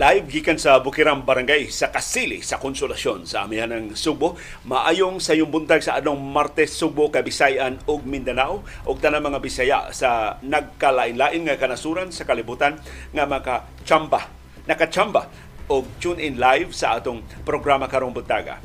[0.00, 4.32] Live gikan sa Bukirang Barangay sa Kasili sa Konsolasyon sa amihan ng Subo.
[4.64, 9.92] Maayong sa yung buntag sa anong Martes Subo, Kabisayan ug Mindanao ug tanang mga Bisaya
[9.92, 12.80] sa nagkalain-lain nga kanasuran sa kalibutan
[13.12, 14.24] nga maka-chamba,
[14.64, 15.28] nakachamba
[15.68, 18.56] og tune in live sa atong programa karong buntaga.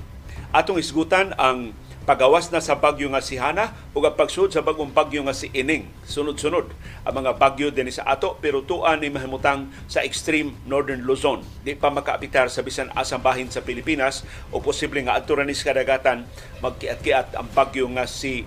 [0.55, 4.93] Atong isgutan ang pagawas na sa bagyo nga si Hana ug ang pagsud sa bagong
[4.93, 5.89] bagyo nga si Ining.
[6.05, 6.69] Sunod-sunod
[7.01, 11.41] ang mga bagyo din sa ato pero tuan ni mahimutang sa extreme northern Luzon.
[11.65, 14.21] Di pa makaapitar sa bisan asang bahin sa Pilipinas
[14.53, 16.29] o posible nga adto sa kadagatan
[16.61, 18.45] magkiat-kiat ang bagyo nga si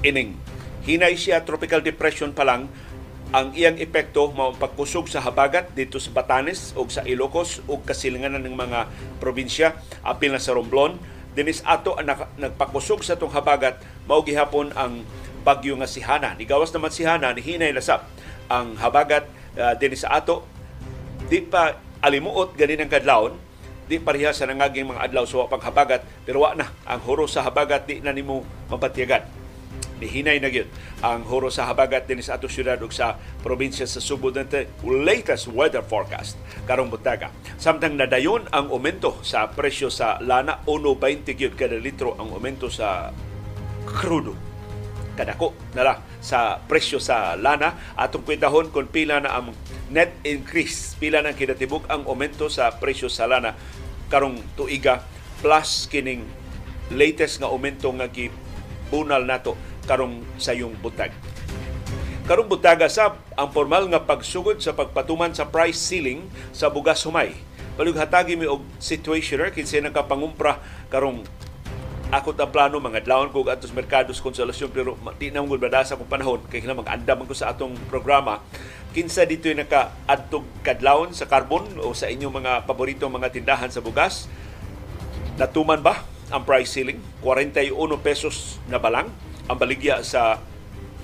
[0.00, 0.32] Ining.
[0.88, 2.72] Hinay siya tropical depression pa lang
[3.34, 8.40] ang iyang epekto mao pagkusog sa habagat dito sa Batanes o sa Ilocos o kasilinganan
[8.46, 8.86] ng mga
[9.18, 9.76] probinsya
[10.06, 12.08] apil na sa Romblon dinis ato ang
[12.40, 13.76] nagpakusog sa tong habagat
[14.08, 15.04] mao gihapon ang
[15.44, 16.32] bagyo nga si Hana.
[16.32, 18.08] Nigawas naman si Hana ni hinay lasap
[18.48, 19.28] ang habagat
[19.60, 20.48] uh, dinis ato
[21.28, 23.36] di pa alimuot ganin ang kadlawon
[23.86, 27.86] di pareha sa nangaging mga adlaw sa paghabagat pero wa na ang huro sa habagat
[27.86, 28.42] di na nimo
[28.72, 29.45] mapatiyagan
[29.96, 30.68] Nihinay na gyud
[31.00, 35.48] ang huro sa habagat din sa ato syudad ug sa probinsya sa Subo dente latest
[35.48, 36.36] weather forecast
[36.68, 37.32] karong buntaga.
[37.56, 43.08] Samtang nadayon ang aumento sa presyo sa lana 1.20 gyud kada litro ang aumento sa
[43.88, 44.36] crudo
[45.16, 47.96] kadako nala sa presyo sa lana.
[47.96, 49.56] Atong kwentahon kung pila na ang
[49.88, 53.56] net increase pila nang kinatibuk ang aumento sa presyo sa lana
[54.12, 55.02] karong tuiga
[55.40, 56.22] plus kining
[56.92, 61.14] latest nga aumento nga gibunal nato karong sayong butag.
[62.26, 67.38] Karong butaga sab ang formal nga pagsugod sa pagpatuman sa price ceiling sa bugas humay.
[67.78, 70.58] Palug hatagi mi og situationer kinsa nakapangumpra
[70.90, 71.22] karong
[72.10, 76.06] ako ta plano mga adlawon ko atos merkados konsolasyon pero di na mong badasa kong
[76.06, 78.38] panahon kay kinang mag-andam ko sa atong programa
[78.94, 83.82] kinsa dito naka adtog kadlawon sa carbon o sa inyong mga paborito mga tindahan sa
[83.82, 84.30] bugas
[85.34, 89.10] natuman ba ang price ceiling 41 pesos na balang
[89.46, 90.42] ang baligya sa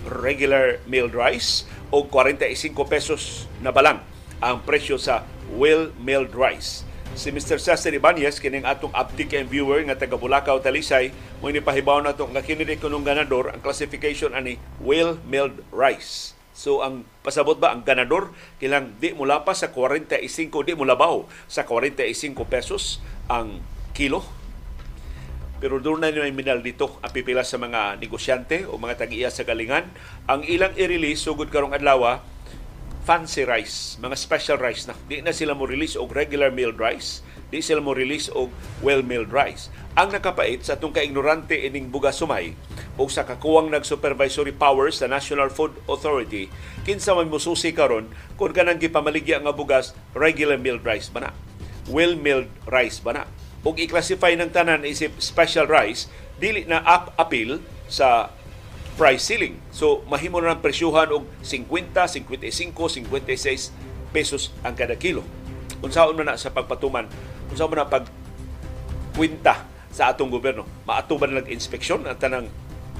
[0.06, 4.02] regular milled rice o 45 pesos na balang
[4.42, 5.22] ang presyo sa
[5.54, 6.82] well milled rice.
[7.12, 7.60] Si Mr.
[7.60, 11.12] Cesar Ibanez, kining atong uptick and viewer nga taga Bulacau, Talisay,
[11.44, 16.32] mo ni pahibaw na to nga kini kunong ganador ang classification ani well milled rice.
[16.56, 20.16] So ang pasabot ba ang ganador kilang di mula pa sa 45
[20.64, 23.60] di mula labaw sa 45 pesos ang
[23.92, 24.24] kilo
[25.62, 29.46] pero doon na nyo minal dito ang pipila sa mga negosyante o mga tag sa
[29.46, 29.86] galingan.
[30.26, 32.18] Ang ilang i-release, sugod karong adlaw,
[33.06, 34.98] fancy rice, mga special rice na.
[35.06, 37.22] Di na sila mo release og regular milled rice,
[37.54, 38.50] di sila mo release og
[38.82, 39.70] well-milled rice.
[39.94, 42.58] Ang nakapait sa itong kaignorante ining buga sumay
[42.98, 46.50] o sa kakuwang nag-supervisory powers sa National Food Authority,
[46.82, 51.30] kinsa man mususi karon kung kanang gipamaligya nga bugas regular milled rice ba na?
[51.86, 53.24] Well-milled rice ba na?
[53.62, 56.10] Ug i-classify ng tanan isip special rice
[56.42, 58.34] dili na up appeal sa
[58.98, 59.56] price ceiling.
[59.70, 62.74] So mahimo na ng presyuhan og 50, 55,
[63.08, 63.70] 56
[64.12, 65.24] pesos ang kada kilo.
[65.82, 67.06] Unsaon man na sa pagpatuman,
[67.50, 68.06] unsaon man na pag
[69.14, 70.64] kwenta sa atong gobyerno.
[70.88, 72.48] Maatuban lang inspeksyon ang tanang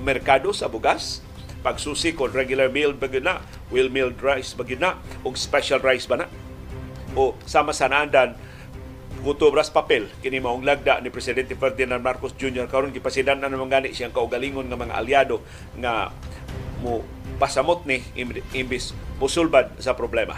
[0.03, 1.25] merkado sa bugas,
[1.65, 3.41] pagsusi kon regular meal ba na,
[3.71, 6.27] wheel milled rice ba na, o special rice ba na.
[7.17, 8.37] O sama sa naandan,
[9.23, 12.67] gutobras papel kini maong lagda ni presidente Ferdinand Marcos Jr.
[12.67, 15.39] karon gipasidan na naman gani siyang kaugalingon nga mga aliado
[15.79, 16.11] nga
[16.83, 17.07] mo
[17.39, 18.03] pasamot ni
[18.55, 18.91] imbis
[19.23, 20.35] musulbad sa problema.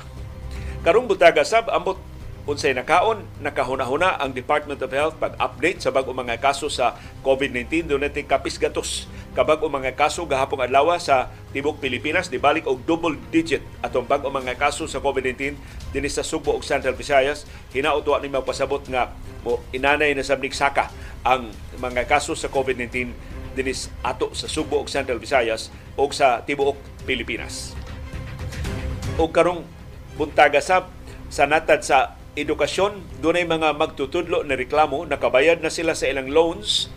[0.84, 1.97] Karong butaga sab ambot
[2.44, 6.93] unsay nakaon nakahuna-huna ang Department of Health pag-update sa bag-o mga kaso sa
[7.25, 12.87] COVID-19 dunay kapis gatos kabag-o mga kaso gahapon adlaw sa tibok Pilipinas di balik og
[12.87, 15.59] double digit atong bag-o mga kaso sa COVID-19
[15.91, 17.43] dinhi sa Subo ug Central Visayas
[17.75, 19.11] hinaut wa ni magpasabot nga
[19.43, 20.89] mo inanay na sa saka
[21.27, 21.50] ang
[21.83, 23.11] mga kaso sa COVID-19
[23.58, 27.75] dinis ato sa Subo ug Central Visayas ug sa tibuok Pilipinas.
[29.19, 29.62] O karong
[30.14, 30.91] buntaga sab
[31.31, 36.91] sa natad sa edukasyon, dunay mga magtutudlo na reklamo, nakabayad na sila sa ilang loans,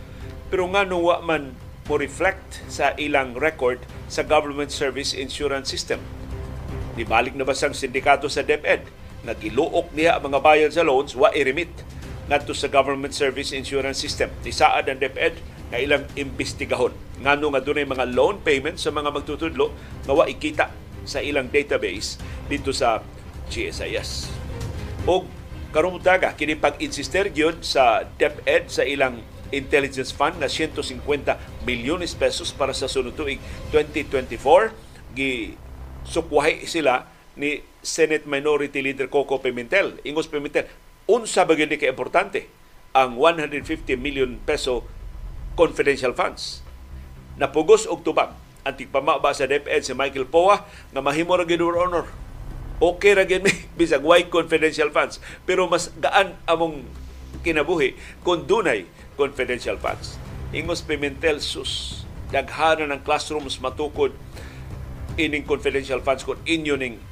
[0.50, 1.54] pero nga wa man
[1.88, 3.80] mo reflect sa ilang record
[4.12, 5.98] sa Government Service Insurance System.
[7.00, 8.84] Nibalik na ba sang sindikato sa DepEd?
[9.24, 11.72] Nagiluok niya ang mga bayad sa loans, wa i-remit
[12.28, 14.28] ngadto sa Government Service Insurance System.
[14.44, 15.40] Nisaad ang DepEd
[15.72, 16.92] na ilang imbestigahon.
[17.24, 19.72] Ngano nga dunay mga loan payments sa mga magtutudlo
[20.04, 20.68] nga wa ikita
[21.08, 22.20] sa ilang database
[22.52, 23.00] dito sa
[23.48, 24.28] GSIS
[25.08, 25.24] o
[25.72, 31.04] karong daga kini pag-insister gyud sa DepEd sa ilang intelligence fund na 150
[31.64, 33.40] milyones pesos para sa sunod tuig
[33.72, 34.72] 2024
[35.16, 35.56] gi
[36.04, 37.08] sukwahi sila
[37.38, 40.02] ni Senate Minority Leader Coco Pimentel.
[40.02, 40.66] Ingos Pimentel,
[41.06, 42.50] unsa ba gyud ka importante
[42.92, 44.82] ang 150 million peso
[45.54, 46.66] confidential funds.
[47.38, 48.34] Napugos og tubag
[48.66, 52.10] ang tigpamaba sa DepEd si Michael Poa nga mahimo ra gyud honor.
[52.82, 53.46] Okay ra gyud
[53.78, 56.82] bisag white confidential funds pero mas gaan among
[57.46, 57.94] kinabuhi
[58.26, 58.84] kung dunay
[59.18, 60.14] confidential funds.
[60.54, 64.14] Ingos Pimentel sus daghana ng classrooms matukod
[65.18, 67.02] ining confidential funds kung inyo ning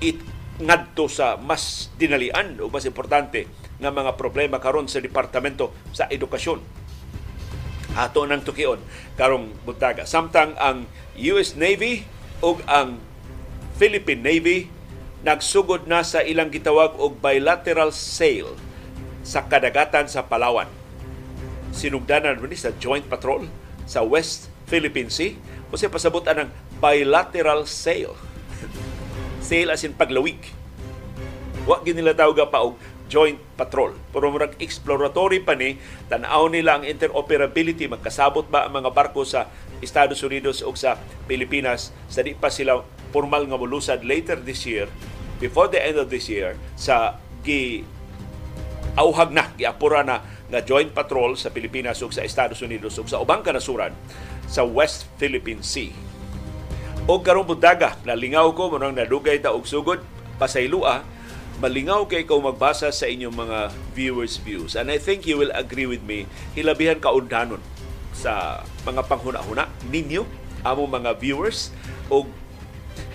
[0.00, 0.16] it
[0.56, 3.44] ngadto sa mas dinalian o mas importante
[3.76, 6.62] nga mga problema karon sa departamento sa edukasyon.
[7.94, 8.80] Ato nang tukion
[9.14, 10.08] karong buntaga.
[10.08, 12.06] Samtang ang US Navy
[12.42, 12.98] ug ang
[13.78, 14.58] Philippine Navy
[15.26, 18.54] nagsugod na sa ilang gitawag og bilateral sale
[19.26, 20.83] sa kadagatan sa Palawan.
[21.74, 23.50] Sinugdanan ni sa joint patrol
[23.84, 25.34] sa West Philippine Sea
[25.68, 26.48] o siya pasabot ng
[26.78, 28.14] bilateral sale.
[29.48, 30.38] sale as in paglawig.
[31.66, 32.78] Wa nila tawag pa og
[33.10, 33.94] joint patrol.
[34.10, 35.76] Pero murag exploratory pa ni,
[36.08, 39.50] tanaw nila ang interoperability, magkasabot ba ang mga barko sa
[39.84, 40.96] Estados Unidos o sa
[41.28, 42.80] Pilipinas sa di pa sila
[43.12, 44.90] formal nga mulusad later this year,
[45.38, 47.84] before the end of this year, sa gi
[48.98, 53.20] auhag na, giapura na nga joint patrol sa Pilipinas ug sa Estados Unidos ug sa
[53.20, 53.92] ubang kanasuran
[54.44, 55.92] sa West Philippine Sea.
[57.04, 60.00] O karong budaga, nalingaw ko mo nang nadugay ta og sugod
[60.40, 61.04] pasaylua
[61.62, 63.58] malingaw kay ikaw magbasa sa inyong mga
[63.94, 66.26] viewers views and I think you will agree with me
[66.58, 67.62] hilabihan kaundanon
[68.10, 70.26] sa mga panghuna-huna ninyo
[70.66, 71.70] amo mga viewers
[72.10, 72.26] o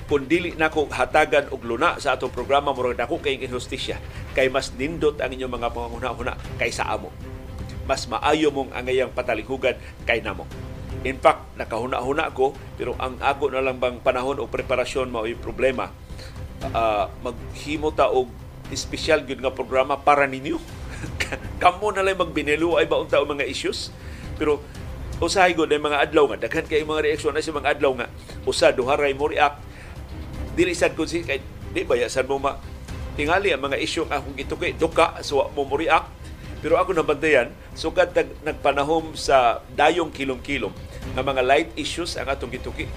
[0.10, 4.02] kung dili na ko hatagan og luna sa atong programa murag dako kay inhustisya
[4.34, 7.14] kay mas nindot ang inyong mga panghuna-huna kaysa amo
[7.86, 9.78] mas maayo mong angayang patalinghugan
[10.10, 10.50] kay namo
[11.00, 15.96] In fact, nakahuna-huna ko, pero ang ako na lang bang panahon o preparasyon mao problema
[16.76, 18.28] uh, maghimo ta og
[18.68, 20.60] espesyal gyud nga programa para ninyo.
[21.64, 23.96] Kamo na lang magbinelo ay ba unta mga issues.
[24.36, 24.60] Pero
[25.24, 28.08] usahay gud mga adlaw nga daghan kay mga reaksyon na sa mga adlaw nga
[28.48, 29.60] usa duha ray mo react
[30.60, 31.40] dili sad kun si kay
[31.72, 32.60] di ba sad mo ma
[33.16, 36.12] tingali ang mga isyu nga akong gitukay duka so mo mo react.
[36.60, 40.76] Pero ako nabantayan sugad so, nagpanahom sa dayong kilom-kilom
[41.16, 42.92] nga mga light issues ang atong gituki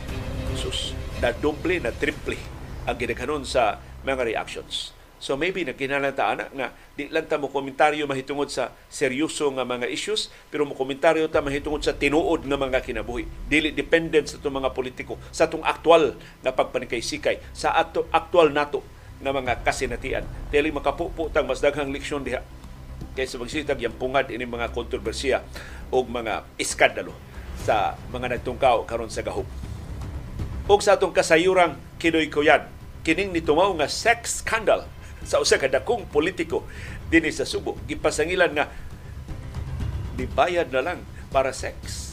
[0.58, 2.34] sus na doble na triple
[2.82, 4.90] ang gidaghanon sa mga reactions.
[5.22, 9.86] So maybe nagkinahanglan ana nga di lang ta mo komentaryo mahitungod sa seryoso nga mga
[9.86, 13.30] issues pero mo komentaryo ta mahitungod sa tinuod nga mga kinabuhi.
[13.46, 18.82] Dili dependent sa itong mga politiko sa atong aktual nga pagpanikay-sikay sa ato aktual nato
[19.22, 20.26] nga mga kasinatian.
[20.50, 22.42] Dili makapuputang mas daghang leksyon diha
[23.14, 25.46] kaysa magsitag yung pungad ini mga kontrobersiya
[25.94, 27.14] o mga iskandalo
[27.62, 29.46] sa mga nagtungkaw karon sa gahop
[30.66, 32.66] ug sa atong kasayurang Kinoy Kuyan.
[33.06, 34.86] Kining nitumaw nga sex scandal
[35.22, 36.66] sa usa ka dakong politiko
[37.10, 37.78] dinhi sa Subo.
[37.86, 38.66] Gipasangilan nga
[40.18, 40.98] dibayad na lang
[41.32, 42.10] para sex.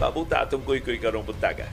[0.00, 1.68] Pabuta atong kuy-kuy karong buntaga.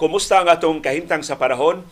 [0.00, 1.84] Kumusta ang atong kahintang sa panahon?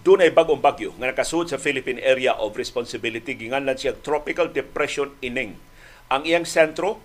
[0.00, 3.36] Doon ay bagong bagyo nga nakasud sa Philippine Area of Responsibility.
[3.36, 5.60] Ginganlan siya Tropical Depression Ining.
[6.08, 7.04] Ang iyang sentro,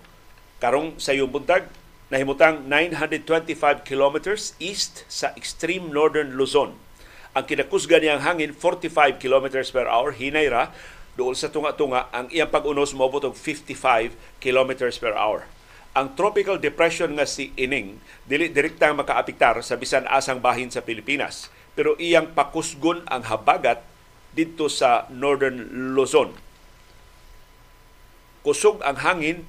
[0.64, 1.68] karong sa iyong buntag,
[2.08, 6.72] nahimutang 925 kilometers east sa extreme northern Luzon.
[7.36, 10.72] Ang kinakusga niyang hangin 45 kilometers per hour, hinay ra,
[11.20, 15.44] doon sa tunga-tunga, ang iyang pag-unos mabot 55 kilometers per hour
[15.98, 17.98] ang tropical depression nga si Ining
[18.30, 23.82] dili direktang makaapektar sa bisan asang bahin sa Pilipinas pero iyang pakusgon ang habagat
[24.34, 26.34] dito sa Northern Luzon.
[28.42, 29.46] Kusog ang hangin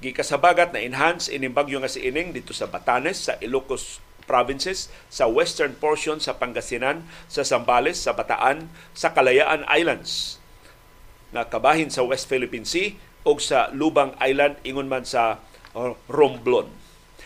[0.00, 5.28] gikasabagat na enhance ining bagyo nga si Ining dito sa Batanes, sa Ilocos provinces, sa
[5.28, 10.40] western portion sa Pangasinan, sa Zambales, sa Bataan, sa Kalayaan Islands
[11.32, 12.94] na kabahin sa West Philippine Sea
[13.26, 15.42] o sa Lubang Island ingon man sa
[15.74, 16.70] o Romblon.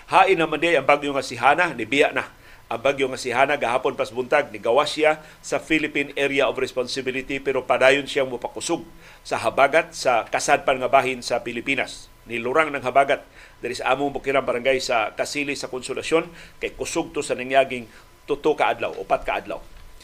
[0.08, 2.32] Hain naman di ang bagyo nga si Hana, nibiya na.
[2.72, 7.40] Ang bagyo nga si Hana, gahapon pas buntag, nigawa siya sa Philippine Area of Responsibility
[7.40, 8.84] pero padayon siyang mupakusog
[9.20, 12.08] sa habagat sa kasadpan nga bahin sa Pilipinas.
[12.28, 13.24] Nilurang ng habagat
[13.60, 16.28] dari sa among bukirang barangay sa Kasili sa Konsolasyon
[16.60, 17.88] kay kusog to sa nangyaging
[18.28, 19.60] tuto ka adlaw, upat ka adlaw.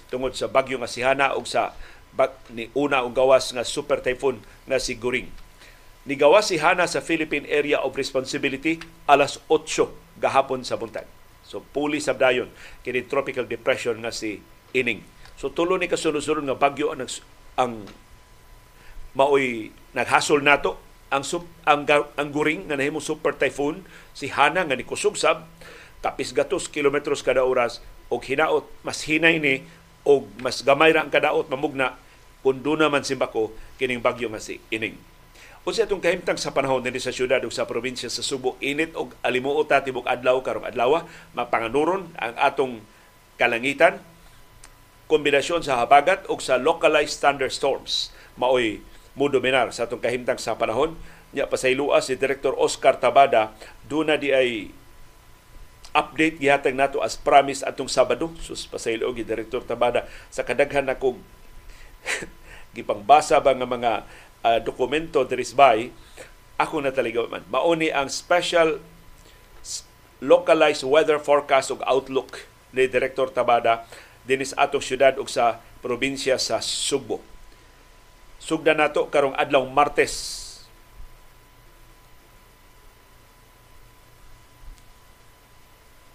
[0.09, 1.77] Tungod sa bagyo nga si Hana ug sa
[2.17, 5.44] bag, ni una og gawas nga super typhoon nga si Guring
[6.05, 8.77] Nigawa si Hana sa Philippine Area of Responsibility
[9.09, 11.09] alas 8 gahapon sa buntag.
[11.49, 12.53] So puli sa dayon
[12.85, 14.45] kini tropical depression nga si
[14.77, 15.01] Ining.
[15.41, 17.09] So tulo ni kasunod-sunod nga bagyo ang
[17.57, 17.89] ang
[19.17, 20.77] maoy naghasol nato
[21.09, 21.25] ang
[21.65, 23.81] ang, ang guring nga nahimo super typhoon
[24.13, 25.49] si Hana nga ni kusugsab
[26.05, 27.81] kapis gatos kilometros kada oras
[28.13, 29.65] og hinaot mas hinay ni
[30.05, 31.97] og mas gamay ra ang kadaot mamugna
[32.45, 35.14] kun na man simbako kining bagyo nga si Ining.
[35.65, 39.17] Unsa itong kahimtang sa panahon dinhi sa syudad ug sa probinsya sa Subo, init og
[39.25, 42.85] alimuot ta tibok adlaw karong adlaw, mapanganuron ang atong
[43.41, 43.97] kalangitan
[45.09, 51.01] kombinasyon sa habagat ug sa localized thunderstorms maoy mo dominar sa atong kahimtang sa panahon.
[51.35, 53.57] Nya pasaylua si Director Oscar Tabada
[53.89, 54.71] duna di ay
[55.95, 58.31] update gihatag nato as promise atong Sabado.
[58.43, 61.19] Sus pasaylo gi Director Tabada sa kadaghan ako
[62.77, 63.93] gipangbasa ba nga mga
[64.45, 65.89] uh, dokumento dirisbay
[66.61, 67.43] ako na talaga man.
[67.51, 68.79] Mauni ang special
[70.23, 73.89] localized weather forecast ug outlook ni Director Tabada
[74.23, 77.35] dinis atong syudad ug sa probinsya sa Subo
[78.45, 80.13] Sugda nato karong adlaw Martes.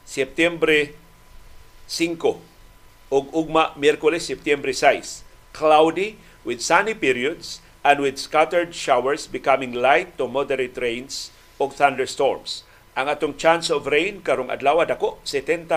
[0.05, 0.93] September
[1.89, 2.21] 5
[3.09, 5.25] ug ugma Miyerkules September 6.
[5.57, 12.67] Cloudy with sunny periods and with scattered showers becoming light to moderate rains ug thunderstorms.
[12.99, 15.71] Ang atong chance of rain karong adlaw dako 70%.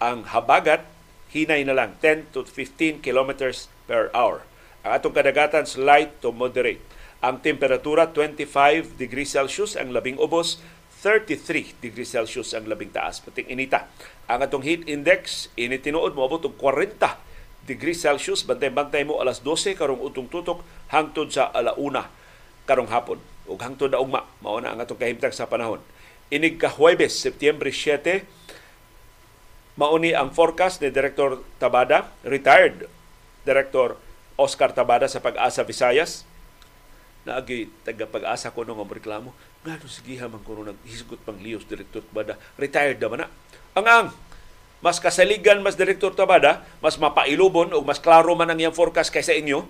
[0.00, 0.86] Ang habagat
[1.28, 4.44] hinay na lang 10 to 15 kilometers per hour.
[4.86, 6.80] Ang atong kadagatan light to moderate.
[7.18, 10.62] Ang temperatura 25 degrees Celsius ang labing ubos,
[11.02, 13.18] 33 degrees Celsius ang labing taas.
[13.20, 13.90] Pating inita.
[14.30, 17.27] Ang atong heat index, init tinuod mo abot 40
[17.68, 18.40] degrees Celsius.
[18.48, 22.08] Bantay-bantay mo alas 12 karong utong tutok hangtod sa alauna
[22.64, 23.20] karong hapon.
[23.44, 25.80] Ug hangtod na ugma, mao na ang atong kahimtang sa panahon.
[26.28, 28.20] Inig ka Huwebes, September 7,
[29.80, 32.84] mauni ang forecast ni Director Tabada, retired
[33.48, 33.96] Director
[34.36, 36.28] Oscar Tabada sa Pag-asa Visayas.
[37.24, 39.32] Naagi taga Pag-asa ko nung reklamo.
[39.64, 42.36] Nga no sige man kuno naghisgot pang liyos Direktor Tabada.
[42.60, 43.28] Retired naman na.
[43.72, 44.06] Ang ang
[44.78, 49.34] mas kasaligan mas Direktor Tabada, mas mapailubon o mas klaro man ang iyang forecast kaysa
[49.34, 49.66] inyo.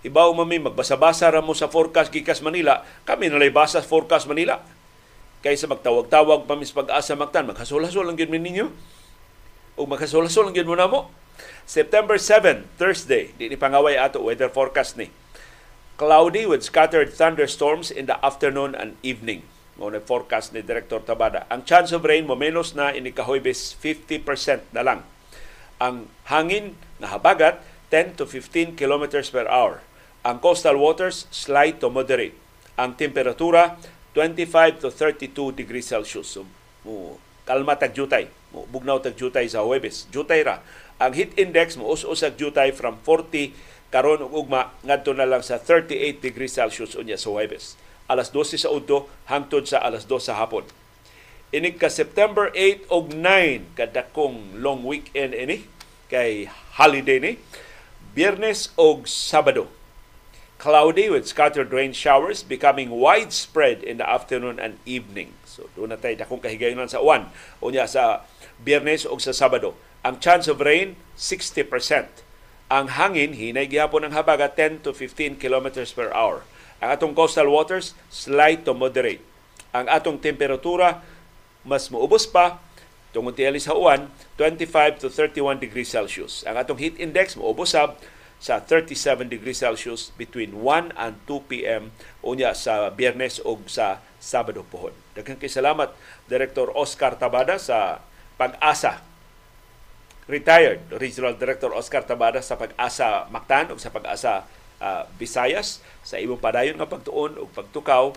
[0.00, 4.64] Ibaw mami, magbasa-basa ra mo sa forecast gikas Manila, kami nalay basa forecast Manila.
[5.44, 8.72] Kaysa magtawag-tawag pa mis pag-asa magtan, maghasol-hasol lang gid ninyo.
[9.76, 11.12] O maghasol-hasol lang gid mo na mo
[11.64, 15.08] September 7, Thursday, di ni pangaway ato weather forecast ni.
[16.00, 19.44] Cloudy with scattered thunderstorms in the afternoon and evening.
[19.80, 21.48] Mo na forecast ni Director Tabada.
[21.48, 25.00] Ang chance of rain mo menos na ini kahoybes 50% na lang.
[25.80, 29.80] Ang hangin na habagat 10 to 15 kilometers per hour.
[30.20, 32.36] Ang coastal waters slight to moderate.
[32.76, 33.80] Ang temperatura
[34.12, 36.36] 25 to 32 degrees Celsius.
[36.36, 36.44] So,
[36.84, 37.16] mo
[37.48, 38.28] kalma tag jutay.
[38.52, 40.12] Mo bugnaw tag jutay sa Huwebes.
[40.12, 40.60] Jutay ra
[41.00, 43.56] ang heat index mo us-usag jutay from 40
[43.88, 47.80] karon ug ugma ngadto na lang sa 38 degrees Celsius unya sa Huwebes.
[48.10, 50.66] Alas 12 sa udto hangtod sa alas 2 sa hapon.
[51.54, 55.70] Inig ka September 8 ug 9 kadakong long weekend ini
[56.10, 57.32] kay holiday ni.
[58.10, 59.70] Biyernes ug Sabado.
[60.58, 65.38] Cloudy with scattered rain showers becoming widespread in the afternoon and evening.
[65.46, 67.30] So doon na tayo dakong kahigayonan sa uwan.
[67.62, 68.26] Unya sa
[68.58, 71.68] Biyernes ug sa Sabado ang chance of rain, 60%.
[72.72, 76.46] Ang hangin, hinay gihapon ang habaga 10 to 15 kilometers per hour.
[76.80, 79.20] Ang atong coastal waters, slight to moderate.
[79.70, 81.04] Ang atong temperatura,
[81.62, 82.56] mas muubos pa,
[83.12, 84.08] tungod tiyali sa uwan,
[84.40, 86.42] 25 to 31 degrees Celsius.
[86.48, 88.00] Ang atong heat index, muubos sab
[88.40, 91.92] sa 37 degrees Celsius between 1 and 2 p.m.
[92.24, 94.96] unya sa Biyernes o sa Sabado pohon.
[95.12, 95.92] Daghang salamat
[96.24, 98.00] Director Oscar Tabada sa
[98.40, 99.04] pag-asa
[100.24, 104.48] retired Regional Director Oscar Tabada sa pag-asa Mactan o sa pag-asa
[104.80, 108.10] uh, Visayas sa imong padayon nga pagtuon o pagtukaw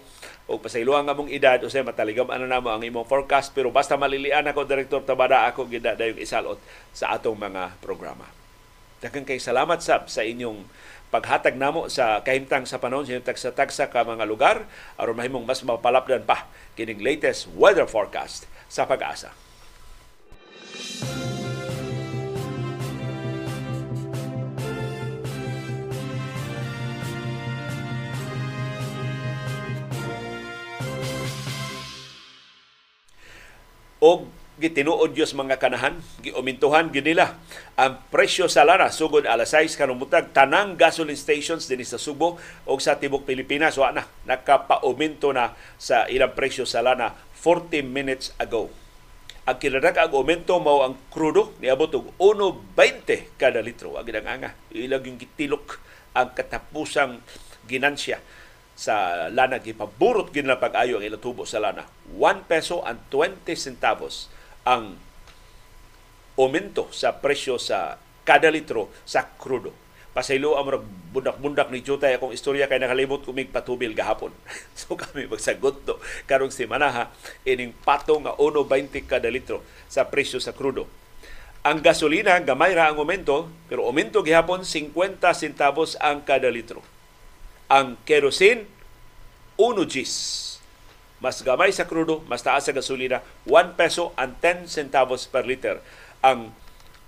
[0.47, 3.99] o pasaylohan nga mong edad o say mataligam ano namo ang imong forecast pero basta
[3.99, 6.57] malilian ako Director Tabada ako gida dayong isalot
[6.95, 8.25] sa atong mga programa.
[9.03, 10.63] Daghang kay salamat sab sa inyong
[11.11, 14.65] paghatag namo sa kahimtang sa panon sa tagsa-tagsa ka mga lugar
[14.97, 19.29] aron mahimong mas mapalapdan pa kining latest weather forecast sa pag-asa.
[34.03, 34.27] Og
[34.59, 37.39] gitinuod Dios mga kanahan, giumintuhan gyud nila
[37.79, 42.37] ang presyo sa lana sugod alas 6 kanong butag tanang gasoline stations dinhi sa Subo
[42.67, 48.35] og sa tibok Pilipinas wa na nakapauminto na sa ilang presyo sa lana 40 minutes
[48.37, 48.69] ago.
[49.43, 53.97] Ang kinadaka ang aumento mao ang krudo niabot og 1.20 kada litro.
[53.97, 55.81] Ang ginanganga ilag yung gitilok
[56.13, 57.19] ang katapusang
[57.65, 58.21] ginansya
[58.73, 61.85] sa lana gipaburot gid na pag-ayo ang ilatubo sa lana.
[62.17, 64.29] 1 peso and 20 centavos
[64.65, 64.97] ang
[66.33, 72.33] aumento sa presyo sa kada litro sa krudo pasaylo ang murag bundak-bundak ni Jutay akong
[72.33, 74.29] istorya kay nakalimot kumig patubil gahapon.
[74.77, 75.97] so kami magsagot to
[76.29, 77.03] karong semana ha
[77.45, 80.85] ining pato nga 1.20 kada litro sa presyo sa krudo.
[81.65, 84.93] Ang gasolina gamay ra ang aumento pero aumento gihapon 50
[85.33, 86.85] centavos ang kada litro.
[87.73, 88.69] Ang kerosene
[89.57, 90.13] 1 gis.
[91.17, 95.81] Mas gamay sa krudo, mas taas sa gasolina, 1 peso and 10 centavos per liter
[96.21, 96.53] ang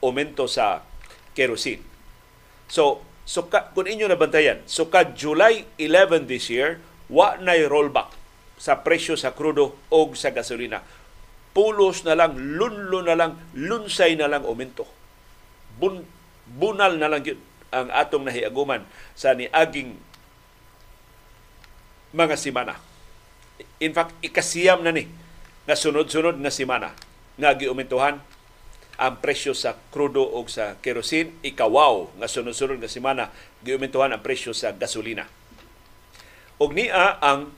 [0.01, 0.81] aumento sa
[1.37, 1.83] kerosene
[2.65, 6.81] So, so ka, kung inyo nabantayan, so ka July 11 this year,
[7.11, 8.09] wa na rollback
[8.57, 10.81] sa presyo sa krudo o sa gasolina.
[11.53, 14.89] Pulos na lang, lunlo na lang, lunsay na lang aumento.
[15.77, 16.03] Bun,
[16.49, 19.99] bunal na lang yun ang atong nahiaguman sa niaging
[22.15, 22.79] mga simana.
[23.83, 25.11] In fact, ikasiyam na ni
[25.67, 26.95] nga sunod-sunod nga simana
[27.35, 28.23] nga giumentuhan
[28.95, 33.27] ang presyo sa krudo o sa kerosene ikawaw nga sunod-sunod nga semana
[33.59, 35.27] giumentuhan ang presyo sa gasolina.
[36.55, 37.51] Og niya ang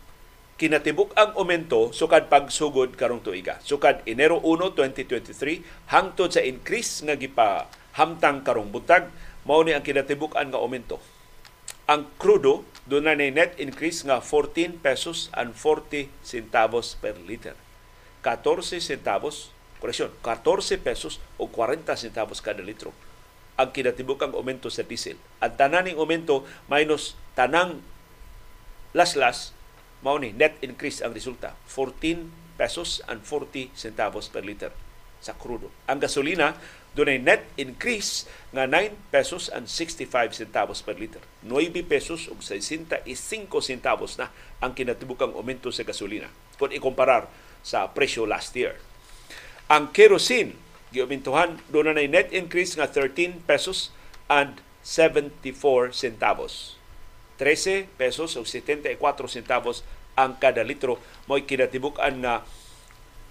[0.57, 3.61] kinatibuk ang aumento sukad pagsugod karong tuiga.
[3.61, 9.13] Sukad Enero 1, 2023 hangtod sa increase nga gipa hamtang karong butag
[9.45, 10.97] mao ni ang kinatibuk-an nga aumento.
[11.85, 17.55] Ang krudo doon na net increase nga 14 pesos and 40 centavos per liter.
[18.23, 22.89] 14 centavos Koreksyon, 14 pesos o 40 centavos kada litro
[23.57, 25.17] ang kinatibukang aumento sa diesel.
[25.41, 27.81] Ang tananing aumento minus tanang
[28.93, 29.53] laslas
[30.05, 34.69] mao ni net increase ang resulta 14 pesos and 40 centavos per liter
[35.17, 35.73] sa krudo.
[35.89, 36.53] Ang gasolina
[36.97, 41.21] dunay net increase nga 9 pesos and 65 centavos per liter.
[41.45, 43.05] 9 pesos ug 65
[43.61, 46.25] centavos na ang kinatibukang aumento sa gasolina
[46.57, 47.29] kung ikumparar
[47.61, 48.81] sa presyo last year.
[49.69, 50.57] Ang kerosene,
[50.89, 53.93] giumintuhan, doon na net increase nga 13 pesos
[54.25, 56.79] and 74 centavos.
[57.37, 58.97] 13 pesos o 74
[59.29, 59.85] centavos
[60.17, 60.97] ang kada litro
[61.29, 62.41] mo'y kinatibuk-an nga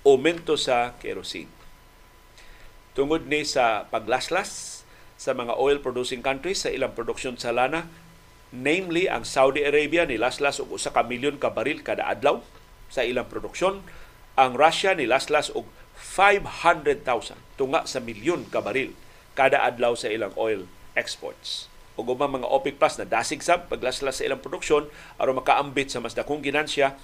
[0.06, 1.55] aumento sa kerosene.
[2.96, 4.80] Tungod ni sa paglaslas
[5.20, 7.92] sa mga oil producing countries sa ilang produksyon sa lana,
[8.56, 12.40] namely ang Saudi Arabia ni laslas og usa ka milyon ka baril kada adlaw
[12.88, 13.84] sa ilang produksyon,
[14.40, 17.04] ang Russia ni laslas og 500,000
[17.60, 18.96] tunga sa milyon ka baril
[19.36, 20.64] kada adlaw sa ilang oil
[20.96, 21.68] exports.
[22.00, 24.88] O gumang mga OPEC Plus na dasig sab paglaslas sa ilang produksyon
[25.20, 26.96] aron makaambit sa mas dakong ginansya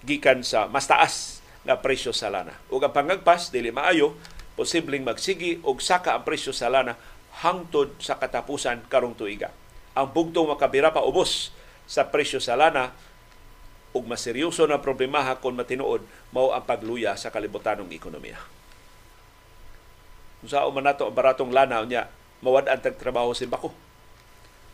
[0.00, 2.56] gikan sa mas taas nga presyo sa lana.
[2.72, 4.16] Ug ang pangagpas dili maayo
[4.56, 6.96] posibleng magsigi og saka ang presyo sa lana
[7.44, 9.52] hangtod sa katapusan karong tuiga.
[9.92, 11.52] Ang bugtong makabira pa ubos
[11.84, 12.96] sa presyo sa lana
[13.92, 18.40] ug mas seryoso na problemaha kung matinuod mao ang pagluya sa kalibutanong ekonomiya.
[20.44, 22.12] Unsa man nato ang baratong lana niya
[22.44, 23.72] mawad-an tag trabaho sa bako.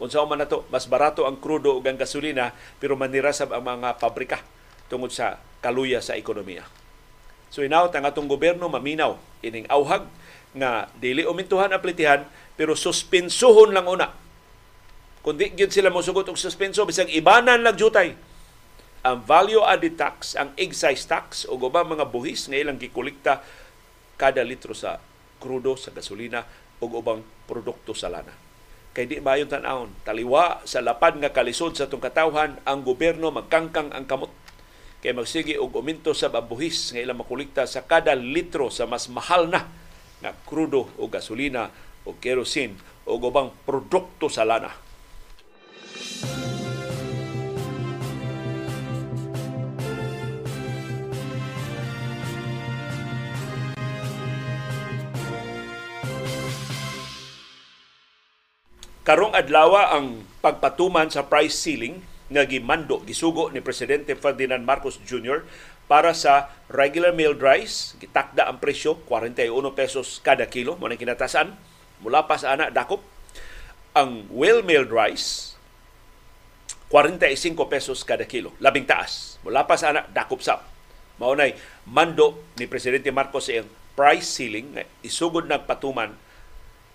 [0.03, 2.51] Unsa man nato mas barato ang krudo ug ang gasolina
[2.83, 4.43] pero manirasab ang mga pabrika
[4.91, 6.82] tungod sa kaluya sa ekonomiya.
[7.53, 10.09] So inaw ang atong gobyerno maminaw ining awhag
[10.57, 12.25] nga dili umintuhan ang plitihan
[12.57, 14.09] pero suspensohon lang una.
[15.21, 18.17] Kundi gyud sila mosugot og suspenso bisag ibanan lang jutay
[19.03, 23.43] ang value added tax, ang excise tax o ubang mga buhis nga ilang gikolekta
[24.15, 25.03] kada litro sa
[25.43, 26.47] krudo, sa gasolina
[26.79, 28.31] o ubang produkto sa lana.
[28.95, 33.91] Kay di mayon tan-awon, taliwa sa lapad nga kalisod sa tong katawhan ang gobyerno magkangkang
[33.91, 34.31] ang kamot
[35.03, 39.51] kay magsige og uminto sa babuhis nga ilang makolekta sa kada litro sa mas mahal
[39.51, 39.67] na
[40.23, 41.75] nga krudo o gasolina
[42.07, 42.79] o kerosene
[43.11, 44.71] o ubang produkto sa lana.
[59.03, 65.45] Karong adlaw ang pagpatuman sa price ceiling nga gimando gisugo ni presidente Ferdinand Marcos Jr.
[65.87, 71.55] para sa regular milled rice gitakda ang presyo 41 pesos kada kilo mo kinatasan.
[72.03, 73.05] Mula pa sa ana dakop.
[73.93, 75.55] Ang well milled rice
[76.89, 79.37] 45 pesos kada kilo labing taas.
[79.45, 80.73] Mula pa sa ana dakop sap
[81.21, 86.17] mao nay mando ni presidente Marcos ang price ceiling nga isugod nagpatuman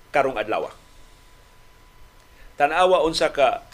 [0.09, 0.73] karong adlaw.
[2.57, 3.66] Tanawa unsa ka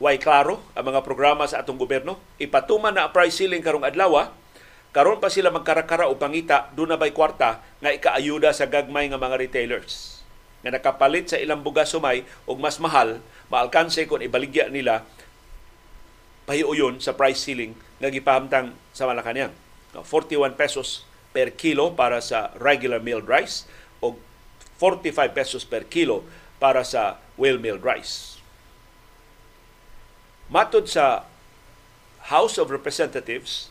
[0.00, 2.16] way klaro ang mga programa sa atong gobyerno.
[2.40, 4.32] Ipatuman na price ceiling karong adlaw
[4.90, 9.20] karon pa sila magkarakara o pangita doon na bay kwarta nga ikaayuda sa gagmay nga
[9.20, 10.24] mga retailers.
[10.64, 15.06] Nga nakapalit sa ilang bugas sumay og mas mahal maalkanse kung ibaligya nila
[16.48, 19.54] pahiuyon sa price ceiling nga gipahamtang sa Malacañang
[19.94, 23.68] 41 pesos per kilo para sa regular milled rice
[24.02, 24.18] o
[24.82, 26.26] 45 pesos per kilo
[26.58, 28.29] para sa well milled rice.
[30.50, 31.30] Matod sa
[32.26, 33.70] House of Representatives,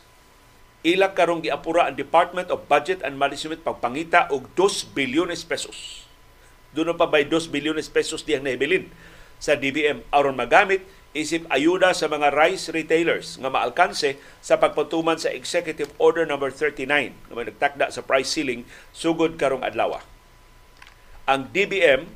[0.80, 6.08] ila karong giapura ang Department of Budget and Management pagpangita og 2 bilyones pesos.
[6.72, 8.88] Doon pa bay 2 bilyones pesos diyang nahibilin
[9.36, 10.80] sa DBM aron magamit
[11.12, 17.12] isip ayuda sa mga rice retailers nga maalkanse sa pagpatuman sa Executive Order number 39
[17.12, 18.64] nga nagtakda sa price ceiling
[18.96, 20.00] sugod karong adlaw.
[21.28, 22.08] Ang DBM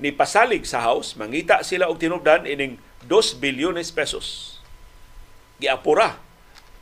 [0.00, 4.58] ni pasalig sa House, mangita sila og tinubdan ining 2 bilyones pesos.
[5.58, 6.20] Giapura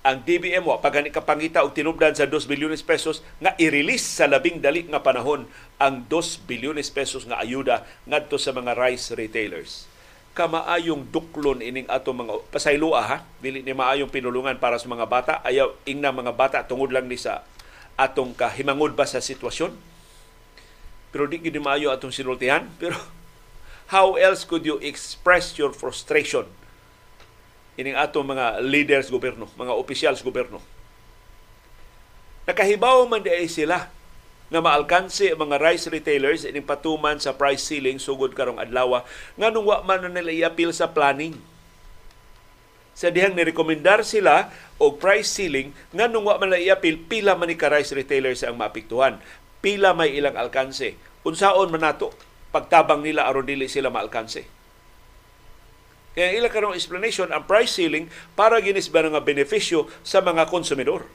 [0.01, 4.57] ang DBM wa pagani kapangita og tinubdan sa 2 bilyones pesos nga i-release sa labing
[4.65, 5.45] dali nga panahon
[5.77, 9.85] ang 2 bilyones pesos nga ayuda ngadto sa mga rice retailers.
[10.33, 15.33] Kamaayong duklon ining ato mga pasaylua ha, dili ni maayong pinulungan para sa mga bata,
[15.45, 17.45] ayaw ingna mga bata tungod lang ni sa
[18.01, 19.90] atong kahimangod ba sa sitwasyon.
[21.11, 22.95] Pero di gid maayo atong sinultihan, pero
[23.95, 26.47] how else could you express your frustration
[27.81, 30.61] ining atong mga leaders gobyerno, mga opisyals gobyerno.
[32.45, 33.89] Nakahibaw man di sila
[34.51, 39.01] nga maalkanse ang mga rice retailers ining patuman sa price ceiling sugod karong adlaw
[39.39, 41.39] nga nung wa man na nila i-appeal sa planning.
[42.93, 47.49] Sa dihang nirekomendar sila og price ceiling nga nung wa man nila i-appeal pila man
[47.49, 49.23] ni ka rice retailers ang maapektuhan.
[49.61, 50.97] Pila may ilang alkanse.
[51.25, 52.13] Unsaon man nato
[52.51, 54.43] pagtabang nila aron dili sila maalkanse.
[56.11, 61.07] Kaya ila karong explanation ang price ceiling para ginis ba nga benepisyo sa mga konsumidor.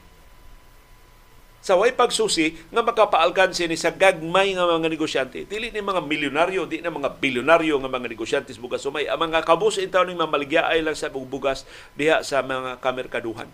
[1.66, 6.62] Sa way pagsusi nga makapaalkanse ni sa gagmay nga mga negosyante, dili ni mga milyonaryo,
[6.64, 10.14] di na mga bilyonaryo nga mga negosyante sa bugas sumay, ang mga kabus intaw ning
[10.14, 11.66] mamaligyaay lang sa bugas
[11.98, 13.50] diha sa mga kamerkaduhan.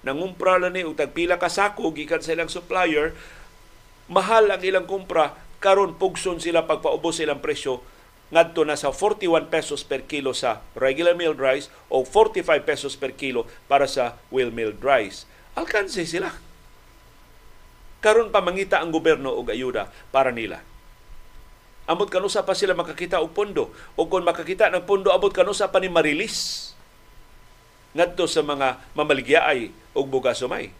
[0.00, 3.12] Nangumpra lang ni og tagpila ka sako gikan sa ilang supplier,
[4.10, 7.78] mahal ang ilang kumpra karon pugson sila pagpaubos silang presyo
[8.30, 13.14] ngadto na sa 41 pesos per kilo sa regular milled rice o 45 pesos per
[13.14, 15.26] kilo para sa well milled rice.
[15.58, 16.30] Alkanse sila.
[18.00, 20.62] Karon pa mangita ang gobyerno og ayuda para nila.
[21.90, 25.82] Amot kanusa pa sila makakita og pondo o kung makakita ng pondo abot kanusa pa
[25.82, 26.70] ni marilis
[27.98, 30.70] ngadto sa mga mamaligyaay og bugas sumay.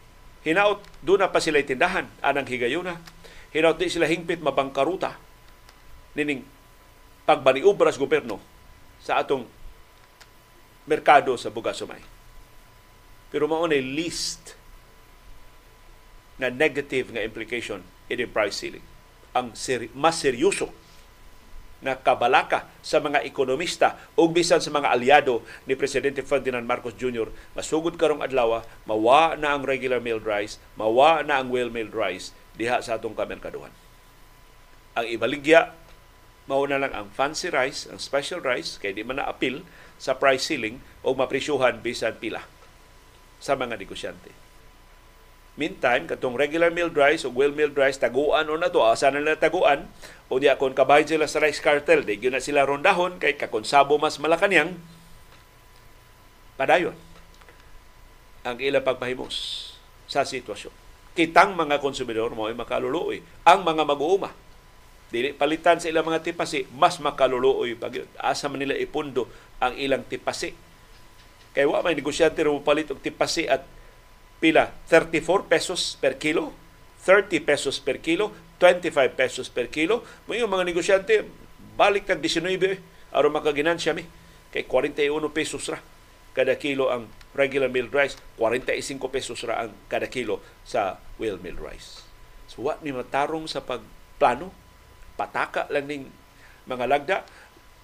[0.46, 3.02] Hinaot doon na pa sila tindahan anang higayuna.
[3.50, 5.18] Hinaot di sila hingpit mabangkaruta.
[6.14, 6.46] Nining
[7.26, 8.38] pagbaniubra sa gobyerno
[9.02, 9.46] sa atong
[10.86, 12.02] merkado sa bugas sumay.
[13.30, 14.58] Pero mao na least
[16.38, 18.82] na negative nga implication in price ceiling.
[19.34, 20.70] Ang seri- mas seryoso
[21.80, 27.32] na kabalaka sa mga ekonomista o bisan sa mga aliado ni Presidente Ferdinand Marcos Jr.
[27.56, 32.36] Masugod karong adlaw, mawa na ang regular milled rice, mawa na ang well milled rice
[32.60, 33.72] diha sa atong kamerkaduhan.
[35.00, 35.72] Ang ibaligya
[36.44, 39.64] mao na lang ang fancy rice, ang special rice, kay di man na-appeal
[39.96, 42.44] sa price ceiling o mapresyuhan bisan pila
[43.38, 44.34] sa mga negosyante.
[45.54, 49.22] Meantime, katong regular milled rice o well milled rice, taguan o na to, asa na
[49.22, 49.86] nila taguan,
[50.26, 54.18] o di akong kabahin sila sa rice cartel, di na sila rondahon, kay kakonsabo mas
[54.18, 54.74] malakanyang,
[56.58, 56.98] padayon
[58.40, 59.68] ang ilang pagpahimos
[60.08, 60.89] sa sitwasyon.
[61.14, 63.20] Kitang mga konsumidor mo ay makaluluoy.
[63.44, 64.30] Ang mga mag-uuma,
[65.10, 69.26] Dili palitan sa ilang mga tipasi, mas makaluluoy pag asa man nila ipundo
[69.58, 70.54] ang ilang tipasi.
[71.50, 73.66] Kay wa may negosyante ro palit og tipasi at
[74.38, 76.54] pila 34 pesos per kilo,
[77.02, 78.30] 30 pesos per kilo,
[78.62, 80.06] 25 pesos per kilo.
[80.30, 81.26] Mo yung mga negosyante
[81.74, 82.54] balik tag 19
[83.10, 84.06] aron makaginansya mi
[84.54, 85.82] kay 41 pesos ra
[86.30, 91.62] kada kilo ang regular milled rice, 45 pesos ra ang kada kilo sa well milled
[91.62, 92.02] rice.
[92.50, 94.50] So what ni matarong sa pagplano.
[95.14, 96.10] Pataka lang ning
[96.66, 97.18] mga lagda.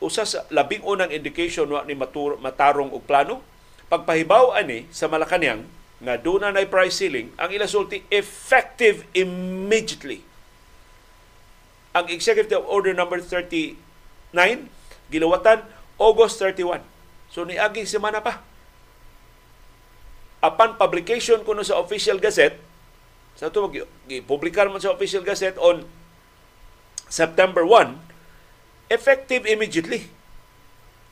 [0.03, 3.41] Usa sa labing unang indication wa ni matur, matarong og plano.
[3.87, 5.63] Pagpahibaw ani sa Malacañang
[6.03, 10.27] nga doon na price ceiling ang ila sulti effective immediately.
[11.97, 13.79] Ang executive order number 39
[15.09, 15.65] gilawatan
[15.97, 16.83] August 31
[17.31, 18.43] so ni aging semana pa
[20.45, 22.67] upon publication kuno sa official gazette
[23.37, 23.69] sa ito,
[24.09, 25.85] gipublikar man sa official gazette on
[27.07, 27.93] September 1,
[28.89, 30.09] effective immediately.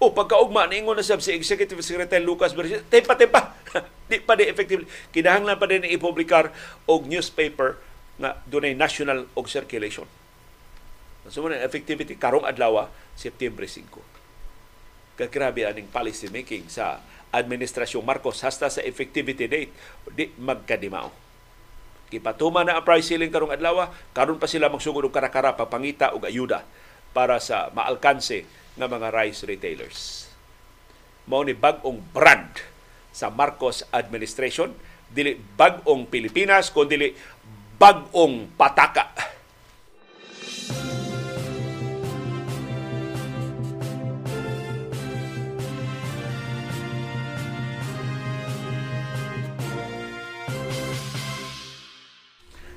[0.00, 3.52] O pagkaugma, niingon na sab si Executive Secretary Lucas Berges, tempa-tempa.
[4.10, 4.84] Di pa di effective.
[5.16, 6.52] Kinahanglan pa din ipublikar
[6.84, 7.80] og newspaper
[8.20, 10.04] nga dunay national og circulation.
[11.32, 14.13] So mo effectivity karong adlaw September 5.
[15.14, 16.98] Kagrabe aning policy making sa
[17.30, 19.72] administrasyon Marcos hasta sa effectivity date
[20.14, 21.10] di magkadimao.
[22.10, 26.26] Gipatuma na ang price ceiling karong adlaw, karon pa sila magsugod og karakara papangita og
[26.26, 26.62] ayuda
[27.10, 28.46] para sa maalkanse
[28.78, 30.30] nga mga rice retailers.
[31.26, 32.54] Mao ni bag-ong brand
[33.10, 34.74] sa Marcos administration,
[35.10, 37.14] dili bag-ong Pilipinas kundi
[37.78, 39.33] bag-ong pataka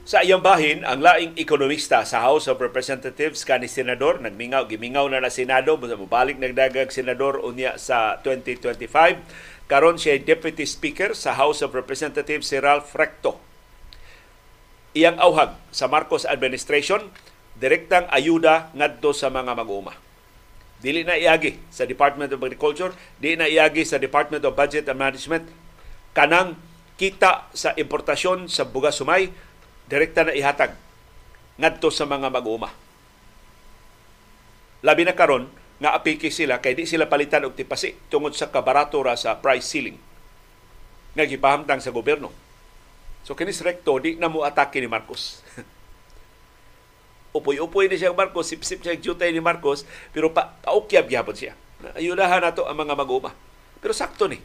[0.08, 5.20] Sa iyang bahin, ang laing ekonomista sa House of Representatives kani senador nagmingaw gimingaw na
[5.20, 8.88] na senado mobalik nagdagag senador unya sa 2025
[9.67, 13.36] karon siya deputy speaker sa House of Representatives si Ralph Recto.
[14.96, 17.12] Iyang awhag sa Marcos administration
[17.60, 19.91] direktang ayuda ngadto sa mga mag-uuma.
[20.80, 25.04] Dili na iagi sa Department of Agriculture, di na iagi sa Department of Budget and
[25.04, 25.52] Management
[26.15, 26.56] kanang
[26.96, 29.36] kita sa importasyon sa bugas sumay
[29.88, 30.76] direkta na ihatag
[31.58, 32.69] ngadto sa mga mag-uuma.
[34.86, 35.50] Labi na karon
[35.82, 39.65] nga apiki sila kay di sila palitan og tipasi tungod sa kabarato ra sa price
[39.65, 39.97] ceiling
[41.17, 42.30] nga gipahamtang sa gobyerno.
[43.26, 45.41] So kinis rekto di na mo atake ni Marcos.
[47.38, 51.54] Upoy-upoy ni siya Marcos, sip-sip siya jutay ni Marcos, pero pa paukyab gyapon siya.
[51.93, 53.34] Ayudahan nato ang mga mag-uuma.
[53.78, 54.41] Pero sakto ni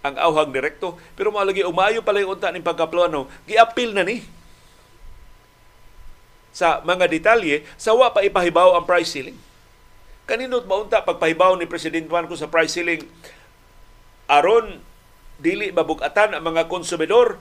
[0.00, 4.24] ang awhag direkto, pero malagi umayo pala yung unta ng pagkaplano, giapil na ni
[6.50, 9.38] sa mga detalye sa wa pa ipahibaw ang price ceiling.
[10.26, 13.02] Kaninot maunta pagpahibaw ni President Juan ko sa price ceiling
[14.30, 14.78] aron
[15.42, 17.40] dili mabugatan ang mga konsumidor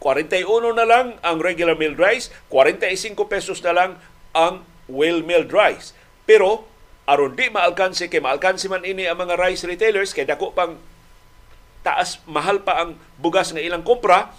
[0.00, 3.90] 41 na lang ang regular milled rice, 45 pesos na lang
[4.36, 5.96] ang well milled rice.
[6.28, 6.68] Pero
[7.08, 10.76] aron di maalkanse kay maalkanse man ini ang mga rice retailers kay dako pang
[11.84, 14.32] taas mahal pa ang bugas nga ilang kompra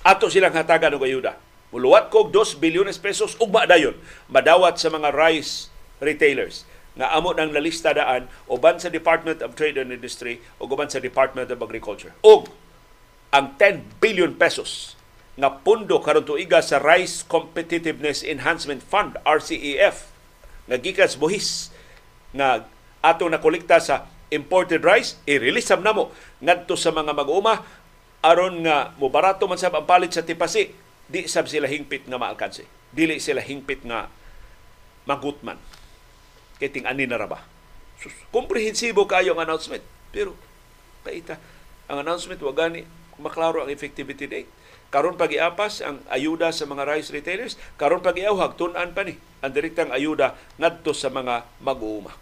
[0.00, 1.36] ato silang hatagan og ayuda
[1.68, 3.96] Muluwat kog 2 bilyones pesos ugma dayon.
[4.32, 5.68] Madawat sa mga rice
[6.00, 6.64] retailers.
[6.96, 10.98] Nga amo nang nalista daan uban sa Department of Trade and Industry o uban sa
[10.98, 12.16] Department of Agriculture.
[12.24, 12.48] Og
[13.30, 14.96] ang 10 billion pesos
[15.38, 20.10] nga pundo karon tuiga sa Rice Competitiveness Enhancement Fund RCEF
[20.66, 21.70] nga gikan sa buhis
[22.32, 22.66] nga
[23.04, 26.12] ato na kolekta sa imported rice i-release namo.
[26.40, 27.64] Ngadto sa mga mag-uuma
[28.24, 32.20] aron nga mo barato man sa ang palit sa tipasi di sab sila hingpit nga
[32.20, 32.68] maalkanse.
[32.92, 34.12] Dili sila hingpit nga
[35.08, 35.56] magutman.
[36.60, 37.42] Kay ting-ani na raba.
[37.98, 39.82] Sus, komprehensibo kayo ang announcement.
[40.12, 40.36] Pero,
[41.02, 41.40] kaita,
[41.88, 42.82] ang announcement wag gani
[43.18, 44.50] maklaro ang effectivity date.
[44.88, 49.92] Karon pag-iapas ang ayuda sa mga rice retailers, karon pag-iawhag tun-an pa ni ang direktang
[49.92, 52.14] ayuda ngadto sa mga mag-uuma.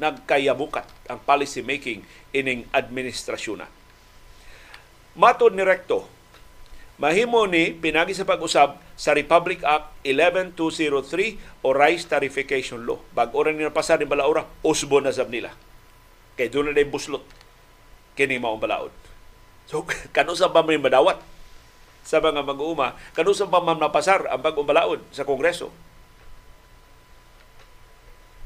[0.00, 3.68] Nagkayabukat ang policy making ining administrasyon na.
[5.18, 6.08] Matod ni Recto,
[6.94, 13.02] Mahimo ni pinagi sa pag-usab sa Republic Act 11203 o Rice Tarification Law.
[13.10, 15.50] Bag ora ni napasar ni balaura, usbo na sab nila.
[16.38, 17.26] Kay doon na buslot
[18.14, 18.94] kini maong balaod.
[19.66, 19.82] So
[20.16, 21.18] kanusa pa may madawat
[22.06, 25.74] sa mga mag-uuma, kanusa pa man napasar ang bagong balaod sa Kongreso.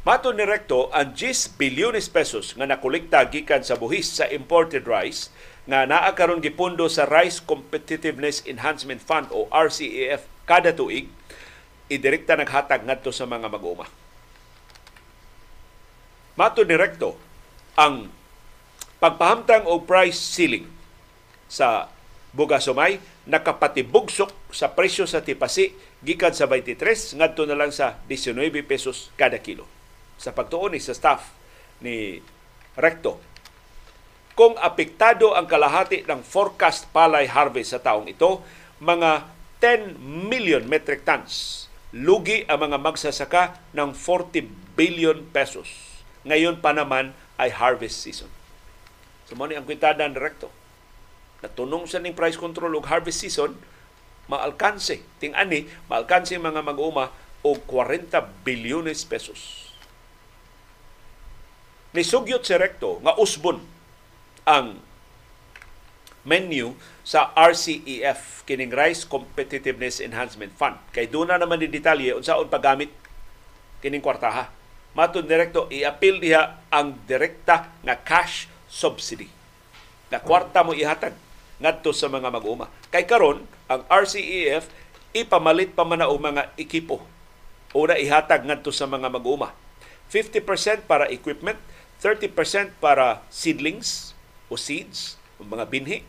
[0.08, 5.28] Mato ni Recto, ang 10 bilyones pesos nga nakolekta gikan sa buhis sa imported rice
[5.68, 11.12] nga naa karon gipundo sa Rice Competitiveness Enhancement Fund o RCEF kada tuig
[11.92, 13.84] idirekta naghatag ngadto sa mga mag-uuma.
[16.40, 17.20] Mato direkto
[17.76, 18.08] ang
[18.96, 20.64] pagpahamtang og price ceiling
[21.52, 21.92] sa
[22.32, 22.96] bugas sumay
[23.28, 29.36] nakapatibugsok sa presyo sa tipasi gikan sa 23 ngadto na lang sa 19 pesos kada
[29.36, 29.68] kilo.
[30.16, 31.28] Sa pagtuon ni sa staff
[31.84, 32.24] ni
[32.72, 33.20] Recto
[34.38, 38.38] kung apektado ang kalahati ng forecast palay harvest sa taong ito,
[38.78, 39.26] mga
[39.58, 39.98] 10
[40.30, 41.66] million metric tons.
[41.90, 45.66] Lugi ang mga magsasaka ng 40 billion pesos.
[46.22, 48.30] Ngayon pa naman ay harvest season.
[49.26, 50.54] So mo ang kwitada ng direkto.
[51.42, 53.58] Natunong sa ning price control og harvest season,
[54.30, 55.02] maalkanse.
[55.18, 57.10] Ting-ani, maalkanse mga mag-uma
[57.42, 59.74] og 40 bilyones pesos.
[61.90, 63.77] Nisugyot si Recto nga usbon
[64.48, 64.80] ang
[66.24, 66.72] menu
[67.04, 70.80] sa RCEF kining Rice Competitiveness Enhancement Fund.
[70.92, 72.88] Kay doon na naman ni detalye unsaon paggamit
[73.84, 74.48] kining kwartaha.
[74.96, 79.28] Matun direkto i-appeal diha ang direkta nga cash subsidy.
[80.08, 81.12] Na kwarta mo ihatag
[81.60, 82.72] ngadto sa mga mag-uma.
[82.88, 84.68] Kay karon ang RCEF
[85.12, 87.04] ipamalit pa man mga ekipo
[87.76, 89.52] o na ihatag ngadto sa mga mag-uma.
[90.08, 91.60] 50% para equipment,
[92.00, 94.16] 30% para seedlings
[94.48, 96.04] o seeds, o mga binhi,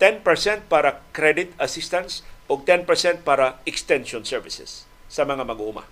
[0.00, 2.88] 10% para credit assistance o 10%
[3.24, 5.88] para extension services sa mga mag-uma.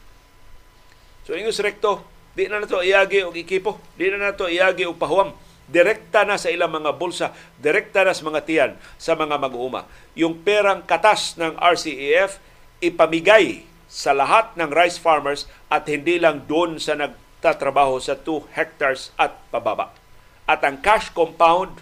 [1.24, 2.04] So ingos rekto,
[2.36, 5.32] di na nato iagi og ekipo, di na nato iagi og pahuam
[5.64, 9.88] direkta na sa ilang mga bulsa, direkta na sa mga tiyan sa mga mag-uuma.
[10.12, 12.36] Yung perang katas ng RCEF
[12.84, 19.14] ipamigay sa lahat ng rice farmers at hindi lang doon sa nagtatrabaho sa 2 hectares
[19.16, 20.03] at pababa.
[20.44, 21.80] At ang cash compound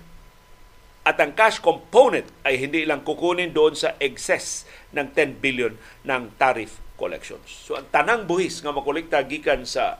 [1.02, 4.62] at ang cash component ay hindi lang kukunin doon sa excess
[4.94, 5.74] ng 10 billion
[6.06, 7.50] ng tariff collections.
[7.66, 9.98] So ang tanang buhis nga makolekta gikan sa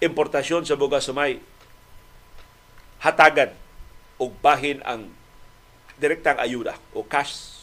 [0.00, 1.36] importasyon sa bugas sumay
[3.04, 3.52] hatagan
[4.16, 5.12] og bahin ang
[6.00, 7.60] direktang ayuda o cash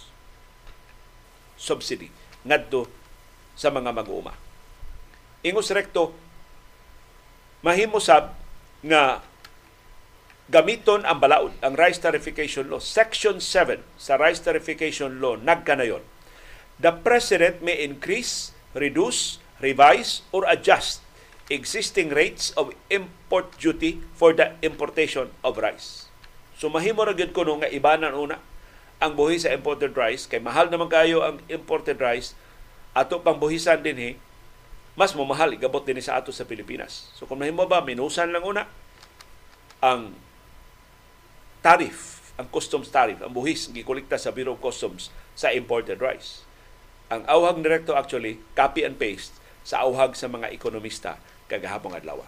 [1.57, 2.13] subsidy
[2.45, 2.85] ngadto
[3.57, 4.37] sa mga mag-uuma.
[5.41, 6.13] Ingos rekto
[7.65, 8.37] mahimo sab
[8.85, 9.25] nga
[10.47, 16.03] gamiton ang balaod ang rice tarification law section 7 sa rice tarification law nagkanayon
[16.79, 21.01] the president may increase reduce revise or adjust
[21.47, 26.11] existing rates of import duty for the importation of rice.
[26.59, 28.41] So mahimo ra gyud kuno nga ibanan una
[28.97, 32.33] ang buhi sa imported rice kay mahal naman kayo ang imported rice
[32.97, 34.11] ato pang buhisan din he
[34.97, 37.13] mas mamahal igabot din sa ato sa Pilipinas.
[37.13, 38.65] So kung mahimo ba minusan lang una
[39.79, 40.11] ang
[41.67, 46.47] tariff, ang customs tariff, ang buhis gikolekta sa Bureau of Customs sa imported rice.
[47.11, 49.35] Ang awhag direkto actually copy and paste
[49.67, 51.19] sa awhag sa mga ekonomista
[51.51, 52.23] kagahapong adlaw.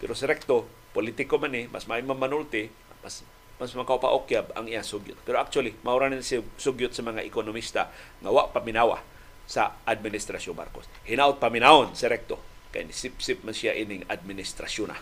[0.00, 0.64] Pero sa rekto,
[0.96, 2.72] politiko man eh, mas may mamanulti,
[3.04, 5.18] mas mas makapaokyab ang iyang sugyot.
[5.26, 7.90] Pero actually, maura na si sugyot sa mga ekonomista
[8.22, 9.02] nga wa paminawa
[9.44, 10.86] sa administrasyon Marcos.
[11.04, 12.38] Hinaot paminawon sa rekto
[12.70, 14.98] kay sip-sip man siya ining administrasyon na.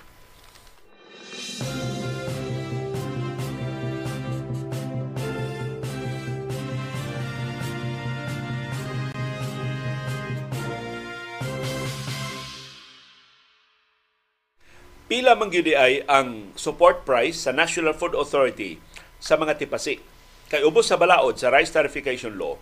[15.06, 18.82] Pila man gyud ay ang support price sa National Food Authority
[19.22, 20.02] sa mga tipasi.
[20.50, 22.58] Kay ubos sa balaod sa rice tarification law,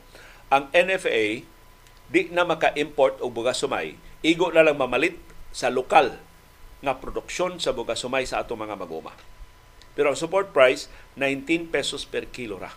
[0.52, 1.40] ang NFA
[2.12, 5.16] di na maka-import og bugas sumay, igo na lang mamalit
[5.56, 6.20] sa lokal
[6.84, 9.16] nga produksyon sa bugas sumay sa atong mga maguma.
[9.96, 12.76] Pero ang support price 19 pesos per kilo ra.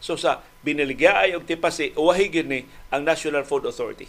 [0.00, 4.08] So sa biniligya ay og tipasi, uwahi ni ang National Food Authority.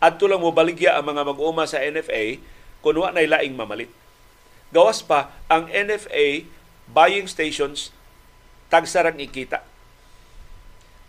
[0.00, 2.40] Adto lang mo baligya ang mga mag-uma sa NFA
[2.80, 3.92] kung wa na laing mamalit.
[4.70, 6.46] Gawas pa, ang NFA
[6.90, 7.94] buying stations
[8.70, 9.66] tagsarang ikita.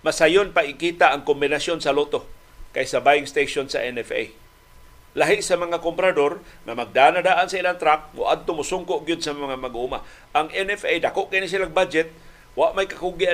[0.02, 2.26] Masayon pa ikita ang kombinasyon sa loto
[2.74, 4.34] kaysa buying station sa NFA.
[5.12, 9.36] Lahi sa mga komprador na magdanadaan sa ilang truck, mo adto mo sungko gyud sa
[9.36, 10.02] mga mag-uma.
[10.32, 12.10] Ang NFA dako kini silang budget,
[12.56, 13.28] wa may kakugi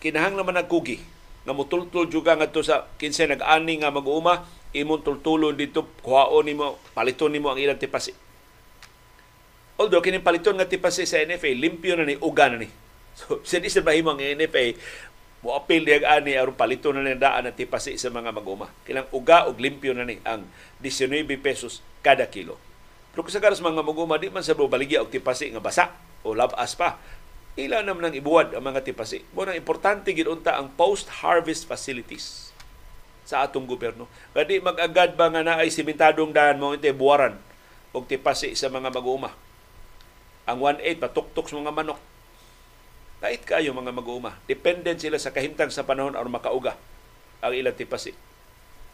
[0.00, 0.98] kinahang naman nagkugi
[1.44, 4.44] na mutultul juga ngadto sa kinsa nag-ani nga mag-uma
[4.76, 8.12] imong tultulon dito kuhaon nimo paliton nimo ang ilang tipasi.
[9.78, 12.68] Although kini paliton nga tipasi sa NFA limpyo na ni uga na ni.
[13.18, 14.78] So since sa bahimo ang NFA
[15.42, 18.70] mo apil diag ani aron paliton na ni daan ang tipasi sa mga maguma.
[18.84, 20.46] Kilang uga og limpyo na ni ang
[20.82, 22.58] 19 pesos kada kilo.
[23.14, 25.94] Pero kung sa karas mga maguma di man sa baligya og tipasi nga basa
[26.26, 26.98] o labas pa.
[27.58, 29.26] Ila naman ang ibuwad ang mga tipasi.
[29.34, 32.47] Mo nang importante gid unta ang post-harvest facilities
[33.28, 34.08] sa atong gobyerno.
[34.32, 37.36] Kadi mag-agad ba nga naay simentadong daan mo inte buwaran
[37.92, 39.36] og tipasi sa mga mag-uuma.
[40.48, 42.00] Ang 1.8 patuktok sa mga manok.
[43.20, 44.40] Kait kayo mga mag-uuma.
[44.48, 46.80] Dependent sila sa kahimtang sa panahon aron makauga
[47.44, 48.16] ang ilang tipasi.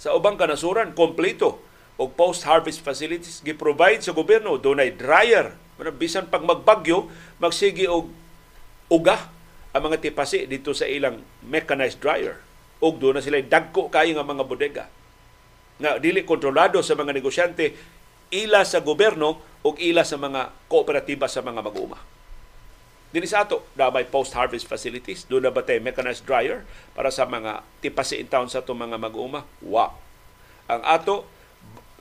[0.03, 1.63] Sa ubang kanasuran, kompleto
[1.95, 4.59] og post-harvest facilities gi-provide sa gobyerno.
[4.59, 5.55] Doon ay dryer.
[5.95, 7.07] Bisan pag magbagyo,
[7.39, 8.11] magsigi og
[8.91, 9.31] uga
[9.71, 12.43] ang mga tipasi dito sa ilang mechanized dryer.
[12.83, 14.85] Ug doon na sila dagko kayo nga mga bodega.
[15.79, 17.75] Nga dili kontrolado sa mga negosyante
[18.35, 21.99] ila sa gobyerno o ila sa mga kooperatiba sa mga mag-uuma.
[23.15, 26.67] Dili sa ato, na may post-harvest facilities, doon na ba mechanized dryer
[26.99, 29.47] para sa mga tipasi in town sa itong mga mag-uuma?
[29.63, 29.95] Wow!
[30.67, 31.23] Ang ato,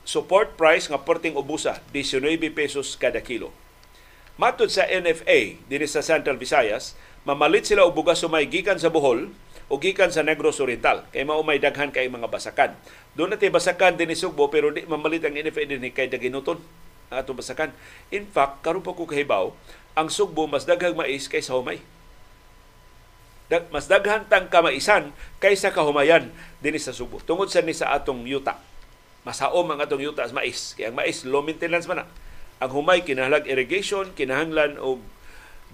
[0.02, 3.54] support price nga perting ubusa, 19 pesos kada kilo
[4.34, 9.30] Matod sa NFA dinhi sa Central Visayas, mamalit sila og bugas sumay gikan sa Bohol
[9.68, 12.76] o gikan sa Negros Oriental kay mao may daghan kay mga basakan.
[13.16, 16.60] Doon natin basakan din Sugbo pero di mamalit ang NFA din kay Daginuton
[17.08, 17.70] ang atong basakan.
[18.12, 19.52] In fact, karon pa ko kahibaw,
[19.94, 21.80] ang Sugbo mas daghang mais kaysa humay.
[23.44, 26.32] Dag, mas daghan tang kamaisan kaysa kahumayan
[26.64, 27.20] dinhi sa Subo.
[27.20, 28.56] Tungod sa ni sa atong yuta.
[29.28, 30.72] Masaom ang atong yuta sa mais.
[30.72, 32.06] Kaya ang mais low maintenance man na.
[32.64, 35.04] Ang humay kinahanglan irrigation, kinahanglan og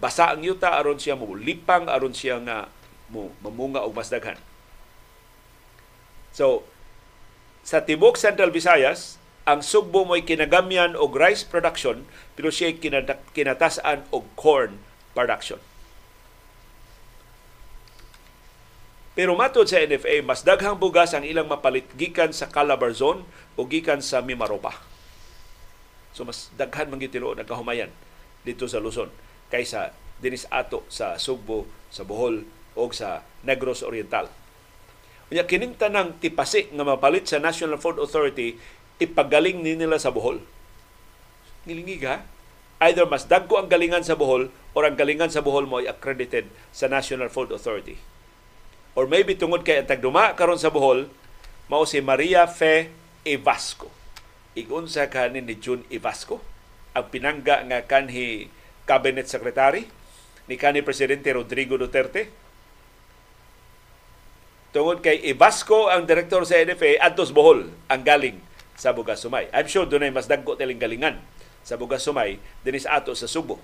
[0.02, 2.66] basa ang yuta aron siya mo lipang aron siya nga
[3.10, 4.38] mo mamunga og mas daghan.
[6.30, 6.62] So
[7.66, 12.06] sa tibok Central Visayas, ang Sugbo mo'y kinagamyan og rice production
[12.38, 12.72] pero siya
[13.34, 14.78] kinatasan og corn
[15.12, 15.58] production.
[19.10, 23.26] Pero matod sa NFA, mas daghang bugas ang ilang mapalit gikan sa Calabar Zone
[23.58, 24.72] o gikan sa Mimaropa.
[26.14, 27.90] So mas daghan man gitilo nagkahumayan
[28.46, 29.10] dito sa Luzon
[29.50, 29.92] kaysa
[30.22, 32.46] dinis ato sa Sugbo, sa Bohol
[32.80, 34.32] o sa Negros Oriental.
[35.28, 38.56] Unya kining tanang tipasi nga mapalit sa National Food Authority
[38.96, 40.40] ipagaling ni nila sa Bohol.
[41.68, 42.24] Nilingig ha?
[42.80, 46.48] Either mas dagko ang galingan sa Bohol or ang galingan sa Bohol mo ay accredited
[46.72, 48.00] sa National Food Authority
[48.94, 51.06] or maybe tungod kay ang tagduma karon sa Bohol
[51.70, 52.90] mao si Maria Fe
[53.22, 53.88] Evasco.
[54.58, 56.42] Igunsa kanin ni June Evasco
[56.90, 58.50] ang pinangga nga kanhi
[58.82, 59.86] cabinet secretary
[60.50, 62.39] ni kanhi presidente Rodrigo Duterte.
[64.70, 68.38] Tungod kay Evasco ang direktor sa NFA adtos Bohol ang galing
[68.78, 69.50] sa Bugas Sumay.
[69.50, 71.18] I'm sure dunay mas dagko tiling galingan
[71.66, 73.58] sa Bugas Sumay dinis ato sa Subo.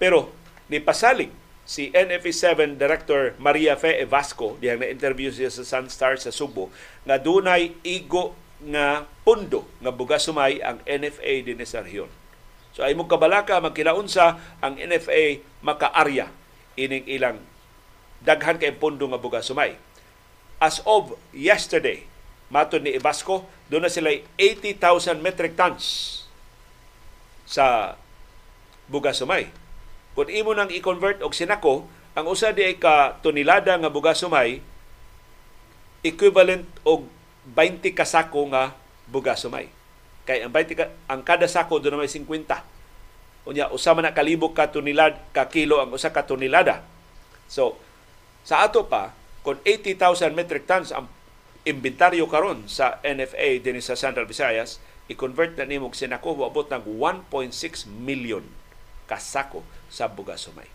[0.00, 0.32] Pero
[0.72, 1.28] ni pasalig
[1.68, 6.72] si NFA7 Director Maria Fe Evasco diyang na-interview siya sa Sunstar sa Subo
[7.04, 8.32] nga dunay igo
[8.64, 12.08] nga pundo nga bugas sumay ang NFA din sa rehiyon.
[12.72, 16.32] So ay mo kabalaka magkinaunsa ang NFA makaarya
[16.80, 17.36] ining ilang
[18.24, 19.76] daghan kay pundo nga bugas sumay.
[20.60, 22.04] As of yesterday,
[22.52, 25.82] matod ni Evasco, doon na sila 80,000 metric tons
[27.48, 27.96] sa
[28.86, 29.48] bugas sumay
[30.20, 31.86] kung imo nang i-convert og sinako,
[32.18, 34.58] ang usa di ay ka tonelada nga bugas sumay
[36.02, 37.06] equivalent og
[37.56, 38.74] 20 ka sako nga
[39.06, 39.70] bugas sumay.
[40.26, 43.48] Kay ang 20 ka, ang kada sako do na may 50.
[43.48, 46.82] Unya usa man na kalibog ka tonelada ka kilo ang usa ka tonelada.
[47.46, 47.78] So
[48.42, 51.08] sa ato pa kung 80,000 metric tons ang
[51.64, 54.80] inventaryo karon sa NFA din sa Central Visayas,
[55.10, 58.44] i-convert na nimo sinako abot ng 1.6 million
[59.10, 60.68] kasako sa bugas sumay.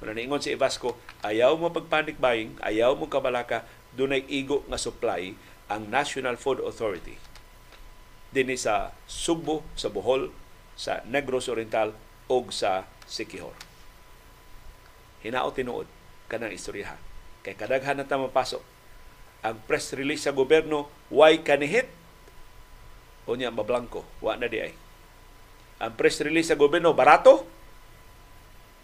[0.00, 3.64] Muna niingon si Evasco, ayaw mo pagpanic buying, ayaw mo kabalaka,
[3.96, 5.36] dunay igo nga supply
[5.68, 7.16] ang National Food Authority.
[8.30, 10.30] Dini sa Sugbo, sa Bohol,
[10.78, 11.92] sa Negros Oriental
[12.30, 13.52] o sa Sikihor.
[15.20, 15.84] Hinao tinuod
[16.30, 17.09] kanang istorya.
[17.40, 18.62] Kay kadaghan na mapasok.
[19.40, 21.88] Ang press release sa gobyerno, why kanihit?
[23.24, 24.72] O niya, mablangko, wa na di ay.
[25.80, 27.60] Ang press release sa gobyerno, barato?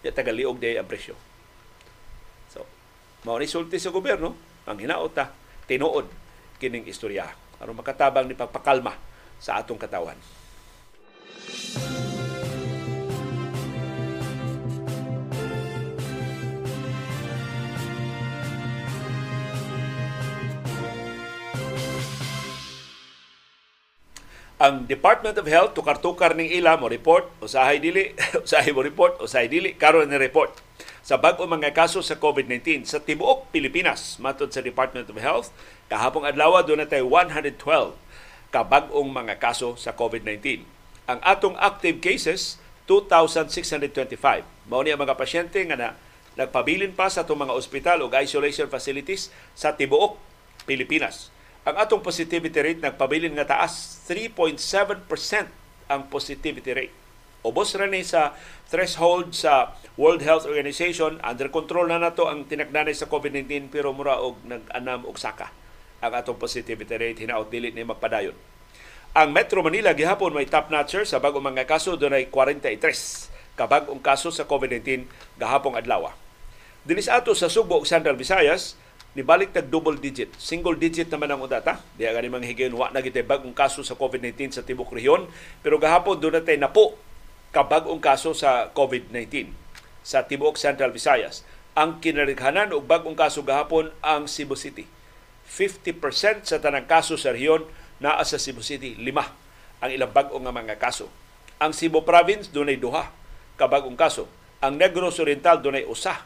[0.06, 1.18] ya tagaliog day ang presyo.
[2.46, 2.62] So,
[3.26, 5.34] mao ni sa gobyerno, ang hinaot ta,
[5.66, 6.06] tinuod
[6.62, 7.26] kining istorya
[7.58, 8.94] aron makatabang ni pagpakalma
[9.42, 10.16] sa atong katawan.
[24.56, 29.52] Ang Department of Health tukar-tukar ning ila mo report usahay dili usahay mo report usahay
[29.52, 30.64] dili karon ni report.
[31.06, 35.52] Sa bag-o mga kaso sa COVID-19 sa tibuok Pilipinas matod sa Department of Health
[35.92, 37.60] kahapong adlaw do natay 112
[38.48, 40.64] ka bag-ong mga kaso sa COVID-19
[41.04, 42.56] ang atong active cases
[42.88, 44.16] 2,625
[44.72, 45.88] mao ni ang mga pasyente nga na
[46.34, 50.16] nagpabilin pa sa atong mga ospital o isolation facilities sa tibuok
[50.64, 51.28] Pilipinas
[51.66, 55.02] ang atong positivity rate nagpabilin nga taas 3.7%
[55.90, 56.94] ang positivity rate.
[57.42, 58.38] Ubos ra ni sa
[58.70, 64.22] threshold sa World Health Organization, under control na nato ang tinagdanay sa COVID-19 pero mura
[64.22, 65.50] og nag-anam og saka
[65.98, 68.34] ang atong positivity rate hinaot dili ni magpadayon.
[69.16, 74.30] Ang Metro Manila gihapon may top notcher sa bag-ong mga kaso dunay 43 kabag-ong kaso
[74.30, 75.08] sa COVID-19
[75.40, 76.14] gahapong adlaw.
[76.86, 78.78] Dinis ato sa Subo ug Central Visayas,
[79.16, 80.28] nibalik tag double digit.
[80.36, 81.80] Single digit naman ang data.
[81.96, 85.24] Di gani mga higayon wa na gitay bagong kaso sa COVID-19 sa tibok rehiyon,
[85.64, 87.00] pero gahapon do natay napo
[87.48, 89.48] ka bagong kaso sa COVID-19
[90.04, 91.48] sa tibuok Central Visayas.
[91.72, 94.84] Ang kinarighanan og bagong kaso gahapon ang Cebu City.
[95.48, 97.64] 50% sa tanang kaso sa rehiyon
[97.96, 99.24] naa sa Cebu City, lima
[99.80, 101.08] ang ilang bag-o nga mga kaso.
[101.56, 103.08] Ang Cebu Province dunay duha
[103.56, 104.28] ka bagong kaso.
[104.60, 106.20] Ang Negros Oriental dunay usa.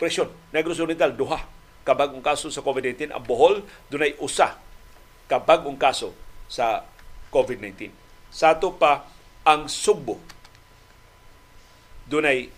[0.00, 1.55] Presyon, Negros Oriental duha
[1.86, 3.14] kabagong kaso sa COVID-19.
[3.14, 4.58] Ang Bohol, dunay usa
[5.30, 6.10] kabagong kaso
[6.50, 6.82] sa
[7.30, 7.94] COVID-19.
[8.34, 9.06] Sa ato pa,
[9.46, 10.18] ang Sugbo,
[12.10, 12.50] dunay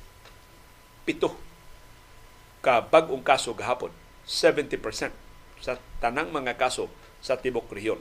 [1.04, 1.36] pito
[2.64, 3.92] ka bag-ong kaso gahapon.
[4.28, 4.76] 70%
[5.60, 6.92] sa tanang mga kaso
[7.24, 8.00] sa tibok rehiyon.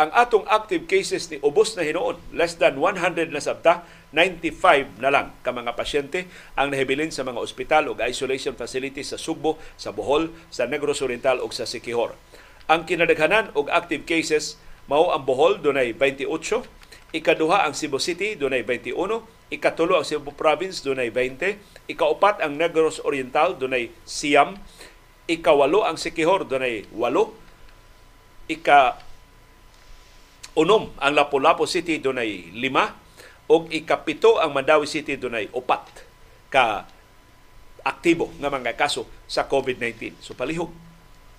[0.00, 5.10] Ang atong active cases ni ubos na hinuon, less than 100 na sabta, 95 na
[5.10, 6.26] lang ka mga pasyente
[6.58, 11.38] ang nahibilin sa mga ospital o isolation facilities sa Sugbo, sa Bohol, sa Negros Oriental
[11.38, 12.18] o sa Sikihor.
[12.66, 14.58] Ang kinadaghanan og active cases
[14.90, 16.26] mao ang Bohol dunay 28,
[17.14, 18.94] ikaduha ang Cebu City dunay 21,
[19.54, 24.58] ikatulo ang Cebu Province dunay 20, ikaupat ang Negros Oriental dunay siyam,
[25.30, 28.98] ikawalo ang Sikihor dunay 8, ika
[30.58, 32.99] unom ang Lapu-Lapu City dunay 5,
[33.50, 36.06] og ikapito ang Mandawi City dunay upat
[36.46, 36.86] ka
[37.82, 40.22] aktibo nga mga kaso sa COVID-19.
[40.22, 40.70] So palihog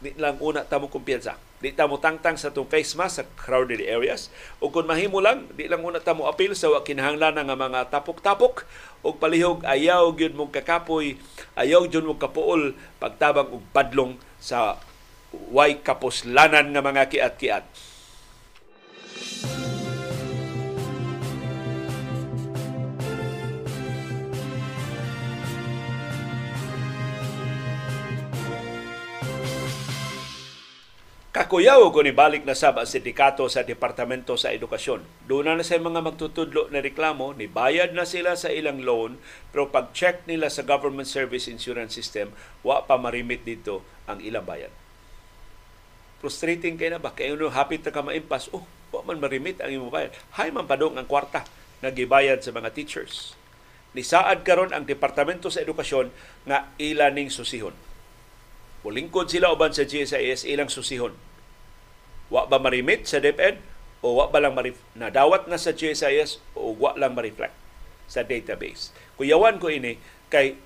[0.01, 1.37] di lang una tamo kumpiyansa.
[1.61, 5.69] Di tamo tangtang sa tong face mask sa crowded areas o kung mahimo lang di
[5.69, 8.65] lang una tamo apil sa wa kinahanglan nga mga tapok-tapok
[9.05, 11.21] og palihog ayaw gyud mong kakapoy,
[11.53, 14.81] ayaw gyud mong kapuol pagtabang og padlong sa
[15.53, 17.65] way kapuslanan nga mga kiat-kiat.
[31.31, 34.99] Kakuyaw ko ni balik na sab ang sindikato sa Departamento sa Edukasyon.
[35.31, 39.15] Doon na sa mga magtutudlo na reklamo, ni bayad na sila sa ilang loan,
[39.55, 42.35] pero pag-check nila sa Government Service Insurance System,
[42.67, 43.79] wa pa marimit dito
[44.11, 44.75] ang ilang bayad.
[46.19, 47.15] Frustrating kay na ba?
[47.15, 50.11] Kaya no, hapit na ka maimpas, oh, wa man marimit ang imong bayad.
[50.35, 51.47] Hay man padong ang kwarta
[51.79, 53.39] na gibayad sa mga teachers.
[53.95, 56.11] Nisaad karon ang Departamento sa Edukasyon
[56.43, 57.71] nga ilaning susihon
[58.81, 61.13] Mulingkod sila uban sa GSIS ilang susihon.
[62.33, 63.61] Wa ba marimit sa DepEd
[64.01, 67.53] o wa ba lang marif- nadawat na sa GSIS o wa lang ma-reflect
[68.09, 68.89] sa database.
[69.21, 70.01] Kuyawan ko ini
[70.33, 70.57] kay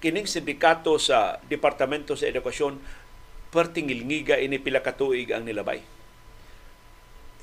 [0.00, 2.80] kining sindikato sa Departamento sa Edukasyon
[3.52, 5.84] pertingil ngiga ini pila ka tuig ang nilabay.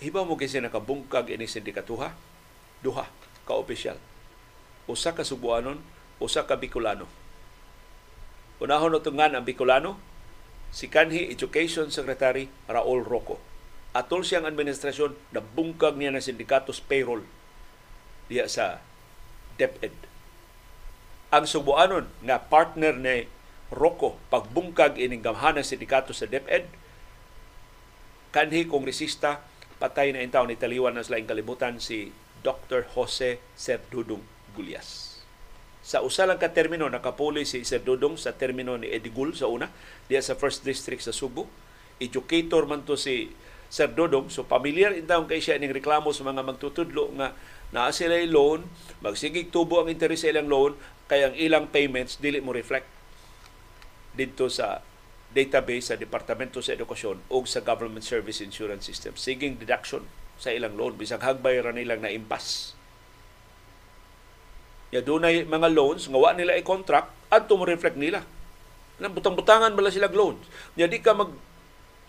[0.02, 2.10] Hibaw mo kasi nakabungkag ini sindikatuha,
[2.82, 3.06] duha
[3.46, 4.02] ka opisyal.
[4.90, 5.78] Usa ka Subuanon,
[6.18, 7.21] usa ka Bicolano
[8.62, 9.98] Unahon utungan ang Bicolano,
[10.70, 13.42] si Kanhi Education Secretary Raul Rocco.
[13.92, 17.26] Atol siyang administrasyon, nabungkag niya ng sindikatos payroll
[18.30, 18.80] diya sa
[19.58, 19.92] DepEd.
[21.34, 23.26] Ang subuanon nga partner ni
[23.74, 26.70] Rocco pagbungkag ining gamhanang sindikato sa DepEd,
[28.32, 29.44] kanhi kongresista
[29.82, 32.14] patay na intaw ni taliwan na sila kalibutan si
[32.46, 32.88] Dr.
[32.96, 34.24] Jose Serdudong
[34.56, 35.11] Gulyas
[35.92, 39.68] sa usa ka termino nakapuli si Sir Dudong sa termino ni Edigul sa una
[40.08, 41.52] diya sa First District sa Subo.
[42.00, 43.36] Educator man to si
[43.68, 47.36] Sir Dudong so familiar intawon kay siya ning reklamo sa mga magtutudlo nga
[47.76, 48.64] naa sila loan,
[49.04, 50.80] magsigig tubo ang interes sa ilang loan
[51.12, 52.88] kay ang ilang payments dili mo reflect
[54.16, 54.80] dito sa
[55.36, 59.20] database sa Departamento sa Edukasyon o sa Government Service Insurance System.
[59.20, 60.08] Siging deduction
[60.40, 62.80] sa ilang loan bisag hagbay ra nilang na impas
[64.92, 68.28] Ya dunay mga loans nga nila i-contract adto mo reflect nila.
[69.00, 70.44] Nang butang-butangan bala sila loans.
[70.76, 71.32] Nya di ka mag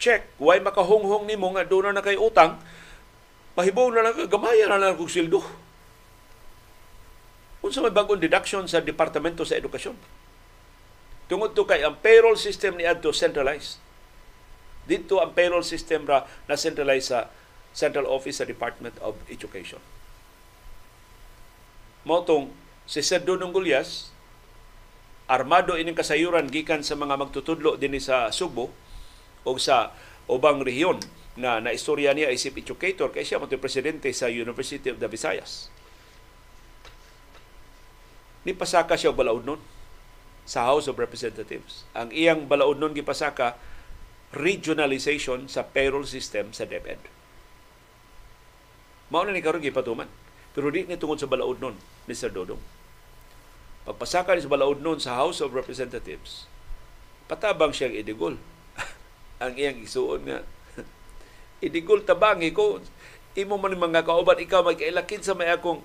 [0.02, 2.58] check why makahonghong nimo nga doon na kay utang
[3.54, 5.40] pahibaw na lang gamaya na lang kog sildo.
[7.62, 9.94] Unsa may bagong deduction sa Departamento sa Edukasyon?
[11.30, 13.78] Tungod to kay ang payroll system ni adto centralized.
[14.82, 17.30] Dito ang payroll system ra na centralized sa
[17.70, 19.78] Central Office sa Department of Education.
[22.02, 22.50] Motong
[22.92, 24.12] si Sir Dudong Gulyas,
[25.24, 28.68] armado ining kasayuran gikan sa mga magtutudlo din sa Subo
[29.48, 29.96] o sa
[30.28, 31.00] ubang rehiyon
[31.40, 35.72] na naistorya niya isip educator kay siya mo presidente sa University of the Visayas.
[38.44, 39.60] Ni pasaka siya balaod nun
[40.44, 41.88] sa House of Representatives.
[41.96, 43.56] Ang iyang balaod nun gipasaka
[44.36, 47.00] regionalization sa payroll system sa DepEd.
[49.08, 50.12] Mao na ni karon gipatuman
[50.52, 52.28] pero di ni tungod sa balaod nun, Mr.
[52.28, 52.81] Dodong.
[53.82, 56.46] Pagpasaka sa balaod nun sa House of Representatives,
[57.26, 58.38] patabang siyang idigol.
[59.42, 60.38] Ang iyang isuon nga,
[61.66, 62.78] idigol tabangi ko,
[63.34, 65.82] imo man mga kauban, ikaw magkailakin sa may akong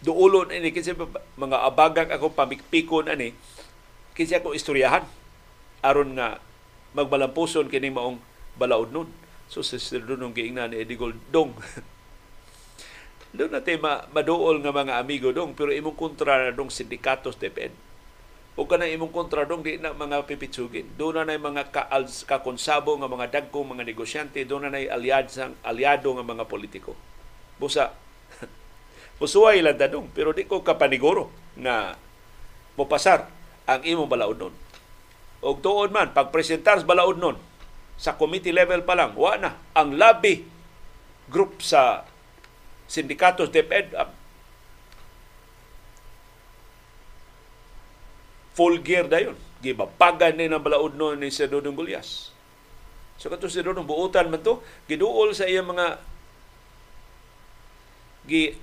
[0.00, 0.96] duulon ini kasi
[1.36, 3.36] mga abagang akong pamikpikon ani
[4.16, 5.04] kasi ako istoryahan
[5.84, 6.40] aron nga
[6.96, 8.20] magbalampuson kini maong
[8.56, 9.08] balaod nun.
[9.50, 11.52] So sa nung giingnan ni Edigol dong
[13.30, 17.74] doon natin ma maduol nga mga amigo dong pero imong kontra na dong sindikatos depend
[18.58, 21.86] o ka na imong kontra dong di na mga pipitsugin doon na na mga ka
[22.26, 26.98] kakonsabo nga mga dagkong mga negosyante doon na na aliadsang aliado nga mga politiko
[27.62, 27.94] busa
[29.22, 31.94] musuway lang dong pero di ko kapaniguro nga
[32.80, 33.28] mopasar
[33.70, 34.54] ang imong balaod nun.
[35.40, 37.36] Og tuod man, pag presentar sa balaod nun,
[38.00, 39.60] sa committee level pa lang, wa na.
[39.76, 40.48] Ang lobby
[41.28, 42.08] group sa
[42.90, 44.10] sindikatos DepEd, uh,
[48.58, 49.38] full gear dayon.
[49.62, 52.34] Gibabagan ni ng balaod nun ni Sir Dodong Gulyas.
[53.14, 54.58] So kato si Dodong buutan man to,
[54.90, 56.02] giduol sa iyang mga
[58.26, 58.56] gi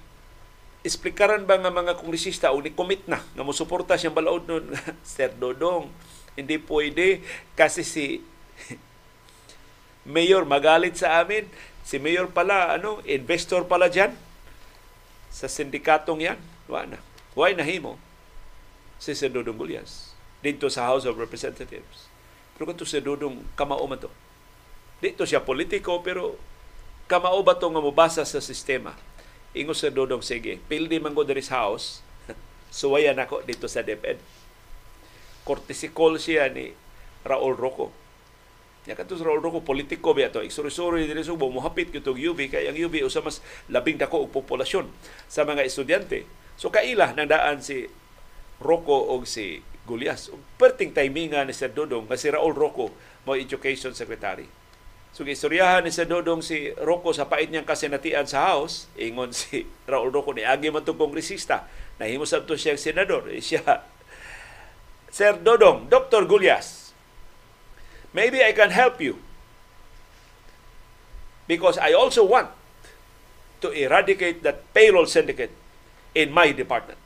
[0.85, 4.65] esplikaran ba nga mga kongresista o ni-commit na nga mosuporta siyang balaod nun
[5.05, 5.89] Sir Dodong
[6.37, 7.25] hindi pwede
[7.57, 8.21] kasi si
[10.13, 11.49] Mayor magalit sa amin
[11.87, 14.11] si Mayor pala ano investor pala diyan
[15.31, 16.35] sa sindikatong yan?
[16.67, 16.99] Wa na.
[17.31, 17.95] Why nahimo
[18.99, 20.11] si Sir Dodong Gulyas
[20.43, 22.11] dito sa House of Representatives.
[22.59, 24.11] Pero kanto si Dodong kamao man to.
[24.99, 26.35] Dito siya politiko pero
[27.07, 28.91] kamao ba to nga mobasa sa sistema?
[29.55, 32.03] Ingo sa Dodong, sige, pildi man ko sa house,
[32.73, 34.19] suwayan ako dito sa DepEd.
[35.95, 36.75] Call siya ni
[37.23, 37.95] Raul Rocco.
[38.87, 40.39] Ya kadto sa Raul Rocco politiko biya to.
[40.39, 44.87] Igsuri-suri diri Subo mohapit kitog UV kay ang UV usa mas labing dako og populasyon
[45.27, 46.23] sa mga estudyante.
[46.55, 47.91] So kaila nandaan si
[48.63, 50.31] Rocco og si Gulyas.
[50.55, 52.95] Perting timingan ni Sir Dodong nga si Raul Rocco
[53.27, 54.47] mo education secretary
[55.17, 59.65] So istoryahan ni sa Dodong si Rocco sa pait niyang kasenatian sa House, ingon si
[59.89, 61.65] Raul Rocco ni agi man tong kongresista,
[61.97, 63.81] nahimo sa to siya senador, eh, siya
[65.09, 66.29] Sir Dodong, Dr.
[66.29, 66.86] Gulyas,
[68.11, 69.19] maybe I can help you
[71.47, 72.51] because I also want
[73.63, 75.51] to eradicate that payroll syndicate
[76.13, 77.01] in my department.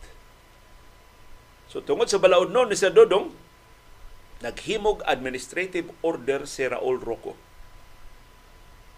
[1.72, 3.32] So tungod sa balaod noon ni Sir Dodong,
[4.44, 7.38] naghimog administrative order si Raul Rocco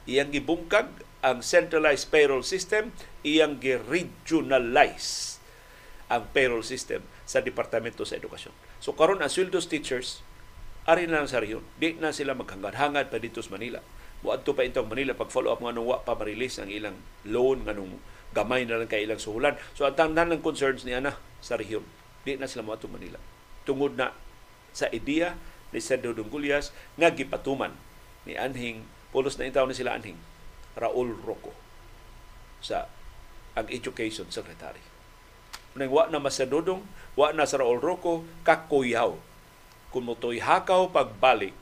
[0.04, 0.92] iyang gibungkag
[1.24, 2.92] ang centralized payroll system,
[3.24, 5.40] iyang gi-regionalize
[6.12, 8.52] ang payroll system sa Departamento sa Edukasyon.
[8.84, 10.20] So karon ang sweldos teachers
[10.84, 11.64] ari na sa rehiyon.
[11.80, 13.80] Di na sila maghangad-hangad pa dito sa Manila.
[14.24, 16.96] Muadto pa intong Manila pag follow up nga nung wa pa ma-release ang ilang
[17.28, 18.00] loan nga nung
[18.32, 19.56] gamay na lang kay ilang suhulan.
[19.76, 21.84] So ang tanan ng concerns niya na sa rehiyon.
[22.24, 23.20] Di na sila muadto Manila.
[23.68, 24.16] Tungod na
[24.74, 25.36] sa ideya
[25.76, 27.76] ni Sir Dodong Gulyas nga gipatuman
[28.24, 30.18] ni Anhing Pulos na intaw ni sila anhing
[30.74, 31.54] Raul Rocco
[32.58, 32.90] sa
[33.54, 34.82] ang education secretary.
[35.78, 36.82] Nang wa na masadudong,
[37.14, 39.14] wa na sa Raul Rocco, kakuyaw.
[39.94, 41.54] Kung motoy hakaw pagbalik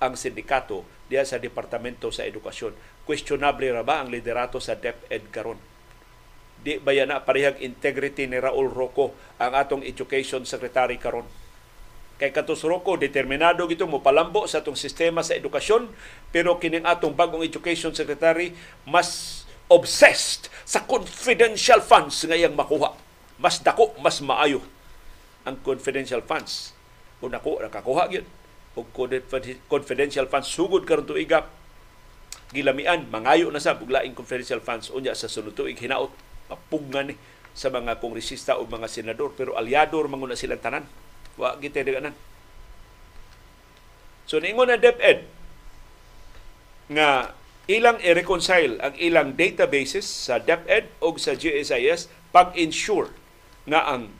[0.00, 2.72] ang sindikato diya sa Departamento sa Edukasyon.
[3.04, 5.60] Questionable ra ba ang liderato sa DepEd karon?
[6.58, 11.28] Di ba yan na parehag integrity ni Raul Rocco ang atong education secretary karon?
[12.18, 15.86] Kay katos Rocco, determinado gito mo palambo sa atong sistema sa edukasyon,
[16.34, 18.56] pero kining atong bagong education secretary
[18.88, 22.96] mas obsessed sa confidential funds nga iyang makuha.
[23.38, 24.64] Mas dako, mas maayo
[25.46, 26.77] ang confidential funds.
[27.18, 28.26] Kung ako, nakakuha yun.
[28.78, 28.86] O
[29.66, 31.50] confidential funds, sugod karon tuigap,
[32.54, 36.14] gilamian, mangayo na sa buglaing confidential funds unya sa sunod tuig hinaot
[36.48, 37.16] mapugnan ni.
[37.58, 40.86] Sa mga kongresista o mga senador pero alyador manguna silang tanan.
[41.34, 42.14] Wa kita dengan
[44.30, 45.26] So ningon na DepEd
[46.92, 47.34] nga
[47.66, 53.10] ilang i-reconcile ang ilang databases sa DepEd o sa GSIS pag-ensure
[53.66, 54.14] nga ang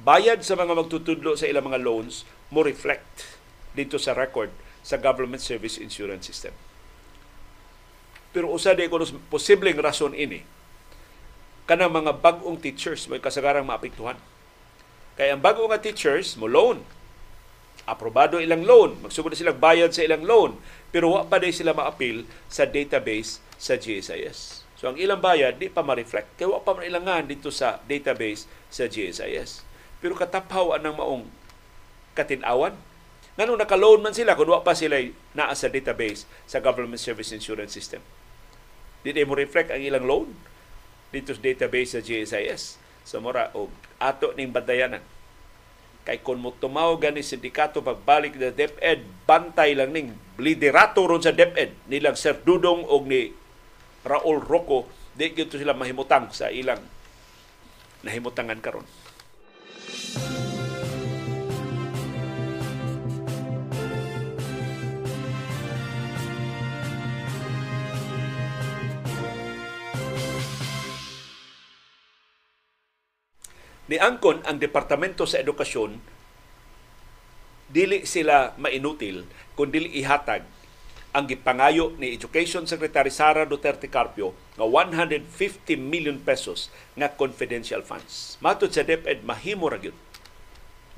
[0.00, 3.38] bayad sa mga magtutudlo sa ilang mga loans mo reflect
[3.76, 6.56] dito sa record sa Government Service Insurance System.
[8.30, 10.42] Pero usa di ko posibleng rason ini
[11.68, 14.18] kana mga bag-ong teachers may kasagarang maapektuhan
[15.20, 16.80] kaya ang bago nga teachers, mo loan.
[17.84, 19.04] Aprobado ilang loan.
[19.04, 20.56] Magsugod silang bayad sa ilang loan.
[20.88, 24.64] Pero wa pa din sila ma-appeal sa database sa GSIS.
[24.80, 26.40] So ang ilang bayad, di pa ma-reflect.
[26.40, 29.60] Kaya wa pa man ilangan dito sa database sa GSIS.
[30.00, 31.24] Pero kataphaw ang maong
[32.16, 32.72] katinawan.
[33.36, 35.00] Ngano naka-loan man sila kung pa sila
[35.36, 38.02] naa sa database sa Government Service Insurance System.
[39.00, 40.28] Di mo reflect ang ilang loan
[41.08, 42.76] dito sa database sa GSIS.
[43.04, 45.00] So mura og ato ning bantayanan.
[46.04, 51.32] Kay kung mo tumaw gani sindikato pagbalik na DepEd, bantay lang ning liderato ron sa
[51.32, 53.32] DepEd nilang Sir Dudong og ni
[54.04, 56.80] Raul Rocco di gito sila mahimutang sa ilang
[58.00, 58.99] nahimutangan karon.
[73.90, 75.98] Niangkon ang Departamento sa Edukasyon
[77.70, 79.26] dili sila mainutil
[79.58, 80.46] kung dili ihatag
[81.10, 84.30] ang gipangayo ni Education Secretary Sara Duterte Carpio
[84.60, 85.24] nga 150
[85.80, 88.36] million pesos nga confidential funds.
[88.44, 89.96] Matod sa DepEd mahimo ra gyud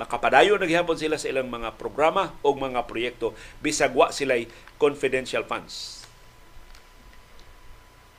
[0.02, 4.48] Makapadayon na gihapon sila sa ilang mga programa o mga proyekto bisag wa sila'y
[4.80, 6.02] confidential funds.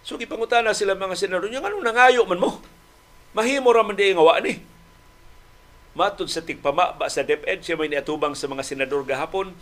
[0.05, 2.63] So gipangutana sila mga senador, yung ano nangayo man mo?
[3.33, 4.61] Mahimo ra man di nga wa ni.
[5.97, 9.57] Matod sa tigpama ba sa DepEd siya may niatubang sa mga senador gahapon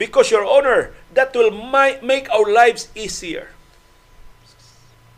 [0.00, 1.52] because your honor that will
[2.00, 3.55] make our lives easier.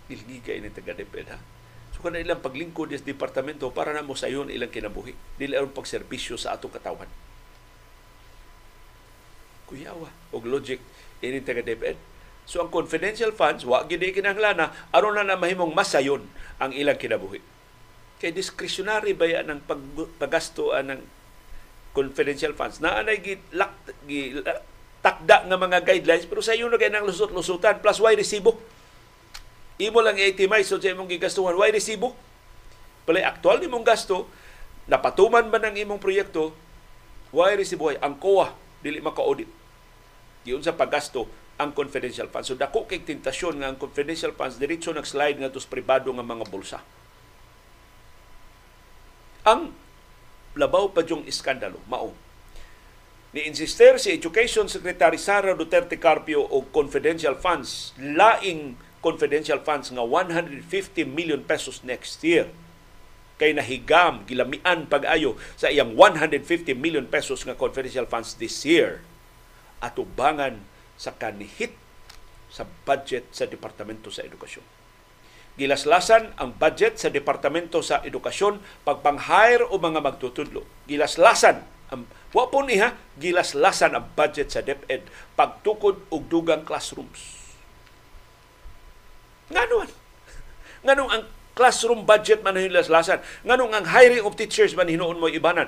[0.09, 1.39] Ilgigay ni taga DepEd ha.
[1.93, 5.13] So kana ilang paglingkod sa departamento para na mo sayon ilang kinabuhi.
[5.37, 7.09] Dili aron pagserbisyo sa atong katawan.
[9.69, 10.81] Kuyawa og logic
[11.21, 12.01] ini taga DepEd.
[12.49, 16.25] So ang confidential funds wa gid kinahanglan aron na na mahimong masayon
[16.57, 17.45] ang ilang kinabuhi
[18.19, 19.79] kay discretionary ba yan ang pag,
[20.19, 21.01] paggasto ng
[21.95, 23.73] confidential funds na anay gilak
[24.11, 24.43] gi,
[24.99, 28.59] takda nga mga guidelines pero sa iyo na kay nang lusot-lusutan plus why resibo
[29.79, 31.55] imo lang i-itemize so sa imong gigastuhan.
[31.55, 32.15] Why resibo?
[33.07, 34.29] Pala aktual nimong gasto
[34.89, 36.53] napatuman ba ng imong proyekto
[37.31, 37.93] why resibo?
[37.93, 39.49] Ay ang COA dili maka-audit.
[40.45, 42.49] Diyon sa paggasto ang confidential funds.
[42.49, 46.45] So dako kay tentasyon nga ang confidential funds diretso nag-slide nga tos pribado nga mga
[46.47, 46.79] bulsa.
[49.45, 49.75] Ang
[50.55, 52.15] labaw pa yung iskandalo, mao.
[53.29, 60.65] Ni-insister si Education Secretary Sara Duterte Carpio og confidential funds, laing confidential funds nga 150
[61.07, 62.51] million pesos next year
[63.39, 69.03] kay nahigam gilamian pag-ayo sa iyang 150 million pesos nga confidential funds this year
[69.79, 70.59] atubangan
[70.99, 71.71] sa kanihit
[72.51, 74.79] sa budget sa Departamento sa Edukasyon
[75.59, 80.63] gilaslasan ang budget sa Departamento sa Edukasyon pagpang-hire o mga magtutudlo.
[80.87, 87.38] Gilaslasan ang wa po niha gilaslasan ang budget sa DepEd pagtukod og dugang classrooms.
[89.49, 89.89] Nganon?
[90.85, 91.25] Nganong ang
[91.57, 93.19] classroom budget man hilaslasan?
[93.43, 95.67] Nganong ang hiring of teachers man hinuon mo ibanan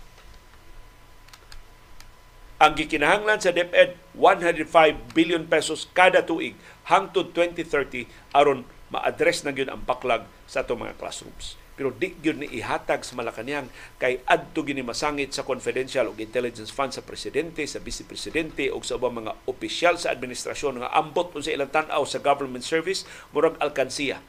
[2.64, 6.58] Ang gikinahanglan sa DepEd 105 billion pesos kada tuig
[6.90, 11.60] hangtod 2030 aron ma-address na gyud ang backlog sa ato mga classrooms.
[11.74, 13.66] Pero di gyud ni ihatag sa Malacañang
[13.98, 18.86] kay adto gini masangit sa confidential ug intelligence fund sa presidente, sa vice presidente ug
[18.86, 23.58] sa ubang mga opisyal sa administrasyon nga ambot sa ilang tan-aw sa government service murag
[23.58, 24.22] alkansiya.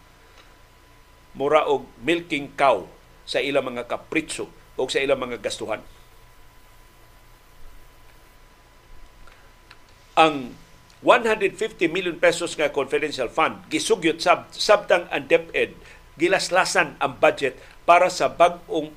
[1.34, 2.88] Mura og milking cow
[3.28, 5.82] sa ilang mga kapritso o sa ilang mga gastuhan.
[10.14, 10.54] Ang
[11.04, 15.76] 150 million pesos nga confidential fund gisugyot sab sabtang ang DepEd
[16.20, 18.90] gilaslasan ang budget para sa bag-ong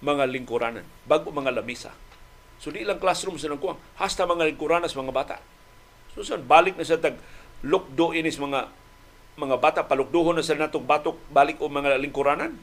[0.00, 1.92] mga lingkuranan, bag-ong mga lamisa.
[2.60, 5.36] So di lang classroom sa nagkuang, hasta mga lingkuranas mga bata.
[6.16, 7.20] So saan, balik na sa tag
[7.60, 8.72] lukdo inis mga
[9.40, 12.56] mga bata, palukduhon na sa natong batok, balik o mga lingkuranan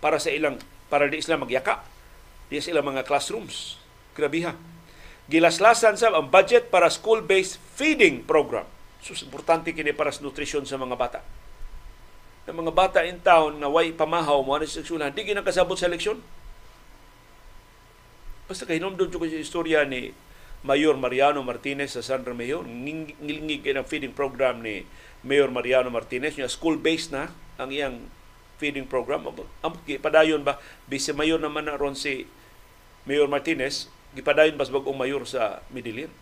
[0.00, 0.60] para sa ilang,
[0.92, 1.84] para di sila magyaka.
[2.50, 3.78] Di sila mga classrooms.
[4.12, 4.70] Grabiha
[5.30, 8.66] gilaslasan sa ang budget para school-based feeding program.
[9.00, 11.20] So, importante kini para sa nutrisyon sa mga bata.
[12.44, 16.20] Ang mga bata in town na way pamahaw mo sa eskwelahan, di ginakasabot sa eleksyon.
[18.50, 20.10] Basta kahinomdon ko sa istorya ni
[20.60, 24.84] Mayor Mariano Martinez sa San Remigio, ngilingig ng feeding program ni
[25.24, 27.96] Mayor Mariano Martinez, yung school-based na ang iyang
[28.60, 29.24] feeding program.
[29.64, 29.74] Ang
[30.04, 32.28] padayon ba, bise mayor naman na ron si
[33.08, 36.12] Mayor Martinez, gipadayon bas bagong mayor sa Midilin.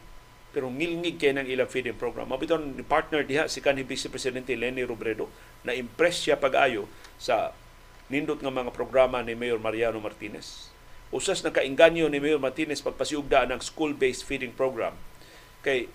[0.51, 2.33] Pero ngilngig kay ng ilang feeding program.
[2.33, 5.29] Mabiton ni partner diha si kanhi Vice Presidente Lenny Robredo
[5.63, 6.89] na impress siya pag-ayo
[7.21, 7.53] sa
[8.09, 10.73] nindot nga mga programa ni Mayor Mariano Martinez.
[11.13, 14.97] Usas na kainganyo ni Mayor Martinez pagpasiugda ng school-based feeding program.
[15.61, 15.89] Kay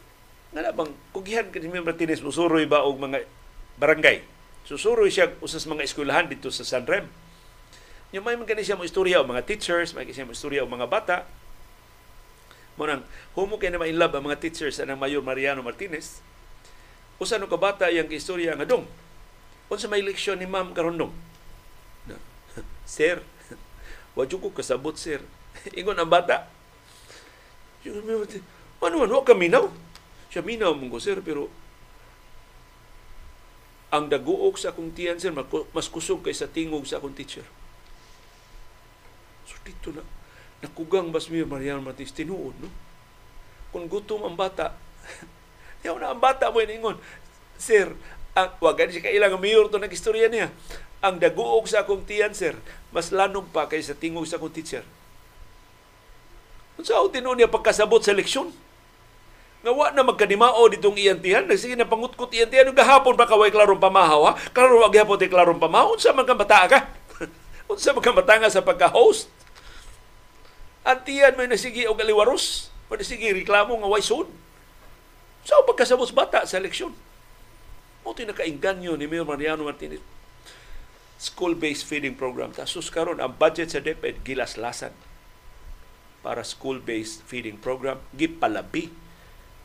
[0.53, 3.25] nga bang kugihan ni Mayor Martinez musuroy ba og mga
[3.81, 4.21] barangay.
[4.63, 7.09] Susuroy siya usas mga eskwelahan dito sa San Rem
[8.13, 10.85] Yung may mga siya mo istorya o mga teachers, may siya mo istorya o mga
[10.85, 11.25] bata.
[12.73, 13.05] Mo nang
[13.37, 16.23] humo kay na ma-inlove ang mga teachers anang Mayor Mariano Martinez.
[17.21, 18.89] Usa no ka bata yang istorya nga dong.
[19.69, 21.13] Unsa may leksyon ni Ma'am karon dong?
[22.85, 23.21] sir,
[24.17, 25.21] wa ko kasabot sir.
[25.79, 26.49] Ingon ang bata.
[28.83, 29.69] Ano man, wa ka minaw.
[30.33, 31.47] Siya minaw mong sir, pero
[33.93, 37.45] ang daguok sa akong tiyan, sir, mas kusog kaysa tingog sa akong teacher.
[39.45, 40.01] So dito na,
[40.63, 42.71] nakugang bas mi Mariano Martins, tinuod, no?
[43.75, 44.71] Kung gutom ang bata,
[45.83, 46.95] yaw na ang bata mo iningon,
[47.59, 47.91] sir,
[48.31, 50.47] ang, wagan siya kailang mayor to nag-istorya niya.
[51.03, 52.55] Ang daguog sa akong tiyan, sir,
[52.95, 54.87] mas lanog pa kaysa tingog sa akong teacher.
[56.79, 58.55] Unsa so, tinuod niya pagkasabot sa leksyon?
[59.63, 63.79] nga wa na magkanimao ditong iyantihan sige na pangutkot iyantihan ug gahapon pa kaway klarong
[63.79, 66.35] pamahaw ha karon wa gyapon ti klarong pamahaw unsa man ka
[67.71, 69.31] unsa man ka matanga sa pagka-host
[70.87, 74.27] antiyan may nasigi og aliwaros o nasigi reklamo nga way sud
[75.43, 76.95] sa so, pagkasabot bata sa eleksyon
[78.03, 80.03] mo ti nakainganyo ni Mayor Mariano Martinez
[81.19, 84.91] school-based feeding program ta sus karon ang budget sa DepEd gilaslasan
[86.23, 88.91] para school-based feeding program gipalabi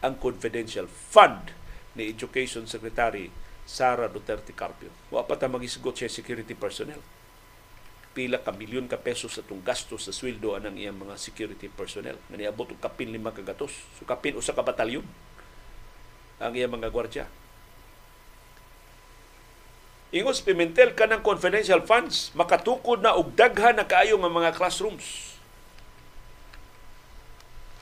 [0.03, 1.51] ang confidential fund
[1.99, 3.31] ni Education Secretary
[3.67, 4.89] Sara Duterte Carpio.
[5.11, 7.03] Wa pa ta magisgot siya security personnel.
[8.19, 12.19] Pila ka milyon ka pesos sa itong gasto sa sweldo anang iyang mga security personnel.
[12.27, 13.71] Nga niabot og kapin lima ka gatos.
[13.95, 15.07] So kapin usa ka batalyon
[16.43, 17.31] ang iyang mga gwardya.
[20.11, 25.39] Ingos Pimentel ka ng confidential funds, makatukod na og daghan na kaayo nga mga classrooms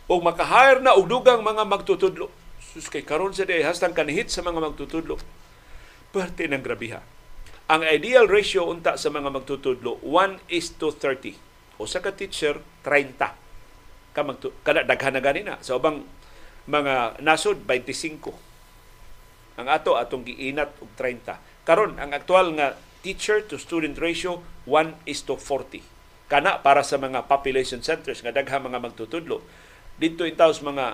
[0.04, 2.28] o makahire na og dugang mga magtutudlo.
[2.60, 5.16] Sus kay karon sa day hastang kanihit sa mga magtutudlo.
[6.12, 7.15] Parte ng grabiha.
[7.66, 11.34] Ang ideal ratio unta sa mga magtutudlo 1 is to 30.
[11.82, 13.18] O sa ka teacher 30.
[14.14, 15.58] Ka magtu kada daghan na ganina.
[15.66, 16.06] Sa ubang
[16.70, 19.58] mga nasod 25.
[19.58, 21.66] Ang ato atong giinat og 30.
[21.66, 25.82] Karon ang aktual nga teacher to student ratio 1 is to 40.
[26.30, 29.42] Kana para sa mga population centers nga daghang mga magtutudlo
[29.96, 30.86] dito itaw sa mga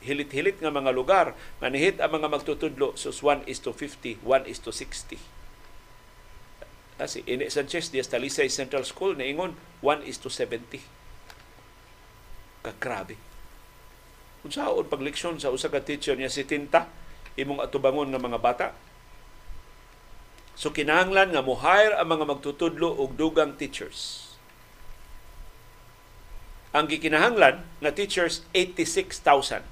[0.00, 4.56] hilit-hilit nga mga lugar manihit ang mga magtutudlo so 1 is to 50 1 is
[4.62, 5.37] to 60
[6.98, 10.82] kasi ini Sanchez Diaz Talisay Central School na ingon 1 is to 70
[12.66, 13.14] kagrabe
[14.42, 16.90] kung saan pagleksyon sa usa ka teacher niya si Tinta
[17.38, 18.68] imong atubangon nga mga bata
[20.58, 24.28] so kinahanglan nga mo hire ang mga magtutudlo og dugang teachers
[26.78, 29.64] ang gikinahanglan nga teachers 86,000.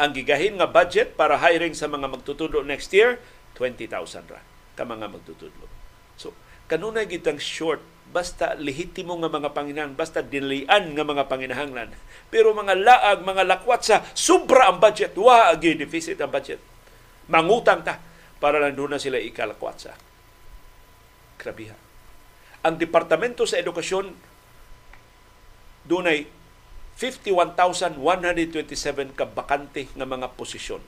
[0.00, 3.20] Ang gigahin nga budget para hiring sa mga magtutudlo next year
[3.60, 4.40] 20,000 ra
[4.72, 5.68] ka mga magtutudlo.
[6.16, 6.32] So
[6.72, 11.88] kanunay gitang short basta lehitimo nga mga panginahanglan, basta dinlian nga mga panginahanglan.
[12.28, 16.60] Pero mga laag, mga lakwat sa sobra ang budget, wa agi deficit ang budget.
[17.32, 17.96] Mangutang ta
[18.36, 19.92] para lang doon na sila ikalakwat sa.
[21.40, 21.74] Grabiha.
[22.62, 24.12] Ang Departamento sa Edukasyon
[25.88, 26.28] dunay
[26.94, 30.84] 51,127 ka bakante nga mga posisyon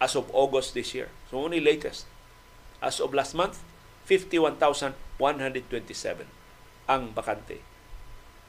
[0.00, 1.12] as of August this year.
[1.28, 2.08] So only latest.
[2.80, 3.60] As of last month,
[4.08, 6.24] 51,127
[6.90, 7.62] ang bakante.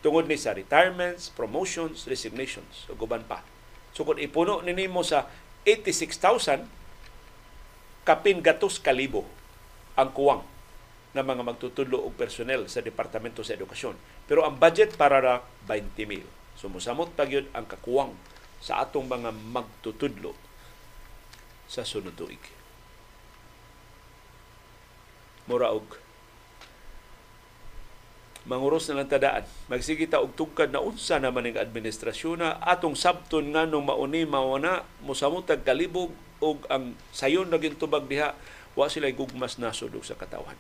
[0.02, 3.46] Tungod ni sa retirements, promotions, resignations, o guban pa.
[3.94, 5.30] So kung ipuno ni mo sa
[5.68, 6.66] 86,000,
[8.02, 9.30] kapin gatos kalibo
[9.94, 10.42] ang kuwang
[11.12, 14.00] ng mga magtutudlo og personel sa Departamento sa Edukasyon.
[14.26, 15.36] Pero ang budget para na
[15.68, 16.24] 20 mil.
[16.56, 18.16] Sumusamot pa yun ang kakuwang
[18.64, 20.34] sa atong mga magtutudlo
[21.68, 22.61] sa sunod tuig.
[25.52, 25.84] Mura og
[28.48, 29.44] manguros na lang tadaan.
[29.68, 34.88] Magsige og tugkad na unsa naman ning administrasyon na atong sabton nga nung mauni mauna
[35.04, 38.32] mosamutag kalibog og ang sayon naging tubag diha
[38.80, 40.56] wa sila gugmas nasod sa katawan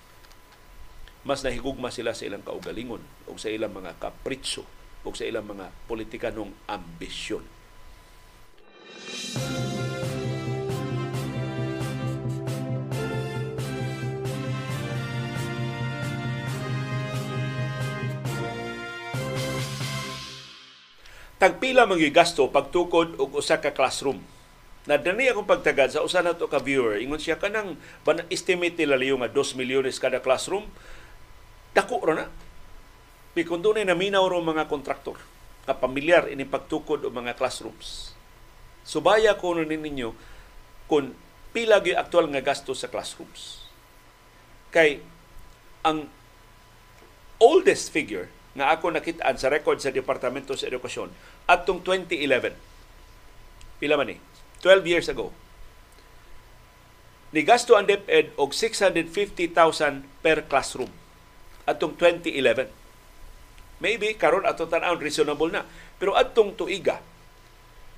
[1.21, 4.65] mas nahigugma sila sa ilang kaugalingon o sa ilang mga kapritso
[5.05, 7.45] o sa ilang mga politikanong ambisyon.
[21.41, 24.21] Tagpila gasto pagtukod og usa ka classroom
[24.89, 26.97] Nadani akong pagtagad sa usa na to ka viewer.
[26.97, 27.77] Ingon siya kanang
[28.33, 30.65] estimate nila nga 2 milyones kada classroom
[31.77, 32.27] dako ra na.
[33.37, 35.21] Pi kung doon naminaw ro mga kontraktor
[35.69, 38.17] ka pamilyar ini pagtukod o mga classrooms.
[38.81, 40.17] Subaya ko no ninyo
[40.89, 41.13] kung
[41.53, 43.69] pila gyud aktual nga gasto sa classrooms.
[44.73, 44.97] Kay
[45.85, 46.09] ang
[47.37, 51.11] oldest figure nga ako nakitaan sa record sa Departamento sa Edukasyon
[51.47, 52.55] atong 2011.
[53.79, 54.17] Pila man ni?
[54.59, 55.31] 12 years ago.
[57.31, 60.91] Ni gasto ang DepEd og 650,000 per classroom
[61.63, 62.67] atong 2011.
[63.81, 65.63] Maybe karon ato tan reasonable na.
[65.97, 66.99] Pero atong tuiga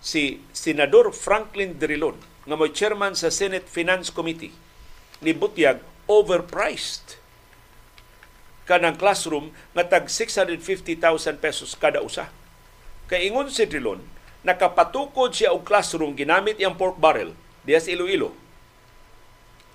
[0.03, 4.51] si Senador Franklin Drilon nga mo chairman sa Senate Finance Committee
[5.23, 5.79] ni Butyag
[6.11, 7.22] overpriced
[8.63, 12.31] kanang classroom nga tag 650,000 pesos kada usa.
[13.11, 13.99] Kay ingon si Drilon,
[14.47, 18.35] nakapatukod siya og classroom ginamit iyang pork barrel diya sa Iloilo.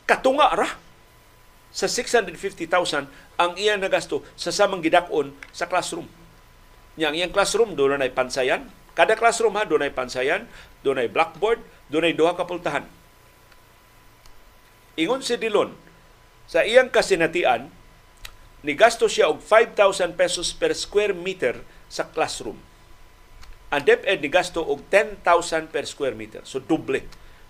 [0.08, 0.68] Katunga ra
[1.68, 6.08] sa 650,000 ang iya nagasto sa samang gidakon sa classroom.
[6.96, 8.66] Yang iyang classroom doon na pansayan.
[8.98, 10.50] Kada classroom ha doon ay pansayan,
[10.82, 12.82] doon blackboard, doon duha ka pultahan.
[14.98, 15.70] Ingon si Dilon,
[16.50, 17.70] sa iyang kasinatian,
[18.66, 22.58] ni gasto siya og 5,000 pesos per square meter sa classroom.
[23.68, 26.42] Ang DepEd ni gasto og 10,000 per square meter.
[26.42, 27.04] So doble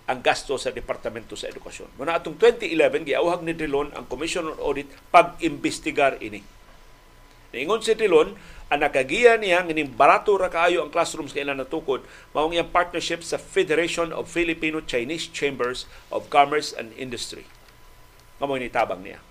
[0.09, 1.93] ang gasto sa Departamento sa Edukasyon.
[2.01, 6.41] Muna atong 2011, giauhag ni Drilon ang Commission on Audit pag-imbestigar ini.
[7.53, 8.33] Niingon si Drilon,
[8.69, 12.05] ang nakagiya niya nganing barato ra kaayo ang classrooms kay natukod
[12.37, 17.45] maong iyang partnership sa Federation of Filipino Chinese Chambers of Commerce and Industry.
[18.37, 19.21] Ngamo ni tabang niya.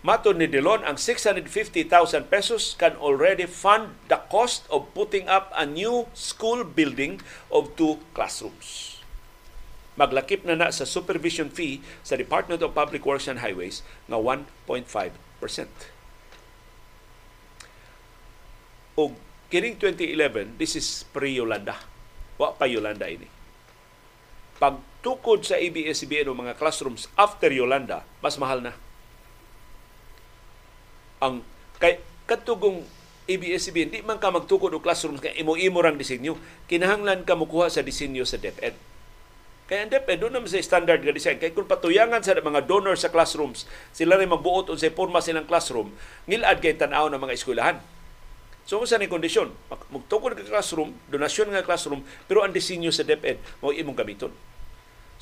[0.00, 1.84] Maton ni Delon, ang 650,000
[2.32, 7.20] pesos can already fund the cost of putting up a new school building
[7.52, 8.96] of two classrooms.
[10.00, 14.88] Maglakip na na sa supervision fee sa Department of Public Works and Highways nga 1.5%.
[18.96, 19.12] O
[19.52, 21.76] kining 2011, this is pre-Yolanda.
[22.40, 23.28] Wa pa Yolanda ini.
[24.56, 28.72] Pagtukod sa ABS-CBN o mga classrooms after Yolanda, mas mahal na
[31.20, 31.44] ang
[31.76, 32.84] kay katugong
[33.30, 36.34] ABS-CBN, di man ka magtukod og classroom kay imo-imo rang disenyo.
[36.66, 38.74] Kinahanglan ka mukuha sa disenyo sa DepEd.
[39.70, 41.38] Kaya ang DepEd, doon naman sa standard nga design.
[41.38, 45.46] Kaya kung patuyangan sa mga donor sa classrooms, sila rin mabuot o sa forma silang
[45.46, 45.94] classroom,
[46.26, 47.78] ngilad kay tanaw ng mga eskwelahan.
[48.66, 49.54] So, kung saan kondisyon?
[49.70, 54.34] Magtukod ka classroom, donasyon nga classroom, pero ang disenyo sa DepEd, mo imong gamiton.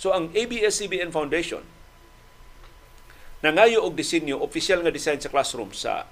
[0.00, 1.60] So, ang ABS-CBN Foundation,
[3.44, 6.10] nangayo og disenyo, official nga design sa classroom sa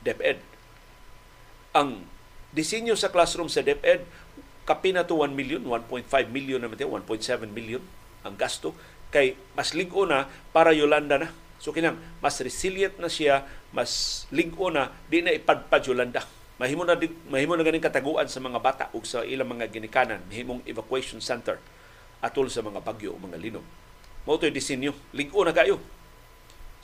[0.00, 0.40] DepEd.
[1.76, 2.08] Ang
[2.54, 4.06] disenyo sa classroom sa DepEd,
[4.64, 7.04] kapina to 1 million, 1.5 million naman 1.7
[7.52, 7.84] million
[8.24, 8.72] ang gasto
[9.12, 11.28] kay mas ligo na para Yolanda na.
[11.60, 16.24] So kinang mas resilient na siya, mas ligo na di na ipadpad Yolanda.
[16.56, 16.96] Mahimo na
[17.28, 21.60] mahimo na ganing kataguan sa mga bata ug sa ilang mga ginikanan, mahimong evacuation center
[22.24, 23.66] atol sa mga bagyo o mga linog.
[24.24, 25.78] Mao to disenyo, ligo na kayo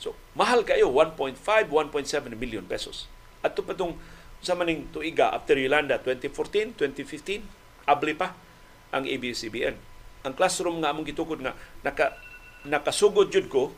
[0.01, 1.37] So, mahal kayo, 1.5,
[1.69, 3.05] 1.7 million pesos.
[3.45, 4.01] At ito pa itong
[4.41, 7.45] sa maning tuiga after Yolanda 2014, 2015,
[7.85, 8.33] abli pa
[8.89, 9.77] ang ABS-CBN.
[10.25, 11.53] Ang classroom nga among gitukod nga
[11.85, 12.17] naka
[12.65, 13.73] nakasugod jud ko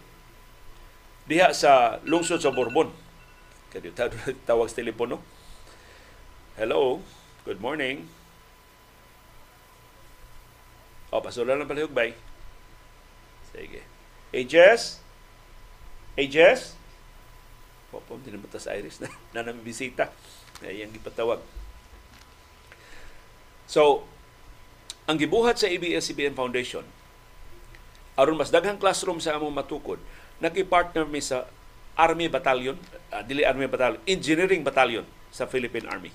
[1.27, 2.91] diha sa lungsod sa Bourbon.
[3.67, 3.91] Kaya
[4.47, 5.19] tawag sa telepono.
[6.55, 7.03] Hello,
[7.43, 8.07] good morning.
[11.11, 11.93] O, pasulan ng palihog,
[13.53, 13.85] Sige.
[14.33, 15.02] Hey, Jess?
[16.13, 16.77] Hey, Jess?
[17.89, 20.13] Opo, hindi naman sa Iris na, na namin bisita.
[20.61, 21.41] Ayan, ipatawag.
[23.65, 24.05] So,
[25.09, 26.85] ang gibuhat sa ABS-CBN Foundation,
[28.13, 29.97] aron mas daghang classroom sa among matukod,
[30.37, 31.49] naki-partner mi sa
[31.97, 32.77] Army Battalion,
[33.09, 36.13] uh, dili Army Battalion, Engineering Battalion sa Philippine Army.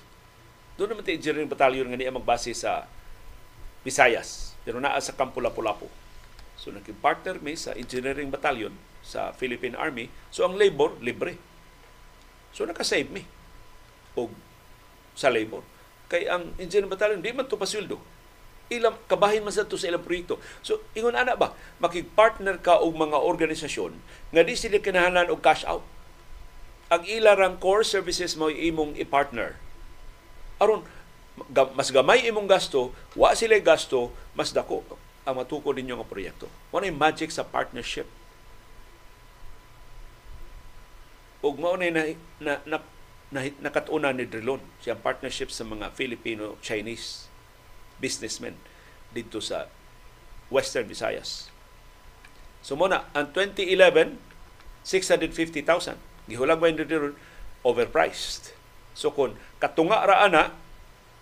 [0.79, 2.87] Doon naman ti Engineering Battalion nga niya magbase sa
[3.83, 5.91] Visayas, pero naa sa Campo Lapu-Lapu.
[6.55, 8.71] So naki-partner mi sa Engineering Battalion
[9.09, 10.13] sa Philippine Army.
[10.29, 11.41] So ang labor, libre.
[12.53, 13.25] So nakasave me
[14.13, 14.29] og
[15.17, 15.65] sa labor.
[16.09, 17.97] Kay ang engineer battalion, di man to pasweldo.
[18.69, 20.37] Ilang kabahin man sa to sa ilang proyekto.
[20.61, 23.97] So, ingon ana ba, makig-partner ka og mga organisasyon
[24.29, 25.81] nga di sila kinahanglan og cash out.
[26.89, 29.57] Ang ilarang core services mo imong i-partner.
[30.57, 30.85] Aron,
[31.77, 34.81] mas gamay imong gasto, wa sila gasto, mas dako
[35.29, 36.49] ang matuko ninyo nga proyekto.
[36.73, 38.09] Mo magic sa partnership
[41.39, 42.03] ug mao na na,
[42.39, 42.77] na, na,
[43.31, 47.31] na nakatuna ni Drilon siya partnership sa mga Filipino Chinese
[47.99, 48.55] businessmen
[49.15, 49.71] dito sa
[50.51, 51.47] Western Visayas.
[52.59, 54.19] So muna ang 2011
[54.83, 55.95] 650,000
[56.27, 57.15] gihulag ba ni Drilon
[57.63, 58.51] overpriced.
[58.91, 60.51] So kung katunga ra ana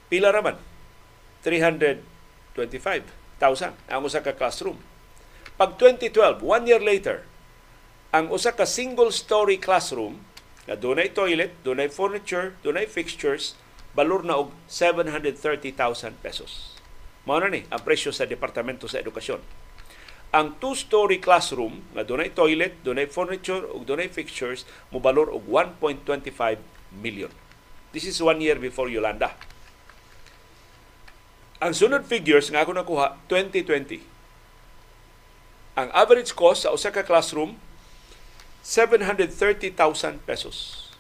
[0.10, 0.58] pila ra man
[1.46, 2.02] 325,000
[3.88, 4.82] ang usa ka classroom.
[5.58, 7.26] Pag 2012, one year later,
[8.18, 10.18] ang usa ka single story classroom
[10.66, 13.54] nga dunay toilet, dunay furniture, dunay fixtures,
[13.94, 16.74] balor na og 730,000 pesos.
[17.30, 19.38] Mao na ni ang presyo sa Departamento sa Edukasyon.
[20.34, 26.58] Ang two-story classroom nga dunay toilet, dunay furniture ug dunay fixtures mo balor og 1.25
[26.98, 27.30] million.
[27.94, 29.38] This is one year before Yolanda.
[31.62, 34.02] Ang sunod figures nga ako nakuha 2020.
[35.78, 37.62] Ang average cost sa usa ka classroom
[38.68, 40.92] 730,000 pesos.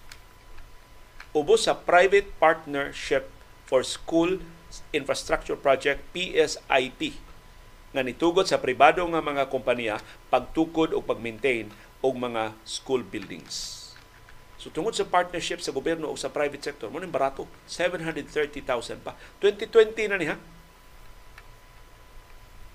[1.36, 3.28] Ubos sa Private Partnership
[3.68, 4.39] for School
[4.95, 7.20] Infrastructure Project PSIP
[7.91, 9.99] nga nitugod sa pribado nga mga kompanya
[10.32, 11.68] pagtukod o pag-maintain
[11.99, 13.91] og mga school buildings.
[14.55, 19.11] So tungod sa partnership sa gobyerno o sa private sector, mo barato, 730,000 pa.
[19.43, 20.36] 2020 na niya.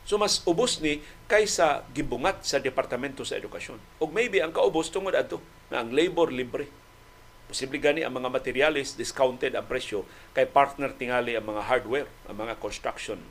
[0.02, 0.98] So mas ubos ni
[1.30, 3.78] kaysa gibungat sa Departamento sa Edukasyon.
[4.02, 5.38] O maybe ang kaubos tungod adto
[5.70, 6.66] na ang labor libre.
[7.46, 10.02] Posible gani ang mga materials discounted ang presyo
[10.34, 13.22] kay partner tingali ang mga hardware, ang mga construction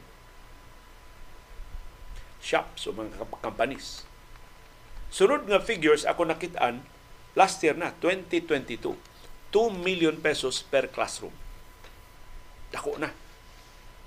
[2.42, 4.04] shops o mga companies.
[5.14, 6.82] Sunod nga figures ako nakitaan
[7.38, 8.98] last year na, 2022.
[9.52, 11.36] 2 million pesos per classroom.
[12.72, 13.12] Dako na.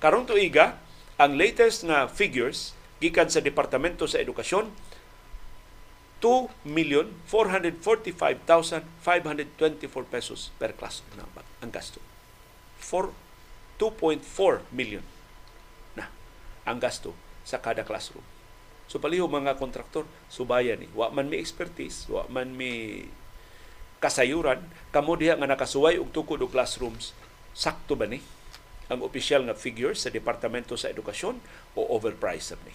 [0.01, 0.81] Karong tuiga,
[1.21, 4.67] ang latest nga figures gikan sa Departamento sa Edukasyon
[6.19, 8.43] 2,445,524
[10.09, 11.29] pesos per na
[11.61, 12.01] ang gasto.
[12.81, 13.13] For
[13.77, 14.25] 2.4
[14.73, 15.05] million
[15.93, 16.09] na
[16.65, 17.13] ang gasto
[17.45, 18.25] sa kada classroom.
[18.89, 20.89] So paliho mga kontraktor, subayan ni.
[20.97, 23.05] Wa man may expertise, wa man may
[24.01, 27.13] kasayuran, kamo diha nga nakasuway og tukod og classrooms,
[27.53, 28.21] sakto ba ni?
[28.89, 31.41] Ang opisyal nga figures sa Departamento sa Edukasyon
[31.77, 32.75] o overpriced ni.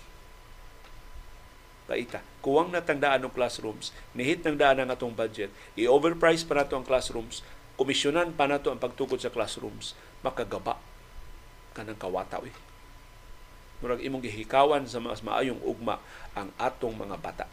[1.89, 6.85] Paita, kuwang natangdaan ng classrooms, nihit ng daan ang atong budget, i-overprice pa nato ang
[6.85, 7.41] classrooms,
[7.81, 10.77] komisyonan pa nato ang pagtukod sa classrooms, makagaba
[11.73, 12.53] kanang kawataw eh.
[13.79, 15.97] Murag imong gihikawan sa mas maayong ugma
[16.35, 17.45] ang atong mga bata.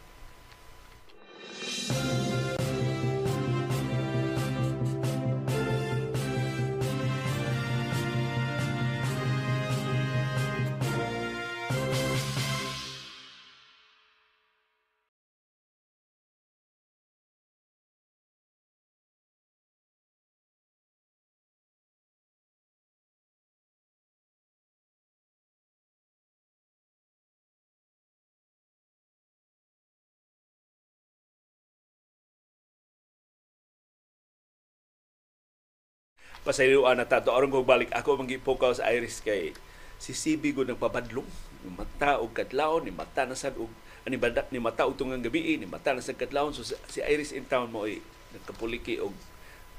[36.47, 39.51] Pasayloan na tato aron ko balik ako mangipokaw sa Iris kay
[39.99, 41.27] si CB go nagpabadlong.
[41.67, 43.67] Ni mata og kadlawon ni mata na sad og
[44.07, 46.55] ani badak ni mata og tungang gabi ni mata na sad kadlawon.
[46.55, 47.99] So si Iris in town mo ay
[48.31, 49.11] nagkapuliki og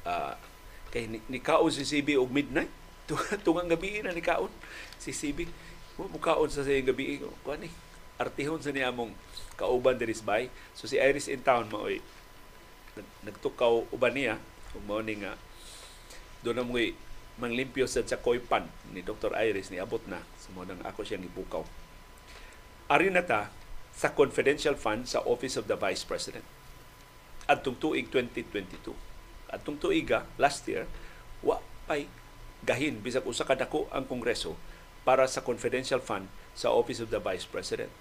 [0.04, 0.36] uh,
[0.92, 2.70] kay ni, ni kaon si CB og midnight.
[3.48, 4.52] Tungang gabi na ni kaon
[5.00, 5.48] si CB
[5.96, 7.72] mo mukaon sa sayang gabi ko ani
[8.20, 9.16] artihon sa niya mong
[9.56, 12.04] kauban diri bay so si Iris in town mo ay
[13.24, 14.36] nagtukaw uban niya.
[14.76, 15.40] Ug mao ni nga
[16.46, 16.94] doon na mo'y
[17.38, 19.34] manglimpyo sa Chakoy Pan ni Dr.
[19.38, 21.62] Iris ni abot na so, ako siyang ibukaw.
[22.90, 23.54] Ari na ta
[23.94, 26.46] sa confidential fund sa Office of the Vice President.
[27.50, 28.94] Adtong tuig 2022.
[29.54, 30.90] Adtong tuiga last year
[31.46, 32.10] wa pay
[32.66, 34.58] gahin bisag usa ka dako ang Kongreso
[35.06, 36.28] para sa confidential fund
[36.58, 37.94] sa Office of the Vice President.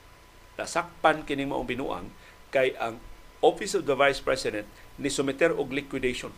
[0.57, 2.09] Nasakpan kining maong binuang
[2.49, 3.01] kay ang
[3.45, 4.65] Office of the Vice President
[4.97, 6.33] ni sumeter og liquidation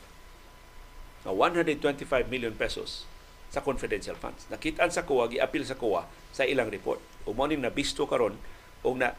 [1.29, 3.05] na 125 million pesos
[3.53, 4.49] sa confidential funds.
[4.49, 7.05] Nakitaan sa kuwa, giapil sa kuwa sa ilang report.
[7.29, 8.41] Umanim na bisto karon
[8.81, 9.13] o na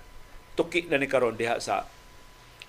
[0.57, 1.85] tuki na ni karon diha sa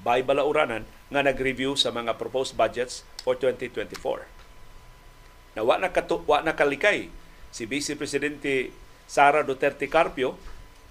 [0.05, 4.29] Bay Balauranan nga nag-review sa mga proposed budgets for 2024.
[5.57, 7.09] Na wa na, katu, wa na kalikay
[7.49, 8.73] si Vice Presidente
[9.09, 10.37] Sara Duterte Carpio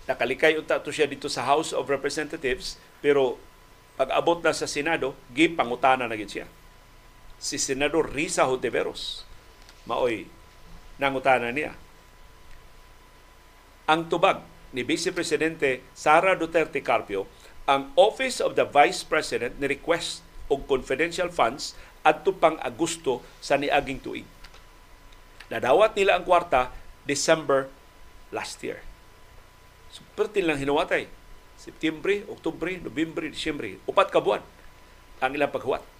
[0.10, 3.38] nakalikay unta to siya dito sa House of Representatives pero
[3.94, 6.48] pag abot na sa Senado gipangutana na gid siya
[7.40, 9.24] si Senador Risa Hontiveros.
[9.88, 10.28] Maoy
[11.00, 11.74] nangutana niya.
[13.88, 14.44] Ang tubag
[14.76, 17.26] ni Vice Presidente Sara Duterte Carpio,
[17.66, 20.22] ang Office of the Vice President ni request
[20.52, 21.74] og confidential funds
[22.06, 24.28] adto pang Agosto sa niaging tuig.
[25.50, 26.70] Nadawat nila ang kwarta
[27.10, 27.72] December
[28.30, 28.86] last year.
[29.90, 31.10] So, pertin lang hinuwatay.
[31.58, 33.82] September, Oktubre, Nobyembre, Disyembre.
[33.90, 34.46] Upat ka buwan
[35.20, 35.99] ang ilang paghuwat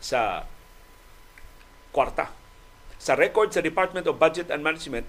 [0.00, 0.48] sa
[1.92, 2.32] kwarta.
[2.96, 5.06] Sa record sa Department of Budget and Management,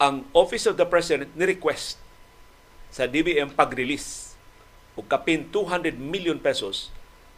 [0.00, 2.00] ang Office of the President ni-request
[2.88, 4.32] sa DBM pag-release
[4.96, 6.88] o kapin 200 million pesos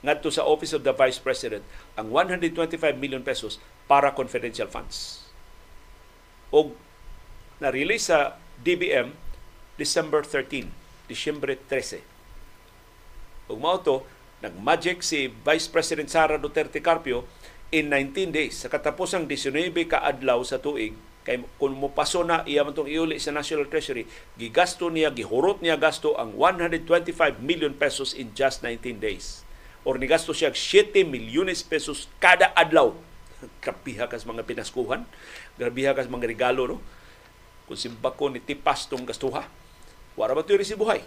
[0.01, 1.67] ngadto sa Office of the Vice President
[1.99, 2.55] ang 125
[2.97, 3.59] million pesos
[3.91, 5.27] para confidential funds.
[6.55, 6.71] O
[7.59, 9.11] na-release sa DBM
[9.79, 10.71] December 13,
[11.11, 12.03] Disyembre 13.
[13.51, 14.07] Ug mao to
[14.43, 17.25] nag-magic si Vice President Sara Duterte Carpio
[17.71, 18.59] in 19 days.
[18.59, 23.31] Sa katapusang 19 ka adlaw sa tuig kay kung mopaso na iya man iuli sa
[23.31, 29.47] National Treasury gigasto niya gihurot niya gasto ang 125 million pesos in just 19 days.
[29.87, 32.91] Or nigasto siya 7 milyones pesos kada adlaw.
[33.63, 35.07] Grabiha kas mga pinaskuhan.
[35.63, 36.79] Grabiha kas mga regalo no?
[37.71, 39.47] Kung simbako ni tipas tong gastuha
[40.13, 41.01] wala ba si buhay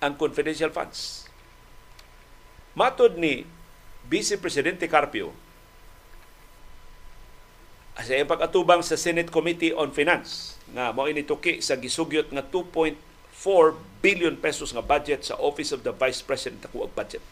[0.00, 1.28] ang confidential funds
[2.72, 3.44] matod ni
[4.08, 5.32] Vice Presidente Carpio
[8.02, 12.42] sa iyang pag-atubang sa Senate Committee on Finance nga mao ini tuki sa gisugyot nga
[12.42, 12.96] 2.4
[14.02, 17.22] billion pesos nga budget sa Office of the Vice President ako ang budget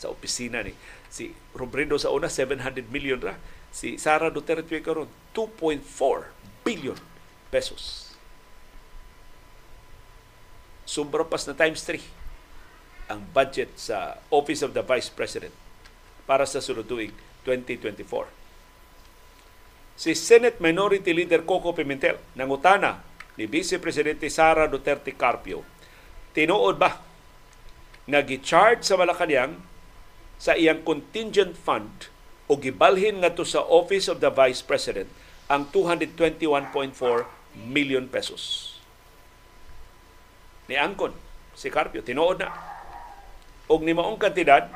[0.00, 0.72] sa opisina ni
[1.12, 3.36] si Robredo sa una 700 million ra.
[3.70, 5.84] Si Sara Duterte karon 2.4
[6.64, 6.96] billion
[7.52, 8.16] pesos.
[10.88, 12.19] Sobra pas na times 3
[13.10, 15.50] ang budget sa Office of the Vice President
[16.30, 17.10] para sa sunod tuig
[17.42, 18.06] 2024
[19.98, 23.02] si Senate Minority Leader Coco Pimentel nangutana
[23.34, 25.66] ni Vice Presidente Sara Duterte Carpio
[26.30, 27.02] tinuod ba
[28.06, 29.58] nga gi-charge sa Malacañang
[30.40, 32.08] sa iyang contingent fund
[32.48, 35.10] o gibalhin ngadto sa Office of the Vice President
[35.50, 37.26] ang 221.4
[37.58, 38.78] million pesos.
[40.70, 41.10] Ni Angkon,
[41.58, 42.69] si Carpio, tinuod na.
[43.70, 44.66] Og ni maong kantidad,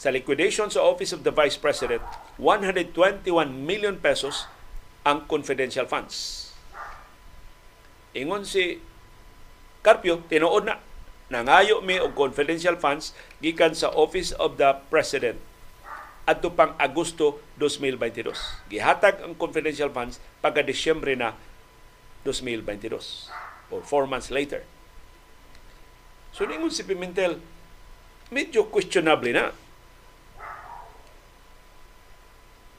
[0.00, 2.00] sa liquidation sa Office of the Vice President,
[2.38, 4.48] 121 million pesos
[5.04, 6.48] ang confidential funds.
[8.16, 8.80] Ingon si
[9.84, 10.80] Carpio, tinuod na
[11.30, 15.38] nangayo mi og confidential funds gikan sa Office of the President
[16.28, 18.30] adto pang Agosto 2022.
[18.70, 21.34] Gihatag ang confidential funds pagka Disyembre na
[22.22, 22.94] 2022
[23.72, 24.62] or four months later.
[26.30, 27.42] So ningon si Pimentel,
[28.30, 29.50] medyo questionable na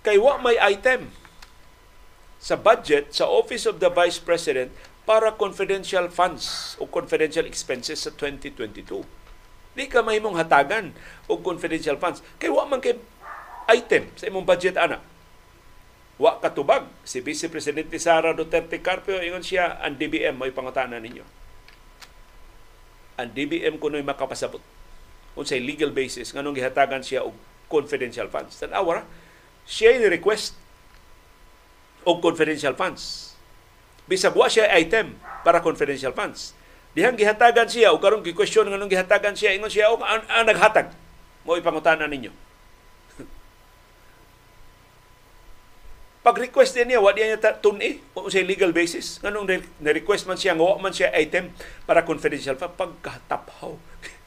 [0.01, 1.13] kay wa may item
[2.41, 4.73] sa budget sa Office of the Vice President
[5.05, 9.05] para confidential funds o confidential expenses sa 2022.
[9.77, 10.95] Di ka mahimong hatagan
[11.29, 12.25] og confidential funds.
[12.41, 12.97] Kay wa man kay
[13.69, 14.97] item sa imong budget ana.
[16.17, 21.27] Wa katubag si Vice Presidente Sara Duterte Carpio ingon siya ang DBM may pangutana ninyo.
[23.21, 24.80] Ang DBM kuno'y makapasabot
[25.37, 27.33] unsay legal basis nganong gihatagan siya og
[27.71, 28.59] confidential funds.
[28.59, 29.07] Tanawa
[29.63, 30.59] siya ni request
[32.03, 33.31] og confidential funds.
[34.09, 36.57] Bisag wa siya item para confidential funds.
[36.91, 40.91] Dihang gihatagan siya o karon gi-question nganong gihatagan siya ingon siya og ang, ang naghatag
[41.47, 42.35] mo ipangutana ninyo.
[46.27, 49.23] Pag-request din niya, wa niya tuni o sa legal basis.
[49.23, 49.47] Nganong
[49.79, 51.55] na-request man siya, wa man siya item
[51.87, 52.75] para confidential fund.
[52.75, 53.71] Pagkataphaw,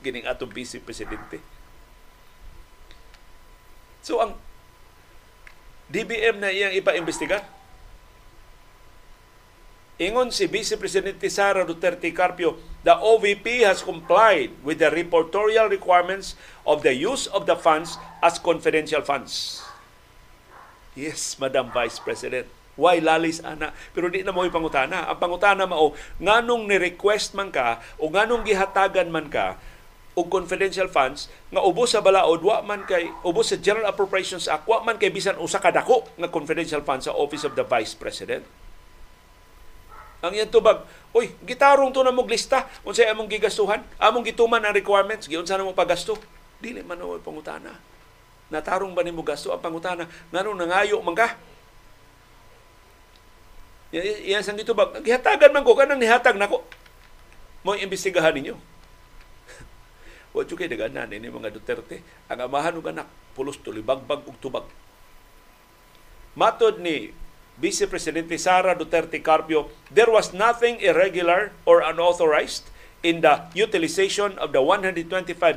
[0.04, 1.40] gining atong vice presidente.
[4.04, 4.36] So, ang
[5.88, 7.44] DBM na iyang ipa-imbestigar.
[9.94, 16.34] Ingon si Vice Presidente Sara Duterte Carpio, the OVP has complied with the reportorial requirements
[16.66, 19.62] of the use of the funds as confidential funds.
[20.98, 22.50] Yes, Madam Vice President.
[22.74, 23.70] Why lalis ana?
[23.94, 25.06] Pero di na mo ipangutana.
[25.06, 29.62] Ang pangutana mao, nganong ni-request man ka o nganong gihatagan man ka
[30.14, 34.62] og confidential funds nga ubos sa balaod wa man kay ubos sa General Appropriations Act
[34.70, 37.98] wa man kay bisan usa ka dako nga confidential funds sa Office of the Vice
[37.98, 38.46] President.
[40.24, 44.72] Ang iyang tubag, oy, gitarong to na mong lista unsay among gigastuhan, among gituman ang
[44.72, 46.16] requirements, giunsa na mo pagasto.
[46.62, 47.76] Dili man mo pangutana.
[48.48, 50.08] Natarong ba nimo gasto ang pangutana?
[50.32, 51.36] Nganong nangayo man ka?
[54.24, 56.62] Yan sang gitubag, gihatagan man ko kanang nihatag nako.
[57.66, 58.73] Mo imbestigahan ninyo
[60.34, 62.02] Wa jud kay daganan ini mga Duterte.
[62.26, 63.06] Ang amahan ug anak
[63.38, 64.66] pulos tulibagbag ug tubag.
[66.34, 67.14] Matod ni
[67.54, 72.66] Vice Presidente Sara Duterte Carpio, there was nothing irregular or unauthorized
[73.06, 75.06] in the utilization of the 125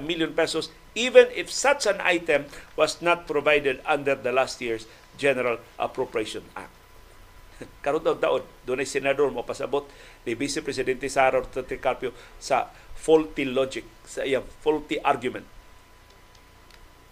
[0.05, 2.45] million pesos even if such an item
[2.77, 4.85] was not provided under the last year's
[5.17, 6.73] General Appropriation Act.
[7.85, 9.89] Karon taon, doon ay senador mo pasabot
[10.21, 15.45] ni Vice Presidente Sara Duterte Carpio sa faulty logic, sa iyang faulty argument.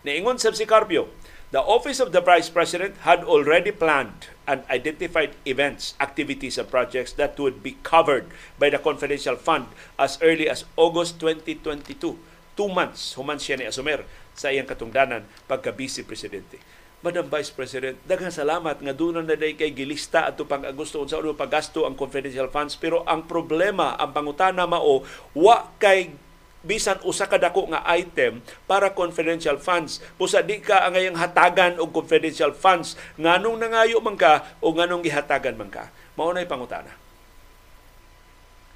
[0.02, 1.10] Niingon sa si Carpio,
[1.53, 7.14] the Office of the Vice President had already planned and identified events, activities, and projects
[7.16, 12.18] that would be covered by the confidential fund as early as August 2022
[12.56, 16.60] two months human siya ni asumer sa iyang katungdanan pagka vice presidente.
[17.06, 21.22] Madam Vice President, daghang salamat nga doon na day kay gilista at pang Agosto unsa
[21.22, 22.73] uno paggasto ang confidential funds.
[22.73, 25.06] Pero ang problema ang pangutana mao
[25.38, 26.18] wa kay
[26.65, 30.02] bisan usa ka dako nga item para confidential funds.
[30.18, 32.98] Pusa di ka ang ngayang hatagan og confidential funds.
[33.22, 35.94] Nganong nangayo man ka o nganong gihatagan man ka.
[36.18, 36.90] Mao nay pangutana.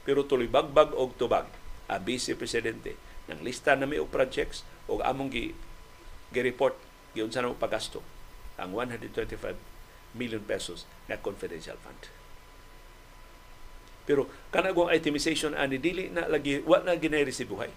[0.05, 1.49] Pero tuloy bagbag og tubag
[1.89, 2.93] a vice presidente
[3.25, 5.49] ng lista na may og projects o among gi
[6.29, 6.77] gi-report
[7.17, 8.18] giunsa na mo pagasto
[8.59, 9.55] ang 125
[10.13, 12.09] million pesos na confidential fund.
[14.09, 17.69] Pero kanagong itemization ani dili na lagi wa na ginay-resibuhay.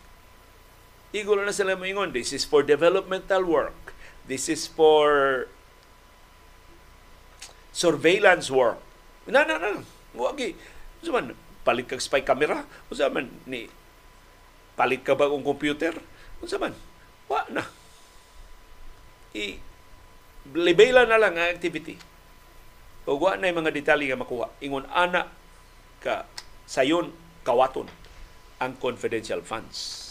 [1.13, 3.93] Igol na sila moingon, this is for developmental work.
[4.25, 5.45] This is for
[7.77, 8.81] surveillance work.
[9.29, 9.85] Na na na.
[10.17, 10.57] Wagi.
[11.05, 13.69] Suman palit kag spy camera, unsa man ni
[14.73, 15.93] palit ka ba og computer?
[16.41, 16.73] Unsa man?
[17.29, 17.69] Wa na.
[19.37, 19.61] I
[20.51, 21.95] libela na lang ang activity.
[23.07, 24.51] O wa na mga detalye nga makuha.
[24.63, 25.31] Ingon ana
[26.03, 26.27] ka
[26.67, 27.15] sayon
[27.47, 27.87] kawaton
[28.63, 30.11] ang confidential funds.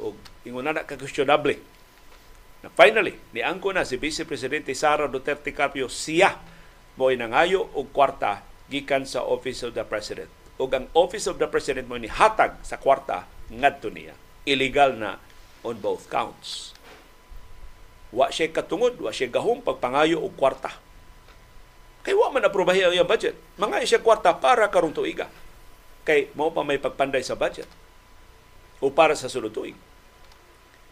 [0.00, 1.56] O ingon ana ka questionable.
[2.60, 6.36] Na finally, ni angko na si Vice Presidente Sara Duterte Carpio siya
[7.00, 10.28] mo nangayo og kwarta gikan sa Office of the President.
[10.60, 14.12] O ang Office of the President mo ni hatag sa kwarta ngadto niya.
[14.44, 15.16] Illegal na
[15.64, 16.69] on both counts.
[18.10, 20.74] Wa siya katungod, wa siya gahom pagpangayo og kwarta.
[22.02, 23.38] Kay wa man aprobahi ang budget.
[23.60, 25.30] Mga siya kwarta para karong tuiga.
[26.02, 27.68] Kay mo pa may pagpanday sa budget.
[28.80, 29.76] O para sa sulod tuig.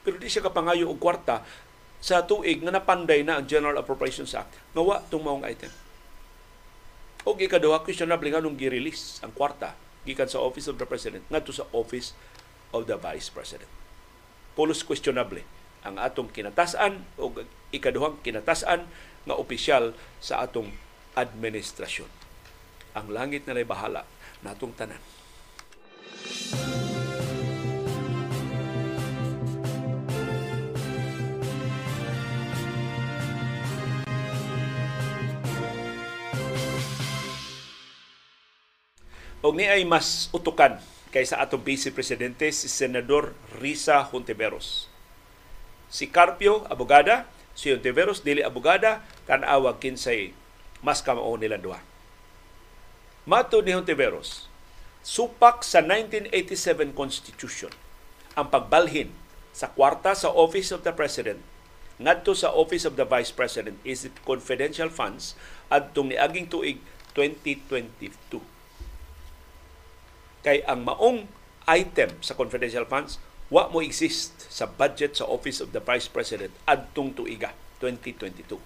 [0.05, 1.43] Pero di siya kapangayo og kwarta
[1.99, 5.73] sa tuig nga napanday na ang General Appropriations Act nga wa tong maong item.
[7.27, 9.75] O ikaduha, questionable nga nung gi-release ang kwarta
[10.07, 12.15] gikan sa Office of the President ngadto sa Office
[12.71, 13.69] of the Vice President.
[14.55, 15.43] Pulos questionable
[15.87, 17.31] ang atong kinatasan o
[17.71, 18.89] ikaduhang kinatasan
[19.29, 20.73] nga opisyal sa atong
[21.15, 22.09] administrasyon.
[22.97, 24.03] Ang langit na bahala
[24.43, 25.01] natong tanan.
[39.39, 40.83] Og ni ay mas utukan
[41.15, 44.88] kaysa atong Vice Presidente si Senador Risa Hontiveros
[45.89, 50.37] si Carpio, abogada, si Ontiveros, dili abogada, kanawag kinsay
[50.85, 51.83] mas kamao nila duha.
[53.29, 54.47] Mato ni Ontiveros,
[55.03, 57.73] supak sa 1987 Constitution
[58.39, 59.11] ang pagbalhin
[59.51, 61.43] sa kwarta sa Office of the President
[61.99, 65.35] ngadto sa Office of the Vice President is it confidential funds
[65.67, 66.79] adtong niaging tuig
[67.19, 68.39] 2022.
[70.47, 71.27] Kay ang maong
[71.67, 76.53] item sa confidential funds wa mo exist sa budget sa Office of the Vice President
[76.69, 78.61] adtong tuiga 2022.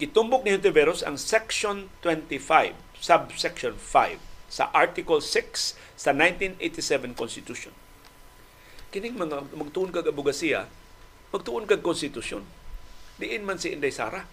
[0.00, 4.16] Gitumbok ni Hontiveros ang Section 25, Subsection 5
[4.48, 7.74] sa Article 6 sa 1987 Constitution.
[8.88, 10.64] Kining mga magtuon kag abogasiya,
[11.28, 12.46] magtuon kag konstitusyon.
[13.20, 14.24] Diin man si Inday Sara.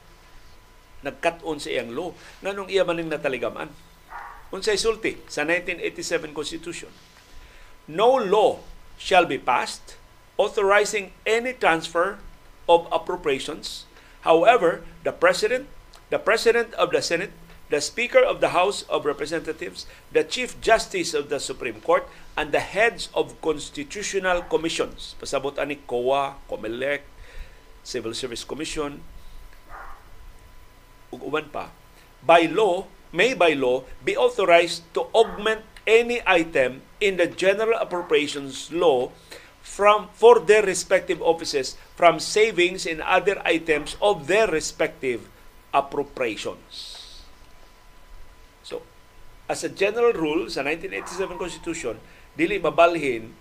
[1.04, 2.16] Nagkat-on sa iyang law.
[2.40, 3.68] Nanong iya maning nataligaman.
[4.54, 6.94] Unsay sulti sa 1987 Constitution.
[7.92, 9.98] No law shall be passed
[10.38, 12.20] authorizing any transfer
[12.68, 13.86] of appropriations.
[14.22, 15.68] However, the President,
[16.10, 17.32] the President of the Senate,
[17.70, 22.06] the Speaker of the House of Representatives, the Chief Justice of the Supreme Court,
[22.38, 25.16] and the heads of constitutional commissions.
[25.20, 27.02] Pasabot ani COA, COMELEC,
[27.82, 29.02] Civil Service Commission,
[31.14, 31.72] ug uban pa.
[32.22, 38.74] By law, may by law be authorized to augment any item in the general appropriations
[38.74, 39.14] law
[39.66, 45.26] from for their respective offices from savings in other items of their respective
[45.74, 47.02] appropriations.
[48.62, 48.86] So,
[49.50, 51.96] as a general rule sa 1987 Constitution,
[52.38, 53.34] dili mabalhin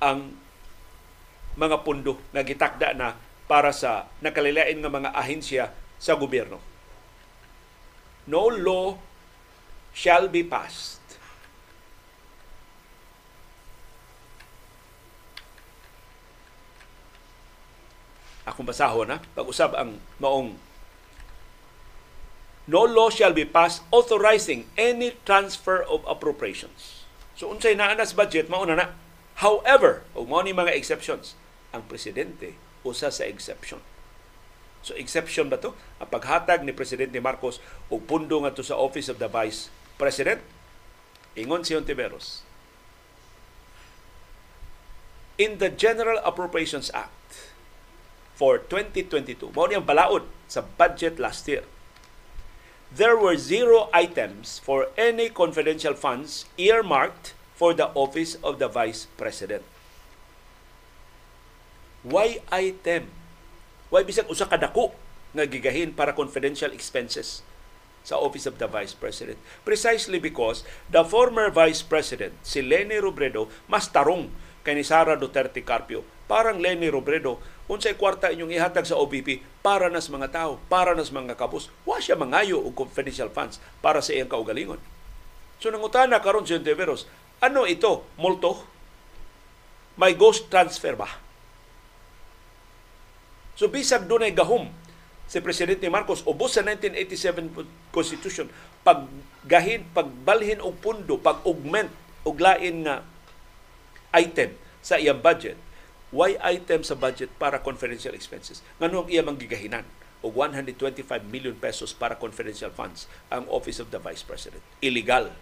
[0.00, 0.40] ang
[1.52, 3.12] mga pundo nga gitakda na
[3.44, 5.64] para sa nakalilain nga mga ahensya
[6.00, 6.56] sa gobyerno.
[8.24, 8.96] No law
[9.92, 11.01] shall be passed
[18.42, 20.58] akong basahon na pag-usab ang maong
[22.66, 27.06] no law shall be passed authorizing any transfer of appropriations.
[27.34, 28.86] So unsay naa na sa budget mao na na.
[29.42, 31.34] However, o mo ni mga exceptions,
[31.74, 32.54] ang presidente
[32.86, 33.82] usa sa exception.
[34.82, 35.78] So exception ba to?
[36.02, 40.42] Ang paghatag ni Presidente Marcos og pundo ngadto sa Office of the Vice President
[41.38, 42.44] ingon si Ontiveros
[45.40, 47.51] in the General Appropriations Act
[48.42, 51.62] for 2022, mao niyang balaod sa budget last year.
[52.90, 59.06] There were zero items for any confidential funds earmarked for the office of the Vice
[59.14, 59.62] President.
[62.02, 63.14] Why item?
[63.94, 64.90] Why bisag usa ka dako
[65.38, 67.46] nga gigahin para confidential expenses
[68.02, 69.38] sa Office of the Vice President?
[69.62, 74.34] Precisely because the former Vice President, si Leni Robredo, mas tarong
[74.66, 76.02] kay ni Sara Duterte Carpio.
[76.26, 77.38] Parang Leni Robredo,
[77.70, 81.70] unsay kwarta inyong ihatag sa OBP para nas mga tao, para nas mga kapos.
[81.86, 84.82] Wa siya mangayo og confidential funds para sa iyang kaugalingon.
[85.62, 87.06] So nangutana karon si Ontiveros,
[87.38, 88.02] ano ito?
[88.18, 88.66] Multo?
[89.94, 91.06] May ghost transfer ba?
[93.54, 94.72] So bisag dunay gahom
[95.30, 98.50] si Presidente Marcos ubos sa 1987 Constitution
[98.82, 101.90] paggahin, pagbalhin og pundo, pag-augment
[102.26, 103.06] og lain nga
[104.14, 105.54] item sa iyang budget.
[106.12, 108.60] Why item sa budget para confidential expenses?
[108.76, 109.88] Ngano ang iya gigahinan
[110.20, 114.60] og 125 million pesos para confidential funds ang Office of the Vice President.
[114.84, 115.32] Illegal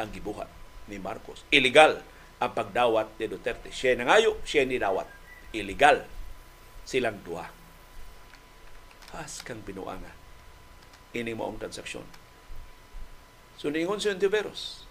[0.00, 0.48] ang gibuhat
[0.88, 1.44] ni Marcos.
[1.52, 2.00] Illegal
[2.40, 3.68] ang pagdawat ni Duterte.
[3.68, 5.06] Siya nangayo, siya ni dawat.
[5.52, 6.08] Illegal
[6.88, 7.52] silang duha.
[9.12, 10.16] Has kang binuanga
[11.12, 12.04] ini maong transaksyon.
[13.60, 14.87] So niingon si Ontiveros,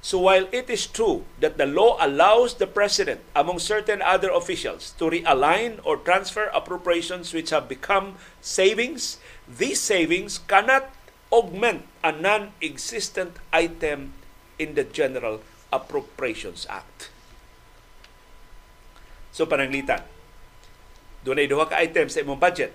[0.00, 4.96] So while it is true that the law allows the president, among certain other officials,
[4.96, 10.88] to realign or transfer appropriations which have become savings, these savings cannot
[11.28, 14.16] augment a non-existent item
[14.56, 17.12] in the General Appropriations Act.
[19.30, 20.02] So pananglitan,
[21.22, 22.72] doon ay duha ka items sa imong budget.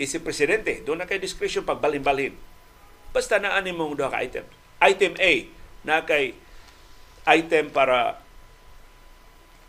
[0.00, 2.32] Isip presidente, doon na kay discretion pagbalhin-balhin.
[3.10, 4.46] Basta na ani mong duha ka item.
[4.80, 5.50] Item A,
[5.84, 6.38] na kay
[7.28, 8.16] item para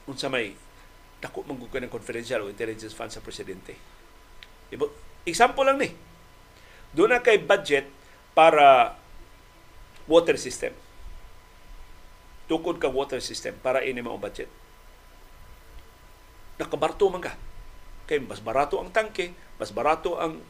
[0.07, 0.55] unsa may
[1.21, 3.77] dako man gud ng confidential o intelligence fund sa presidente.
[5.21, 5.93] Example lang ni.
[6.91, 7.85] Doon na kay budget
[8.33, 8.97] para
[10.09, 10.73] water system.
[12.49, 14.49] Tukod ka water system para ini mao budget.
[16.57, 17.37] Nakabarto man ka.
[18.09, 20.41] Kay mas barato ang tangke, mas barato ang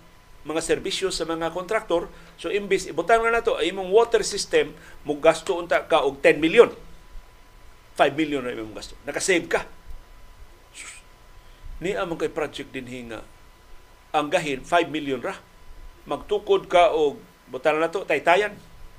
[0.47, 2.07] mga serbisyo sa mga kontraktor.
[2.39, 4.71] So imbis ibutang na nato ay imong water system
[5.03, 6.71] mo gasto unta ka og 10 million
[7.97, 8.95] 5 million na imong gasto.
[9.03, 9.61] Nakasave ka.
[11.81, 13.25] Ni among kay project din hinga.
[14.15, 15.35] Ang gahin 5 million ra.
[16.07, 17.19] Magtukod ka og
[17.51, 18.53] butang na to taytayan.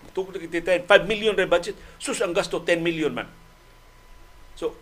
[0.05, 1.79] Magtukod ka taytayan 5 million ra budget.
[1.97, 3.31] Sus ang gasto 10 million man.
[4.59, 4.77] So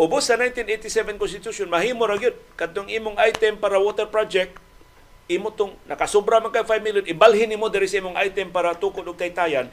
[0.00, 4.56] ubos sa 1987 Constitution mahimo ra gyud kadtong imong item para water project
[5.28, 9.04] imo tong nakasubra man kay 5 million ibalhin nimo diri sa imong item para tukod
[9.04, 9.68] og taytayan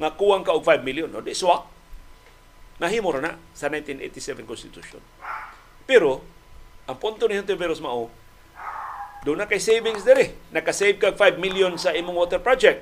[0.00, 1.68] nga kuwang ka og 5 million no di swak
[2.80, 5.04] Nahimo na sa 1987 Constitution.
[5.84, 6.24] Pero,
[6.88, 8.08] ang punto ni Hontiveros mao,
[9.20, 10.32] doon na kay savings dere.
[10.48, 12.80] Nakasave kag 5 million sa imong water project.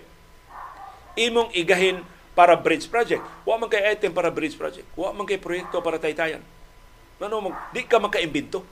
[1.18, 2.06] Imong igahin
[2.38, 3.26] para bridge project.
[3.42, 4.86] Wa man kay item para bridge project.
[4.94, 6.38] Wa man kay proyekto para taytayan.
[7.18, 8.62] Ano mo, di ka makaimbento.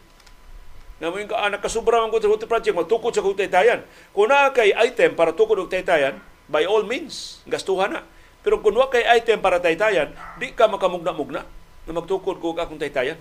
[1.02, 3.82] Na mo ka anak kasubra man sa water project, magtukod sa kung taytayan.
[4.14, 8.06] Kung na kay item para tukod og taytayan, by all means, gastuhan na.
[8.46, 11.42] Pero kung wa kay item para taytayan, di ka makamugna-mugna
[11.82, 13.18] na magtukod ko akong taytayan.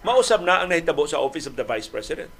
[0.00, 2.32] Mausab na ang nahitabo sa Office of the Vice President.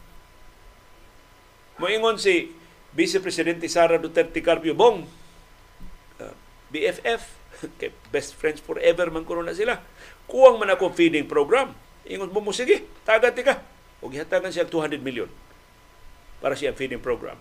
[1.76, 2.48] Moingon si
[2.96, 5.04] Vice Presidente Sara Duterte Carpio Bong,
[6.24, 6.34] uh,
[6.72, 7.36] BFF,
[7.80, 9.76] kay best friends forever man kuno na sila.
[10.24, 11.76] Kuwang man ako feeding program.
[12.08, 13.60] Ingon mo mo, sige, tagan ka.
[14.00, 15.28] O gihatagan siya 200 million
[16.40, 17.36] para siya feeding program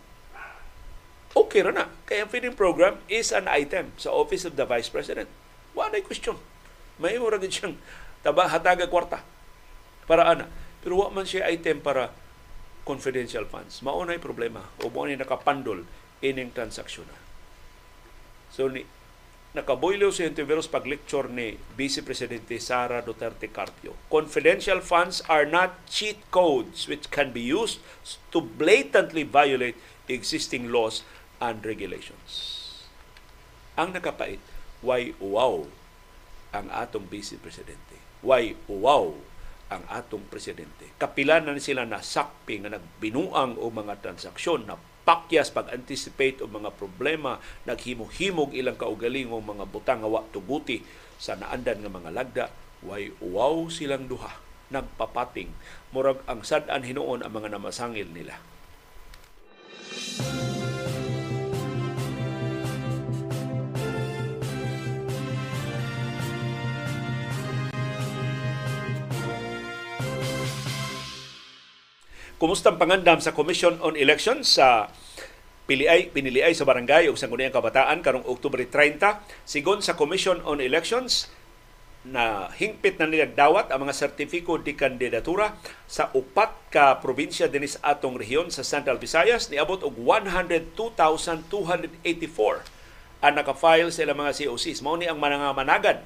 [1.36, 1.91] okay ra na.
[2.07, 5.28] Kaya ang feeding program is an item sa Office of the Vice President.
[5.76, 6.40] Wala question.
[6.95, 7.76] May mura gid siyang
[8.24, 9.20] taba hataga kwarta
[10.07, 10.48] para ana.
[10.80, 12.10] Pero wa man siya item para
[12.88, 13.84] confidential funds.
[13.84, 15.84] Maunay problema o mo ni nakapandol
[16.24, 17.06] ining transaksyon.
[18.56, 18.88] So ni
[19.56, 23.95] nakaboylo si Antiveros pag-lecture ni Vice Presidente Sara Duterte Carpio.
[24.07, 27.80] Confidential funds are not cheat codes which can be used
[28.32, 29.76] to blatantly violate
[30.07, 31.03] existing laws
[31.41, 32.62] and regulations.
[33.76, 34.40] Ang nakapait,
[34.80, 35.68] why wow
[36.56, 37.99] ang atong vice presidente.
[38.24, 39.12] Why wow
[39.68, 40.94] ang atong presidente.
[40.95, 46.74] Kapila na sila na sakpi nga nagbinuang o mga transaksyon na pakyas pag-anticipate o mga
[46.74, 47.38] problema
[47.70, 50.82] naghimo-himog ilang kaugaling o mga butang nga tuguti
[51.22, 52.45] sa naandan nga mga lagda
[52.82, 54.34] why wow silang duha
[54.74, 55.53] nagpapating
[55.94, 58.41] murag ang sad-an hinuon ang mga namasangil nila.
[72.36, 74.91] Kumusta ang pangandam sa Commission on Elections sa
[75.72, 78.99] piliay piniliay sa barangay ug sangguniang kabataan karong Oktubre 30
[79.48, 81.32] sigon sa Commission on Elections
[82.03, 85.56] na hingpit na nila dawat ang mga sertifiko di kandidatura
[85.88, 91.56] sa upat ka probinsya dinis atong rehiyon sa Central Visayas niabot og 102,284
[93.24, 94.84] ang naka-file sa ilang mga COCs.
[94.84, 96.03] Mao ni ang manangamanagan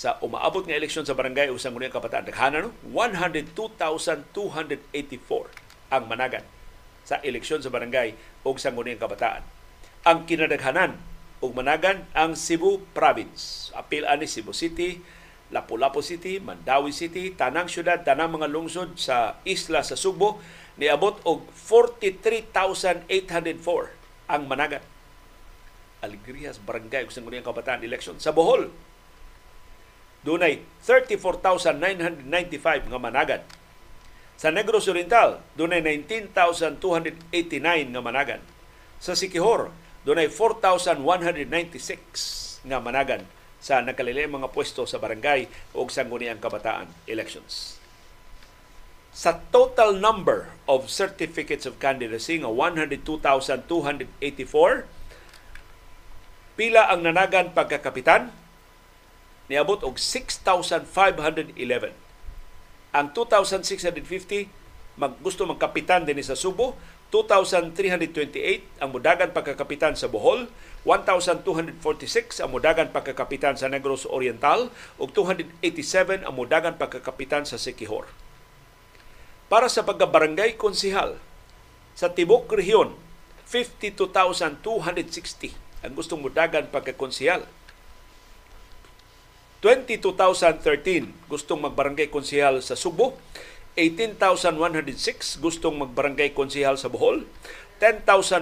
[0.00, 2.24] sa umaabot nga eleksyon sa barangay o sa nguniyang kabataan.
[2.24, 2.72] Naghana no?
[2.88, 4.32] 102,284
[5.92, 6.40] ang managan
[7.04, 9.44] sa eleksyon sa barangay o sa nguniyang kabataan.
[10.08, 10.96] Ang kinadaghanan
[11.44, 13.68] ug managan ang Cebu Province.
[13.76, 15.04] Apil ani Cebu City,
[15.52, 20.40] Lapu-Lapu City, Mandawi City, tanang syudad, tanang mga lungsod sa isla sa Subo
[20.80, 24.80] niabot og 43,804 ang managan.
[26.00, 28.72] Aligrihas Barangay ug Sangguniang Kabataan election sa Bohol.
[30.20, 33.40] Dunay 34,995 nga managan.
[34.40, 38.40] Sa Negros Oriental, dunay 19,289 nga managan.
[39.00, 39.68] Sa Sikihor,
[40.00, 43.28] Dunay 4,196 nga managan
[43.60, 45.44] sa nagkalili mga pwesto sa barangay
[45.76, 47.76] o sangguniang kabataan elections.
[49.12, 54.88] Sa total number of certificates of candidacy nga 102,284,
[56.56, 58.32] pila ang nanagan pagkakapitan?
[59.50, 61.58] Niabot og 6,511.
[62.94, 64.46] Ang 2,650
[64.94, 66.78] mag, gusto magkapitan din sa Subo,
[67.10, 70.46] 2,328 ang mudagan pagkakapitan sa Bohol,
[70.86, 74.70] 1,246 ang mudagan pagkakapitan sa Negros Oriental
[75.02, 78.06] ug 287 ang mudagan pagkakapitan sa Sikihor.
[79.50, 81.18] Para sa pagkabarangay konsihal
[81.98, 82.94] sa Tibok Rehiyon,
[83.50, 84.62] 52,260
[85.82, 87.50] ang gustong mudagan pagkakonsihal.
[89.60, 93.20] 22,013 gustong magbarangay konsihal sa Subo,
[93.76, 97.28] 18,106 gustong magbarangay konsihal sa Bohol,
[97.76, 98.40] 10,102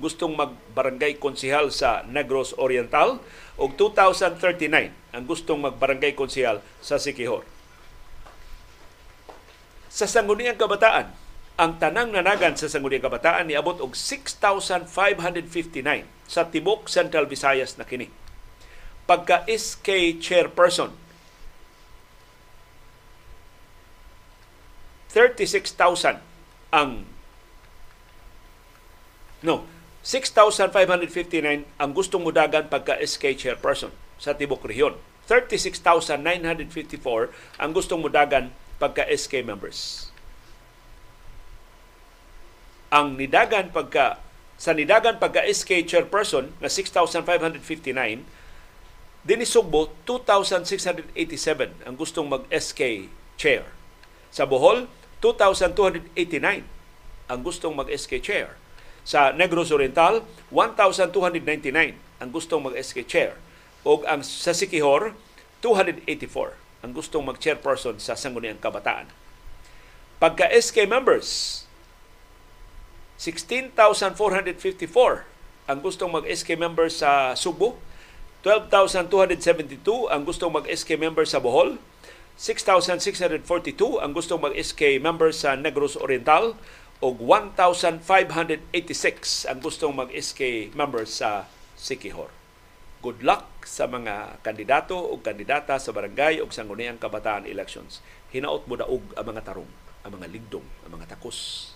[0.00, 3.20] gustong magbarangay konsihal sa Negros Oriental
[3.60, 7.44] ug 2,039 ang gustong magbarangay konsihal sa Sikihor.
[9.92, 11.12] Sa Sangguniang Kabataan,
[11.60, 14.88] ang tanang nanagan sa Sangguniang Kabataan niabot og 6,559
[16.24, 18.23] sa Tibok Central Visayas na kini.
[19.04, 20.92] Pagka SK chairperson
[25.14, 26.18] 36,000
[26.74, 27.06] ang
[29.46, 29.62] no
[30.04, 33.88] 6,559 ang gustong mudagan pagka SK chairperson
[34.20, 35.00] sa Tibok Rehiyon.
[35.24, 40.12] 36,954 ang gustong mudagan pagka SK members.
[42.92, 44.20] Ang nidagan pagka
[44.60, 47.64] sa nidagan pagka SK chairperson na 6,559
[49.24, 53.08] dinhi Sugbo 2,687 ang gustong mag SK
[53.40, 53.64] chair.
[54.30, 54.86] Sa Bohol
[55.24, 58.60] 2,289 ang gustong mag-SK chair.
[59.04, 60.20] Sa Negros Oriental,
[60.52, 63.32] 1,299 ang gustong mag-SK chair.
[63.84, 65.16] O ang sa Sikihor,
[65.64, 69.08] 284 ang gustong mag-chairperson sa Sangguniang Kabataan.
[70.20, 71.64] Pagka SK members,
[73.16, 75.24] 16,454
[75.64, 77.80] ang gustong mag-SK member sa Subo,
[78.44, 81.80] 12,272 ang gustong mag-SK member sa Bohol,
[82.36, 86.52] 6,642 ang gustong mag-SK member sa Negros Oriental
[87.00, 92.28] o 1,586 ang gustong mag-SK member sa Sikihor.
[93.00, 98.04] Good luck sa mga kandidato o kandidata sa barangay o sangguniang kabataan elections.
[98.28, 99.72] Hinaot mo daog ang mga tarong,
[100.04, 101.72] ang mga ligdong, ang mga takos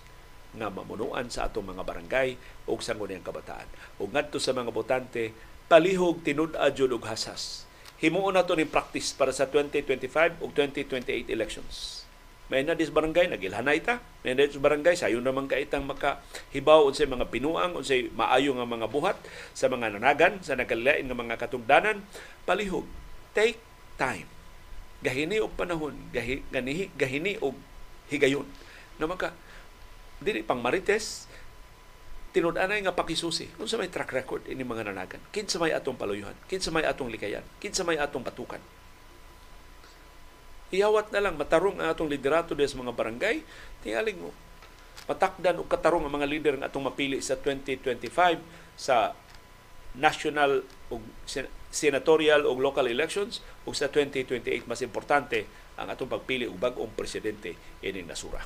[0.53, 2.37] nga mamunuan sa atong mga barangay
[2.69, 3.65] o sangguniang kabataan.
[4.01, 5.33] O ngadto sa mga botante,
[5.69, 7.69] palihog tinud-a og hasas
[7.99, 12.03] himuon na to ni practice para sa 2025 ug 2028 elections.
[12.49, 14.01] May na dis barangay nagilhanay ta.
[14.25, 18.65] May na dis barangay sayon naman ka itang makahibaw unsay mga pinuang unsay maayo nga
[18.65, 19.21] mga buhat
[19.53, 22.01] sa mga nanagan sa nagalain nga mga katungdanan
[22.49, 22.89] palihog.
[23.37, 23.61] Take
[24.01, 24.25] time.
[25.05, 27.53] Gahini og panahon, gahi, ganihi, gahini og
[28.09, 28.49] higayon.
[28.97, 29.37] Na maka
[30.17, 31.28] dili pang marites
[32.29, 33.49] tinud-anay nga pakisusi.
[33.57, 36.37] Unsa may track record ini mga nanagan kinsa may atong paluyuhan?
[36.45, 37.45] Kinsa may atong likayan?
[37.57, 38.61] Kinsa may atong patukan
[40.69, 43.41] iyawat na lang matarong ang atong liderato sa mga barangay.
[43.81, 44.31] Tingaling mo
[45.09, 48.13] matakdan og katarong ang mga leader nga atong mapili sa 2025
[48.77, 49.17] sa
[49.97, 50.61] national
[50.93, 51.01] ug
[51.73, 55.49] senatorial ug local elections ug sa 2028 mas importante
[55.81, 58.45] ang atong pagpili og bag-ong presidente ining nasura.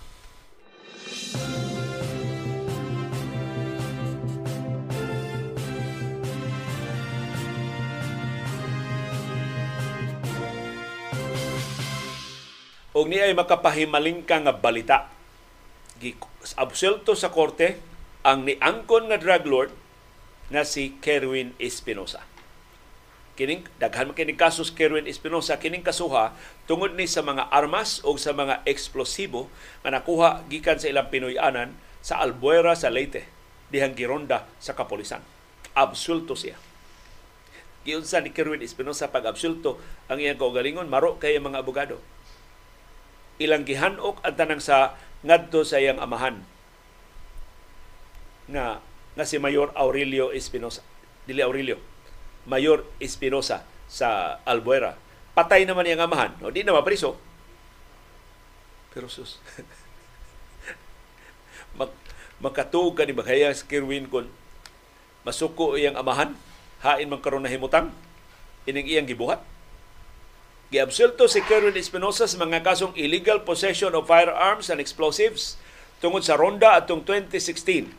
[12.94, 15.14] Og niya ay makapahimaling ka nga balita
[16.60, 17.80] absuelto sa korte
[18.28, 19.72] ang niangkon nga drug lord
[20.52, 22.24] na si Kerwin Espinosa.
[23.34, 26.38] Kining daghan man kining kasos Kerwin Espinosa kining kasuha
[26.70, 29.50] tungod ni sa mga armas o sa mga eksplosibo
[29.82, 33.26] nga nakuha gikan sa ilang Pinoy-anan sa Albuera sa Leyte
[33.74, 35.26] dihang gironda sa kapolisan.
[35.74, 36.60] Absulto siya.
[37.84, 41.98] Giunsa ni Kerwin Espinosa pag absulto ang iyang kaugalingon maro kay mga abogado.
[43.42, 44.94] Ilang gihanok ang tanang sa
[45.24, 46.44] ngadto sa iyang amahan
[48.52, 48.84] nga
[49.14, 50.84] nga si Mayor Aurelio Espinosa.
[51.24, 51.80] Dili Aurelio
[52.44, 55.00] Mayor Espinosa sa Albuera.
[55.34, 56.36] Patay naman yung amahan.
[56.44, 57.16] O, di na mapriso.
[58.94, 59.42] Pero sus,
[61.80, 61.90] mag,
[62.38, 64.30] makatuog ka ni Bagaya Kirwin kung
[65.26, 66.38] masuko iyang amahan,
[66.86, 67.90] hain man karon na himutang,
[68.70, 69.42] ining iyang gibuhat.
[70.74, 75.54] Giabsulto si Kerwin Espinosa sa mga kasong illegal possession of firearms and explosives
[76.02, 77.94] tungod sa ronda atong 2016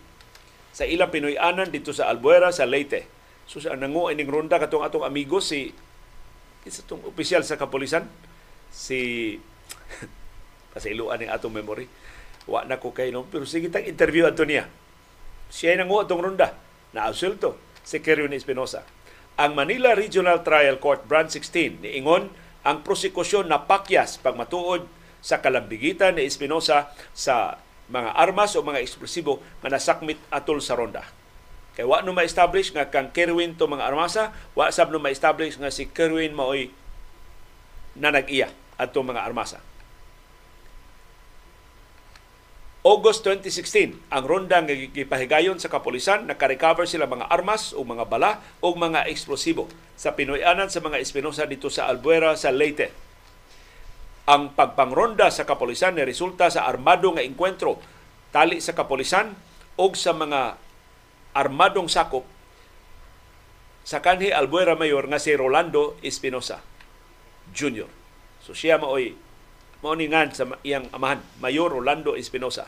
[0.74, 3.06] sa ilang Pinoy-anan dito sa Albuera sa Leyte.
[3.46, 5.70] So sa nangu ining ronda katong atong amigo si
[6.66, 8.10] isa tong opisyal sa kapulisan
[8.74, 9.38] si
[10.74, 11.86] pasiluan ning atong memory.
[12.51, 14.66] Wa na ko kay no pero sige tang interview ato niya.
[15.46, 16.59] Siya nangu atong ronda
[16.90, 17.55] na asulto
[17.86, 18.82] si Kerwin Espinosa.
[19.38, 24.89] Ang Manila Regional Trial Court Branch 16 niingon ang prosekusyon na pakyas pagmatuod
[25.20, 27.61] sa kalambigitan ni Espinosa sa
[27.93, 31.05] mga armas o mga eksplosibo nga nasakmit atol sa ronda.
[31.77, 35.69] Kay wa no ma-establish nga kang Kerwin to mga armasa, wa sab no ma-establish nga
[35.69, 36.73] si Kerwin maoy
[37.99, 38.49] na nag-iya
[38.81, 39.61] ato mga armasa.
[42.85, 48.44] August 2016, ang ronda nga gipahigayon sa kapulisan, naka-recover sila mga armas o mga bala
[48.61, 52.93] o mga eksplosibo sa Pinoyanan sa mga Espinosa dito sa Albuera sa Leyte.
[54.28, 57.81] Ang pagpangronda sa kapulisan ni resulta sa armado nga enkwentro
[58.28, 59.32] tali sa kapulisan
[59.81, 60.61] o sa mga
[61.32, 62.28] armadong sakop
[63.81, 66.61] sa kanhi Albuera Mayor nga si Rolando Espinosa
[67.48, 67.89] Jr.
[68.44, 69.16] So siya maoy
[69.85, 72.65] mauningan sa iyang amahan, Mayor Rolando Espinosa.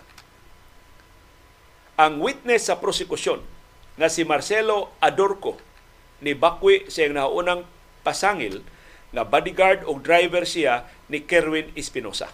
[1.96, 3.40] Ang witness sa prosekusyon
[3.96, 5.56] nga si Marcelo Adorco
[6.20, 7.64] ni Bakwi sa iyang naunang
[8.04, 8.60] pasangil
[9.16, 12.28] nga bodyguard o driver siya ni Kerwin Espinosa.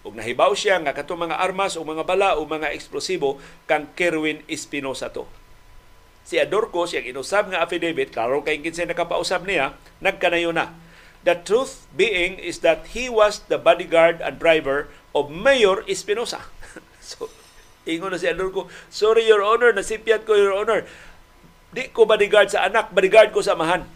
[0.00, 3.36] Ug nahibaw siya nga katong mga armas o mga bala o mga eksplosibo
[3.68, 5.28] kang Kerwin Espinosa to
[6.22, 10.70] si Adorco, siyang inusab nga affidavit, klaro kay kinsay nakapausab niya, nagkanayo na.
[11.22, 16.42] The truth being is that he was the bodyguard and driver of Mayor Espinosa.
[17.00, 17.30] so,
[17.86, 20.82] ingon na si Adorco, sorry your honor, nasipyat ko your honor.
[21.70, 23.86] Di ko bodyguard sa anak, bodyguard ko sa amahan.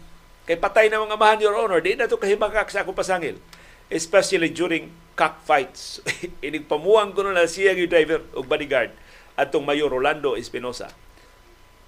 [0.47, 3.35] Kay patay na mga amahan your honor, di na to kahimakak sa akong pasangil.
[3.91, 5.99] Especially during cockfights.
[6.47, 8.95] Inigpamuang ko na siya yung driver o bodyguard
[9.35, 10.95] atong Mayor Rolando Espinosa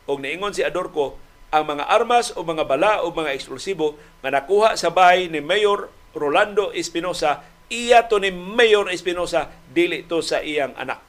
[0.09, 4.77] og niingon si Adorco ang mga armas o mga bala o mga eksplosibo nga nakuha
[4.77, 10.73] sa bahay ni Mayor Rolando Espinosa iya to ni Mayor Espinosa dili to sa iyang
[10.77, 11.01] anak.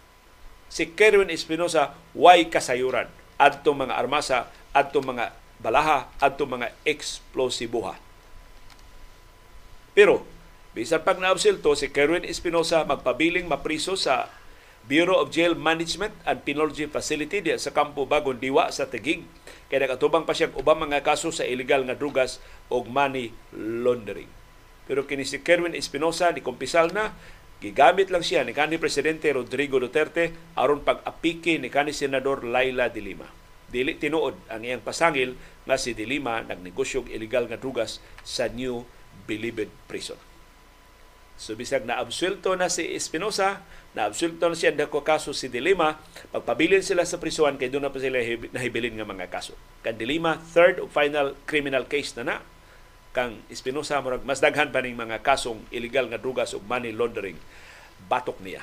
[0.70, 3.08] Si Kerwin Espinosa way kasayuran
[3.40, 7.96] adto mga armasa adto mga balaha adto mga eksplosiboha.
[9.92, 10.24] Pero
[10.72, 14.32] bisan pag naabsilto si Kerwin Espinosa magpabiling mapriso sa
[14.88, 19.26] Bureau of Jail Management and Penology Facility di sa Kampo Bagong Diwa sa Tigig.
[19.70, 24.26] Kaya nakatubang pa siyang ubang mga kaso sa illegal nga drugas o money laundering.
[24.90, 27.14] Pero kini si Kerwin Espinosa ni kumpisal na
[27.62, 32.98] gigamit lang siya ni kanhi presidente Rodrigo Duterte aron pag-apiki ni kanhi senador Laila de
[32.98, 33.30] Lima.
[33.70, 38.82] Dili tinuod ang iyang pasangil nga si de Lima nagnegosyo illegal nga drugas sa New
[39.30, 40.18] Bilibid Prison.
[41.38, 45.98] So bisag na absuelto na si Espinosa, na absuelto na siya dako kaso si Dilima,
[46.30, 48.22] pagpabilin sila sa prisuan kay doon na pa sila
[48.54, 49.58] nahibilin nga mga kaso.
[49.82, 52.36] Kan Dilima, third o final criminal case na na.
[53.10, 57.34] Kang Espinosa, murag mas daghan pa ning mga kasong illegal nga drugas ug money laundering
[58.06, 58.62] batok niya.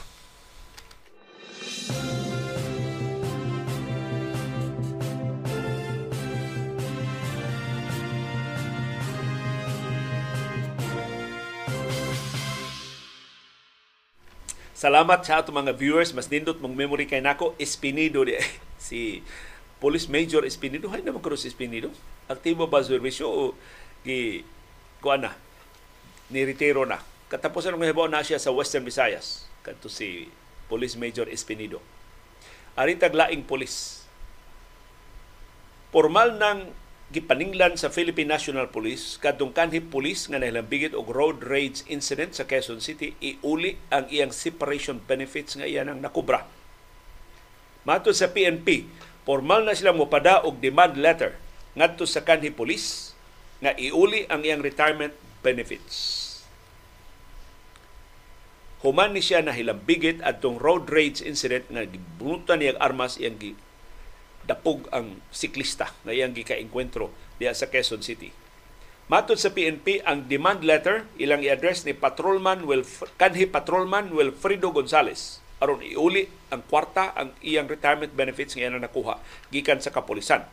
[14.78, 16.14] Salamat sa ato mga viewers.
[16.14, 17.58] Mas nindot mong memory kay nako.
[17.58, 18.38] Espinido di
[18.78, 19.26] si
[19.82, 20.86] Police Major Espinido.
[20.94, 21.90] Hay naman ko si Espinido.
[22.30, 23.44] Aktibo ba servisyo o
[24.06, 24.46] gi
[25.02, 25.34] kuan na
[26.30, 27.02] ni retiro na.
[27.28, 29.50] Katapusan ng hibaw na siya sa Western Visayas.
[29.66, 30.30] Kadto si
[30.70, 31.82] Police Major Espinido.
[32.78, 34.06] Arin taglaing polis.
[35.90, 36.70] Formal nang
[37.08, 42.44] gipaninglan sa Philippine National Police kadtong kanhi police nga nahilambigit og road rage incident sa
[42.44, 46.44] Quezon City iuli ang iyang separation benefits nga iyan ang nakubra
[47.88, 48.84] Mato sa PNP,
[49.24, 51.40] formal na sila mopada og demand letter
[51.72, 53.16] ngadto sa kanhi pulis
[53.64, 55.96] nga iuli ang iyang retirement benefits.
[58.84, 63.40] Human ni siya nahilambigit atong road rage incident nga gibunutan niya armas iyang
[64.48, 68.32] dapog ang siklista na iyang gikaengkwentro diya sa Quezon City.
[69.08, 75.40] Matod sa PNP, ang demand letter ilang i-address ni Patrolman Wilf- kanhi Patrolman Wilfredo Gonzales
[75.58, 79.18] aron iuli ang kwarta ang iyang retirement benefits nga iyang nakuha
[79.50, 80.46] gikan sa kapulisan.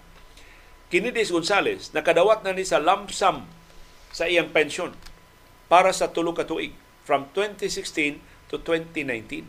[0.88, 3.44] Kini Dis Gonzales nakadawat na ni sa lump sum
[4.14, 4.94] sa iyang pensyon
[5.66, 6.72] para sa tulo ka tuig
[7.02, 9.44] from 2016 to 2019.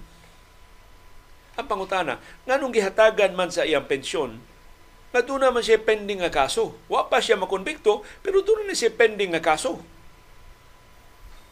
[1.56, 4.40] Ang pangutana, nganong gihatagan man sa iyang pensyon
[5.23, 6.76] doon naman siya pending nga kaso.
[6.91, 9.80] Wa pa siya makonbikto, pero doon na siya pending nga kaso.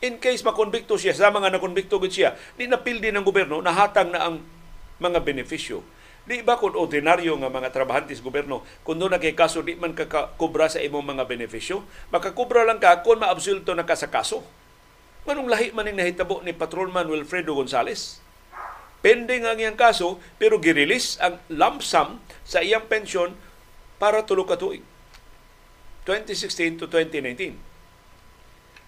[0.03, 4.27] In case makonbikto siya, sa mga nakonbikto gud siya, di napildi ng gobyerno, nahatang na
[4.27, 4.43] ang
[4.99, 5.79] mga benepisyo.
[6.23, 9.95] Di ba kung ordinaryo nga mga trabahantes gobyerno, kung doon na kay kaso, di man
[9.95, 14.43] kakubra sa imong mga benepisyo, makakubra lang ka kung maabsulto na ka sa kaso.
[15.23, 18.22] Manong lahi man ning nahitabo ni Patrolman Wilfredo Gonzales.
[19.03, 23.35] Pending ang iyang kaso, pero girilis ang lump sum sa iyang pensyon
[23.99, 24.79] para tulo ka tuig.
[26.07, 27.59] 2016 to 2019.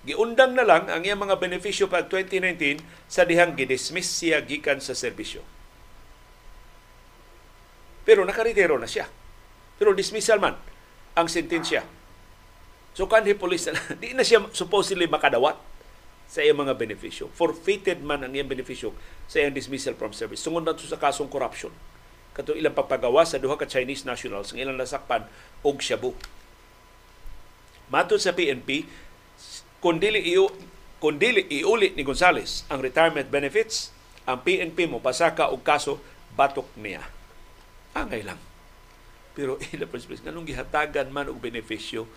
[0.07, 2.79] Giundang na lang ang iyang mga benepisyo pag 2019
[3.11, 5.43] sa dihang gidismiss siya gikan sa serbisyo.
[8.07, 9.11] Pero nakaritero na siya.
[9.75, 10.55] Pero dismissal man
[11.11, 11.83] ang sentensya.
[12.95, 15.59] So kanhi police na, di na siya supposedly makadawat
[16.25, 17.29] sa iyang mga benepisyo.
[17.31, 18.91] Forfeited man ang iyang benepisyo
[19.29, 20.41] sa iyang dismissal from service.
[20.41, 21.71] Tungod na sa kasong corruption.
[22.35, 25.23] Kato ilang papagawa sa duha ka Chinese nationals ang ilang nasakpan
[25.63, 26.11] og shabu.
[27.87, 28.83] Matod sa PNP,
[29.79, 30.51] kung dili, iyo,
[30.99, 33.93] kung dili iuli ni Gonzales ang retirement benefits,
[34.25, 36.01] ang PNP mo pasaka og kaso
[36.33, 37.05] batok niya.
[37.95, 38.41] Angay lang.
[39.31, 42.09] Pero ila perspective, nganong gihatagan man og benepisyo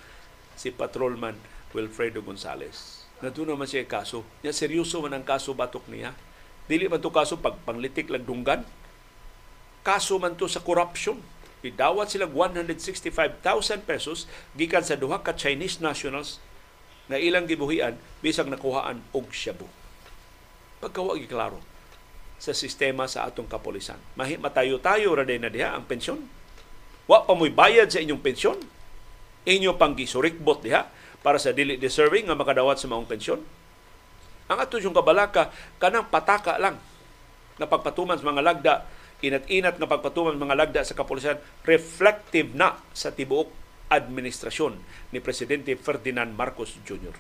[0.59, 1.39] si Patrolman
[1.71, 2.98] Wilfredo Gonzales.
[3.19, 4.23] Na doon naman siya kaso.
[4.47, 6.15] Nya seryoso man ang kaso batok niya.
[6.71, 8.63] Dili man to kaso pag panglitik lang dunggan.
[9.83, 11.19] Kaso man to sa corruption.
[11.59, 13.43] Idawat silang 165,000
[13.83, 16.39] pesos gikan sa duha ka Chinese nationals
[17.11, 19.67] na ilang gibuhian bisag nakuhaan og shabu.
[20.79, 21.59] Pagkawa klaro
[22.39, 23.99] sa sistema sa atong kapolisan.
[24.15, 26.23] Mahi matayo-tayo ra na diha ang pensyon.
[27.11, 28.63] Wa pa mo'y bayad sa inyong pensyon.
[29.43, 30.87] Inyo pang gisurikbot diha
[31.23, 33.43] para sa dili deserving nga makadawat sa maong pensyon.
[34.49, 36.81] Ang ato yung kabalaka kanang pataka lang
[37.59, 38.75] na pagpatuman sa mga lagda
[39.19, 43.51] inat-inat nga pagpatuman sa mga lagda sa kapulisan reflective na sa tibuok
[43.91, 44.79] administrasyon
[45.11, 47.17] ni Presidente Ferdinand Marcos Jr.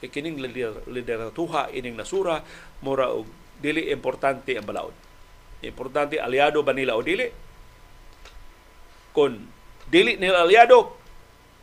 [0.00, 0.40] Kay kining
[0.88, 2.40] lideratuha ining nasura
[2.80, 3.28] mura og
[3.60, 4.96] dili importante ang balaod.
[5.60, 7.28] Importante aliado ba nila o dili?
[9.12, 9.36] Kung
[9.84, 10.99] dili nila aliado,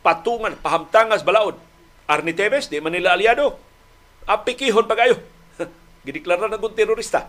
[0.04, 1.58] patungan, pahamtangas balaod.
[2.08, 3.60] Arni Teves, di man nila aliado.
[4.24, 5.20] Apikihon pagayo.
[6.06, 7.28] Gideklara na kung terorista.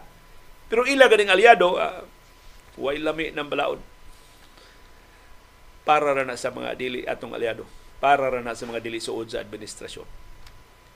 [0.72, 2.06] Pero ila ganing aliado, uh,
[2.80, 3.82] way lami ng balaod
[5.90, 7.66] para ra na sa mga dili atong aliado,
[7.98, 10.06] para ra na sa mga dili suod sa administrasyon.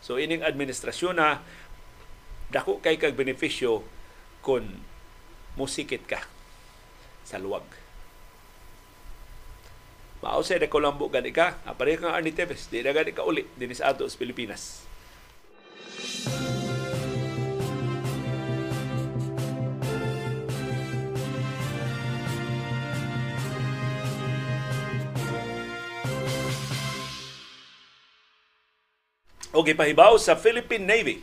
[0.05, 1.41] So ining administrasyon na
[2.53, 3.81] dako kay kag benepisyo
[4.45, 4.85] kung
[5.57, 6.21] musikit ka
[7.25, 7.65] sa luwag.
[10.23, 13.43] Mao sa de Colombo gani ka, apare kang Arnie Teves, di na gani ka uli.
[13.59, 14.87] Dinis ato sa Pilipinas.
[29.53, 31.21] o gipahibaw sa Philippine Navy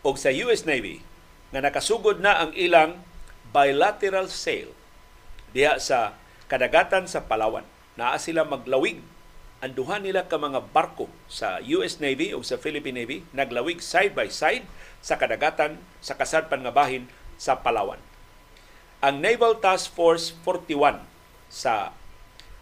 [0.00, 1.04] o sa US Navy
[1.52, 2.96] nga nakasugod na ang ilang
[3.52, 4.72] bilateral sale
[5.52, 6.16] diha sa
[6.54, 7.66] kadagatan sa Palawan.
[7.98, 9.02] Naa sila maglawig
[9.58, 14.14] ang duha nila ka mga barko sa US Navy o sa Philippine Navy naglawig side
[14.14, 14.62] by side
[15.02, 17.10] sa kadagatan sa kasadpan nga bahin
[17.40, 17.98] sa Palawan.
[19.02, 21.02] Ang Naval Task Force 41
[21.50, 21.90] sa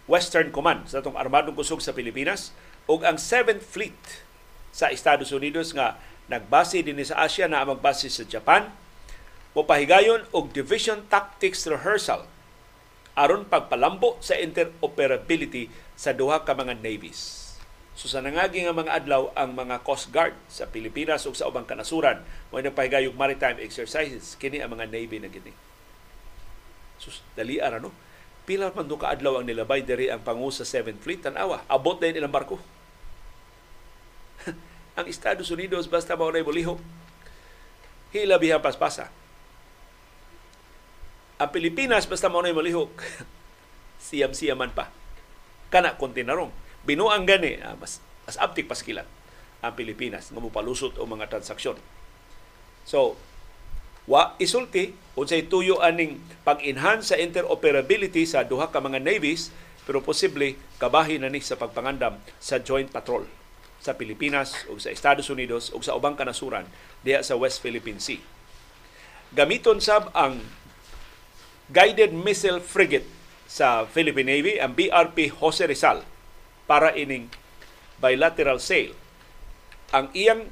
[0.09, 2.56] Western Command sa itong armadong kusog sa Pilipinas
[2.89, 4.24] ug ang 7th Fleet
[4.73, 6.01] sa Estados Unidos nga
[6.32, 8.73] nagbase din sa Asia na magbase sa Japan
[9.52, 12.31] mopahigayon og Division Tactics Rehearsal
[13.12, 15.68] aron pagpalambo sa interoperability
[15.98, 17.52] sa duha ka mga navies.
[17.93, 21.68] So sa nangagi nga mga adlaw ang mga Coast Guard sa Pilipinas ug sa ubang
[21.68, 25.52] kanasuran mo nagpahigayong maritime exercises kini ang mga navy na gini.
[26.97, 27.93] So dali ara no.
[28.43, 31.62] Pila man ka adlaw ang nilabay diri ang pangu sa 7th Fleet tan-awa.
[31.70, 32.59] Abot na ilang barko
[34.98, 36.80] ang Estados Unidos basta mao nay bolihok.
[38.12, 39.09] Hila biha paspasa.
[41.43, 42.94] Ang Pilipinas, basta mo na malihok,
[44.06, 44.94] siyam-siyaman pa.
[45.74, 46.55] Kana kontinarong.
[46.86, 49.06] Binuang gani, ah, mas, mas aptik paskilan
[49.62, 51.78] ang Pilipinas nga mopalusot o mga transaksyon.
[52.86, 53.19] So,
[54.10, 59.55] wa isulti unsay tuyo aning pag-enhance sa interoperability sa duha ka mga navies
[59.86, 63.31] pero posible kabahin na ni sa pagpangandam sa joint patrol
[63.78, 66.66] sa Pilipinas o sa Estados Unidos o sa ubang kanasuran
[67.06, 68.19] diha sa West Philippine Sea.
[69.31, 70.43] Gamiton sab ang
[71.73, 73.09] guided missile frigate
[73.49, 76.05] sa Philippine Navy, ang BRP Jose Rizal,
[76.69, 77.32] para ining
[78.01, 78.93] bilateral sale.
[79.93, 80.49] Ang iyang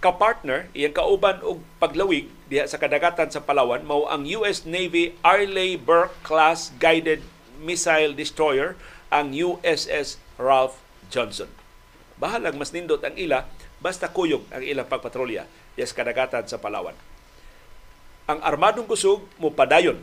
[0.00, 5.76] kapartner, iyang kauban og paglawig diha sa kadagatan sa Palawan mao ang US Navy Arleigh
[5.76, 7.20] Burke class guided
[7.60, 8.74] missile destroyer
[9.12, 10.80] ang USS Ralph
[11.12, 11.48] Johnson.
[12.16, 13.44] Bahalag mas nindot ang ila
[13.80, 15.44] basta kuyog ang ilang pagpatrolya
[15.80, 16.96] sa kadagatan sa Palawan.
[18.30, 19.98] Ang armadong kusog mo padayon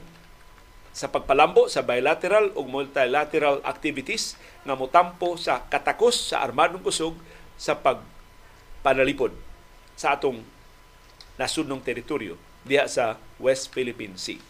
[0.91, 4.35] sa pagpalambo sa bilateral o multilateral activities
[4.67, 7.15] nga motampo sa katakos sa armadong kusog
[7.55, 9.31] sa pagpanalipod
[9.95, 10.43] sa atong
[11.39, 12.35] nasunong teritoryo
[12.67, 14.43] diha sa West Philippine Sea.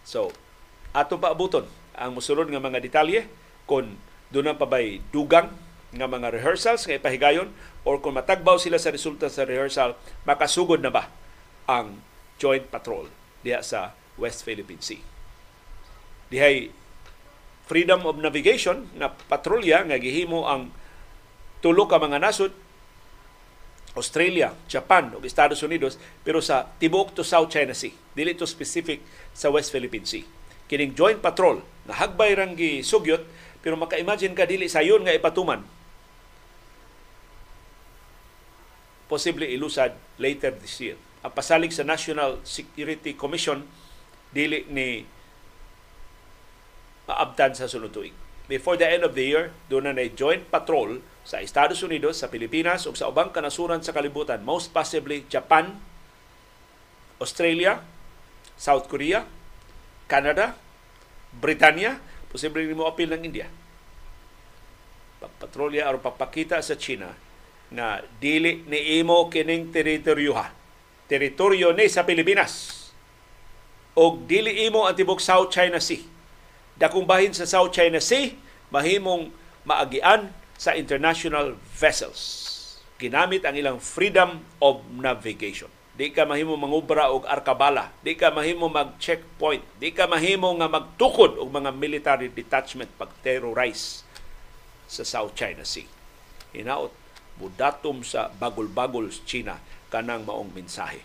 [0.00, 0.32] So,
[0.96, 3.28] ato pa abuton ang musulod nga mga detalye
[3.68, 4.00] kung
[4.32, 5.52] doon pa ba'y dugang
[5.92, 7.52] nga mga rehearsals nga ipahigayon
[7.84, 9.92] or kung matagbaw sila sa resulta sa rehearsal,
[10.24, 11.19] makasugod na ba
[11.70, 12.02] ang
[12.42, 13.06] joint patrol
[13.46, 14.98] diha sa West Philippine Sea.
[16.26, 16.74] Dihay
[17.70, 20.74] freedom of navigation na patrolya nga gihimo ang
[21.62, 22.50] tulo ka mga nasod
[23.94, 29.02] Australia, Japan ug Estados Unidos pero sa tibuok to South China Sea, dili to specific
[29.34, 30.26] sa West Philippine Sea.
[30.70, 33.22] Kining joint patrol na hagbay rang sugyot
[33.60, 35.62] pero maka-imagine ka dili sayon nga ipatuman.
[39.10, 40.98] Posible ilusad later this year.
[41.20, 43.68] Ang pasalig sa National Security Commission
[44.32, 45.04] dili ni
[47.10, 48.14] maabtan sa sunod tuig.
[48.50, 52.82] Before the end of the year, doon na joint patrol sa Estados Unidos, sa Pilipinas,
[52.88, 54.42] ug sa ubang kanasuran sa kalibutan.
[54.42, 55.78] Most possibly Japan,
[57.22, 57.84] Australia,
[58.58, 59.22] South Korea,
[60.10, 60.58] Canada,
[61.30, 63.46] Britanya, posible rin mo apil ng India.
[65.22, 67.14] Pagpatrolya aron pagpakita sa China
[67.70, 70.34] na dili ni imo kining teritoryo.
[71.10, 72.86] Teritoryo ni sa Pilipinas
[73.98, 76.06] og dili imo ang tibok South China Sea.
[76.78, 78.32] Dakong bahin sa South China Sea,
[78.70, 79.34] mahimong
[79.66, 82.22] maagian sa international vessels.
[82.96, 85.68] Ginamit ang ilang freedom of navigation.
[85.98, 91.36] Di ka mahimo mangubra og arkabala, di ka mahimo mag-checkpoint, di ka mahimo nga magtukod
[91.36, 94.06] og mga military detachment pag-terrorize
[94.86, 95.84] sa South China Sea.
[96.56, 96.94] Hinaot,
[97.36, 101.02] budatom sa bagol-bagol China kanang maong mensahe.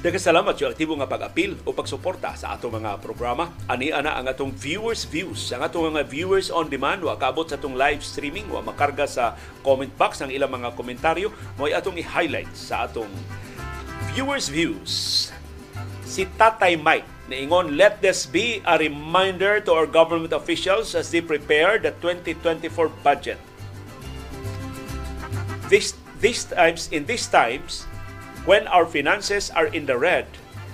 [0.00, 3.52] Daghang salamat yung aktibo nga pag-apil o pagsuporta sa ato mga programa.
[3.68, 7.60] Ani ana ang atong viewers views, ang atong mga viewers on demand wa kaabot sa
[7.60, 11.28] atong live streaming wa makarga sa comment box ang ilang mga komentaryo
[11.60, 13.12] mo atong i-highlight sa atong
[14.12, 15.32] viewers views.
[16.04, 21.20] Si Tatay Mike niingon, let this be a reminder to our government officials as they
[21.20, 23.38] prepare the 2024 budget.
[25.70, 27.86] This, these times, in these times,
[28.48, 30.24] When our finances are in the red,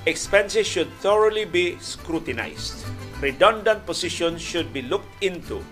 [0.07, 2.87] expenses should thoroughly be scrutinized.
[3.19, 5.65] Redundant positions should be looked into.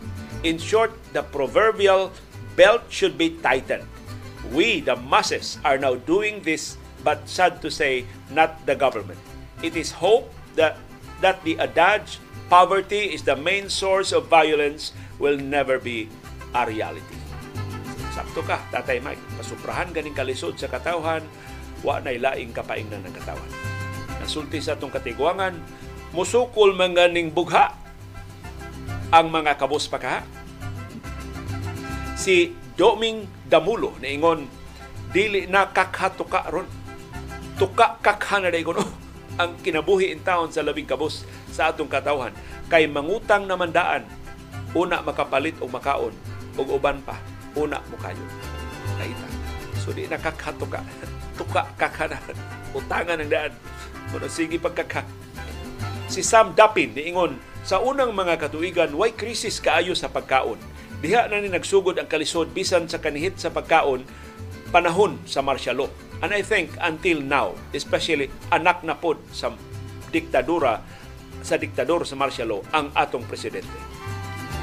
[0.42, 2.10] In short, the proverbial
[2.56, 3.86] belt should be tightened.
[4.50, 9.20] We, the masses, are now doing this, but sad to say, not the government.
[9.60, 10.80] It is hope that,
[11.20, 12.18] that the adage,
[12.48, 16.08] poverty is the main source of violence, will never be
[16.56, 17.20] a reality.
[18.16, 19.20] Sakto ka, Tatay Mike.
[19.36, 21.22] Pasuprahan ganing kalisod sa katawhan,
[21.84, 23.50] wa nay laing kapaingnan ng katawan.
[24.18, 25.60] Nasulti sa atong katigwangan,
[26.16, 27.76] musukol mga ning bugha
[29.12, 30.24] ang mga kabos pakaha.
[32.14, 34.48] Si Doming Damulo ingon
[35.14, 36.83] dili na kakhatuka ron.
[37.54, 38.82] Tuka kakhana na ikuno
[39.38, 41.22] ang kinabuhi in taon sa labing kabos
[41.54, 42.34] sa atong katawhan.
[42.66, 44.06] Kay mangutang naman daan
[44.74, 46.14] una makapalit o makaon
[46.58, 47.14] ug uban pa
[47.54, 48.22] una mo kayo.
[48.98, 49.26] Kaita.
[49.78, 50.82] So di nakakatuka
[51.38, 51.62] tuka.
[51.80, 52.18] Kakana
[52.74, 53.52] utangan ng daan.
[54.10, 55.06] Kuno sige pagkaka
[56.10, 60.60] si Sam Dapin niingon sa unang mga katuigan way krisis kaayo sa pagkaon?
[61.00, 64.04] Diha na ni nagsugod ang kalisod bisan sa kanihit sa pagkaon
[64.70, 65.90] panahon sa martial law
[66.24, 69.52] and I think until now especially anak na pod sa
[70.08, 70.80] diktadura
[71.44, 73.68] sa diktador sa martial law ang atong presidente.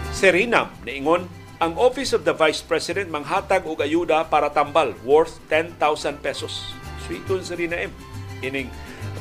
[0.09, 1.29] Serinam niingon
[1.61, 5.77] ang Office of the Vice President manghatag og ayuda para tambal worth 10,000
[6.17, 6.73] pesos.
[7.05, 7.93] Sweeton sa M.
[8.41, 8.65] Ining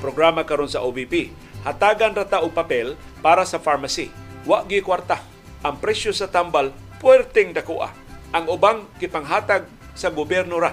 [0.01, 1.29] programa karon sa OVP.
[1.69, 4.09] Hatagan rata og papel para sa pharmacy.
[4.49, 5.21] Wa gi kwarta.
[5.61, 7.93] Ang presyo sa tambal puwerteng dakuha.
[8.33, 10.73] Ang ubang gipanghatag sa gobyerno ra.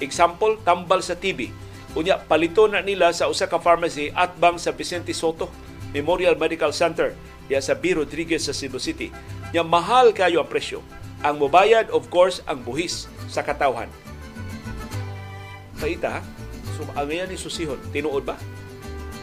[0.00, 1.52] Example, tambal sa TB.
[1.94, 5.50] Unya palito na nila sa usa ka pharmacy at bang sa Vicente Soto
[5.90, 7.18] Memorial Medical Center
[7.50, 7.98] ya sa B.
[7.98, 9.10] Rodriguez sa Cebu City.
[9.50, 10.86] Nya mahal kayo ang presyo.
[11.26, 13.90] Ang mobayad, of course, ang buhis sa katawhan.
[15.76, 16.22] Paita,
[16.78, 18.38] so ang ni susihon, tinuod ba?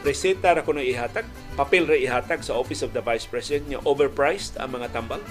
[0.05, 1.25] Reseta ra kuno ihatag,
[1.57, 5.23] papel ra ihatag sa Office of the Vice President nya overpriced ang mga tambal.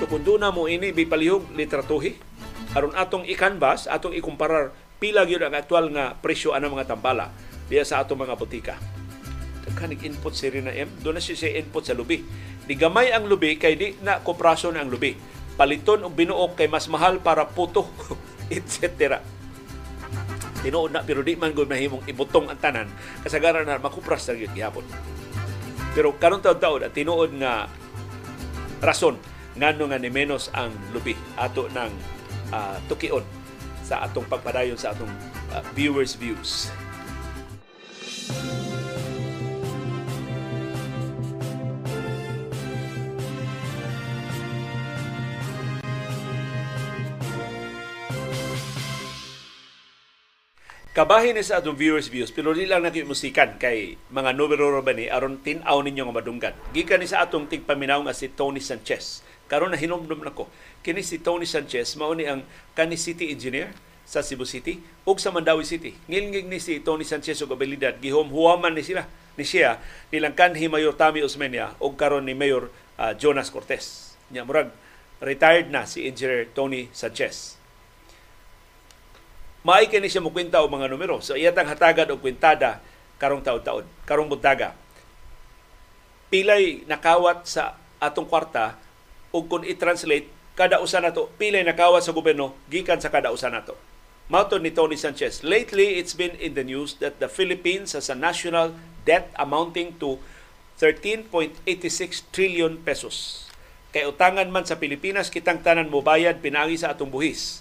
[0.00, 2.16] So kung doon na mo ini bipalihog litratuhi,
[2.72, 7.34] aron atong i-canvas, atong ikumparar pila gyud ang aktual nga presyo ana mga tambala
[7.66, 8.76] diya sa atong mga botika.
[9.72, 12.22] Kanig input si Rina M, doon na siya input sa lubi.
[12.68, 15.16] Di gamay ang lubi kay di na kopraso ang lubi.
[15.56, 17.88] Paliton og binuok kay mas mahal para puto,
[18.52, 19.18] etc.
[20.62, 22.88] Tinuod na pero di man gud mahimong ibutong ang tanan
[23.26, 24.86] kasagaran na makupras sa gyud gihapon.
[25.92, 27.66] Pero karon taon-taon at tinuod nga
[28.78, 29.18] rason
[29.58, 32.21] ngano nga ni menos ang lubi ato ng
[32.52, 33.24] uh, tukion
[33.82, 35.10] sa atong pagpadayon sa atong
[35.50, 36.70] uh, viewers views.
[50.92, 54.92] Kabahin ni sa atong viewers views pero di lang natin musikan kay mga numero ba
[54.92, 56.54] ni aron tin-aw ninyo nga madunggan.
[56.76, 59.24] Gikan ni sa atong tigpaminaw nga si Tony Sanchez.
[59.48, 60.52] Karon na hinumdum nako.
[60.82, 62.42] Kini si Tony Sanchez mao ni ang
[62.74, 63.70] kani city engineer
[64.02, 65.94] sa Cebu City ug sa Mandawi City.
[66.10, 69.06] Ngilngig ni si Tony Sanchez ug abilidad gihom-huwaman ni sila
[69.38, 69.78] ni siya
[70.10, 72.68] nilang kanhi Mayor Tami Osmeña ug karon ni Mayor
[72.98, 74.18] uh, Jonas Cortez.
[74.34, 74.74] Nya murag
[75.22, 77.62] retired na si Engineer Tony Sanchez
[79.62, 81.22] Maay kini siya mukwenta og mga numero.
[81.22, 82.82] So iyatang hatagad og kwentada
[83.22, 84.74] karong taon-taon, karong buntaga.
[86.26, 88.74] Pilay nakawat sa atong kwarta
[89.30, 93.76] ug kung i-translate kada usa nato pilay nakawat sa gobyerno gikan sa kada usa nato.
[94.32, 98.16] Mauto ni Tony Sanchez, lately it's been in the news that the Philippines has a
[98.16, 98.72] national
[99.04, 100.16] debt amounting to
[100.80, 101.60] 13.86
[102.32, 103.48] trillion pesos.
[103.92, 107.60] Kay utangan man sa Pilipinas kitang tanan mo bayad pinagi sa atong buhis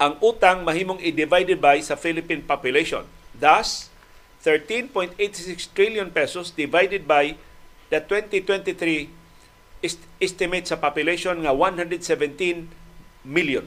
[0.00, 3.04] ang utang mahimong i-divided by sa Philippine population.
[3.36, 3.92] Thus,
[4.40, 5.20] 13.86
[5.76, 7.36] trillion pesos divided by
[7.90, 9.10] the 2023
[10.22, 12.70] estimate sa population nga 117
[13.26, 13.66] million.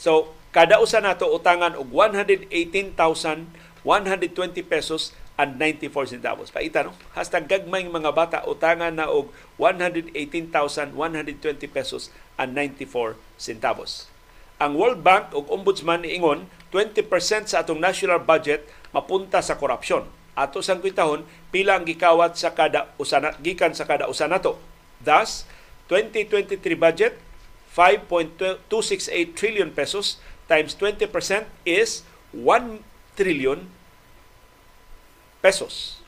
[0.00, 3.46] So, kada usa nato utangan og 118,120
[4.64, 6.52] pesos and 94 centavos.
[6.52, 6.92] Paita no?
[7.12, 10.96] Hasta gagmay mga bata utangan na og 118,120
[11.68, 14.10] pesos and 94 centavos
[14.60, 20.04] ang World Bank ug Ombudsman niingon 20% sa atong national budget mapunta sa korupsyon.
[20.40, 24.56] Ato sang kwintahon pila ang gikawat sa kada usana gikan sa kada usa nato.
[25.04, 25.44] Thus,
[25.92, 27.20] 2023 budget
[27.76, 30.16] 5.268 trillion pesos
[30.48, 31.12] times 20%
[31.68, 32.80] is 1
[33.20, 33.68] trillion
[35.44, 36.00] pesos.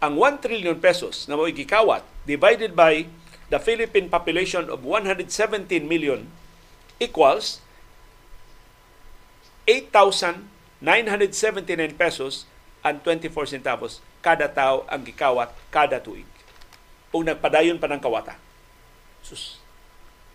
[0.00, 3.04] Ang 1 trillion pesos na mo gikawat divided by
[3.52, 5.28] the Philippine population of 117
[5.84, 6.32] million
[6.96, 7.60] equals
[9.68, 12.48] 8,979 pesos
[12.88, 16.24] and 24 centavos kada tao ang gikawat kada tuig.
[17.12, 18.40] Kung nagpadayon pa ng kawata.
[19.20, 19.60] Sus,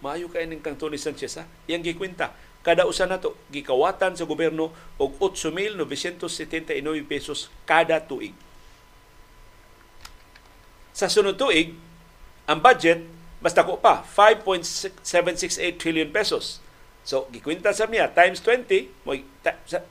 [0.01, 1.49] maayo kay ning kang Tony Sanchez ha?
[1.65, 4.71] Yang gikwenta, kada usa nato gikawatan sa gobyerno
[5.01, 8.31] og 8,979 pesos kada tuig.
[10.93, 11.73] Sa sunod tuig,
[12.45, 13.03] ang budget
[13.43, 16.63] basta ko pa 5.768 trillion pesos.
[17.03, 18.87] So gikwenta sa miya times 20,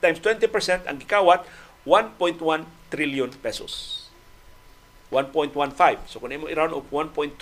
[0.01, 1.45] times 20% ang gikawat
[1.83, 2.39] 1.1
[2.87, 4.03] trillion pesos.
[5.13, 5.53] 1.15.
[6.09, 7.37] So kung imo i-round of 1.2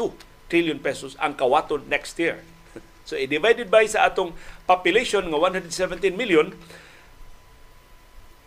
[0.52, 2.44] trillion pesos ang kawaton next year.
[3.02, 4.38] So i-divided by sa atong
[4.70, 6.54] population nga 117 million,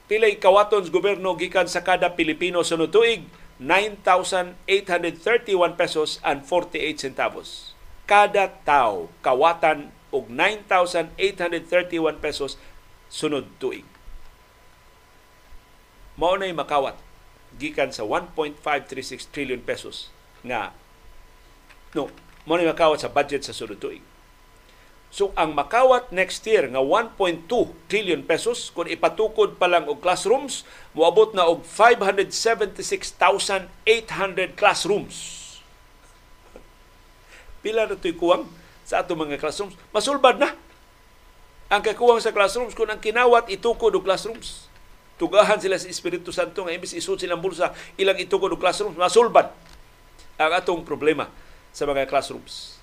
[0.07, 3.27] pilay kawaton gobyerno gikan sa kada Pilipino sunod tuig
[3.59, 7.75] 9,831 pesos and 48 centavos.
[8.07, 12.55] Kada tao kawatan og 9,831 pesos
[13.11, 13.94] sunod tuig.
[16.15, 16.95] Mao nay makawat
[17.59, 20.11] gikan sa 1.536 trillion pesos
[20.47, 20.75] nga
[21.95, 22.11] no,
[22.47, 24.03] mao nay makawat sa budget sa sunod tuig.
[25.15, 27.47] So ang makawat next year nga 1.2
[27.87, 33.71] trillion pesos kung ipatukod pa lang og classrooms moabot na og 576,800
[34.59, 35.15] classrooms.
[37.63, 38.51] Pila na to'y kuwang
[38.83, 39.79] sa ato mga classrooms?
[39.95, 40.51] Masulbad na
[41.71, 44.67] ang kakuwang sa classrooms kung ang kinawat itukod og classrooms.
[45.15, 49.55] Tugahan sila sa Espiritu Santo nga imbis isud silang bulsa ilang itukod og classrooms masulbad
[50.35, 51.31] ang atong problema
[51.71, 52.83] sa mga classrooms.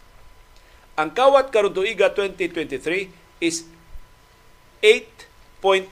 [0.95, 3.67] Ang kawat karon tuiga 2023 is
[4.79, 5.03] 8
[5.59, 5.87] point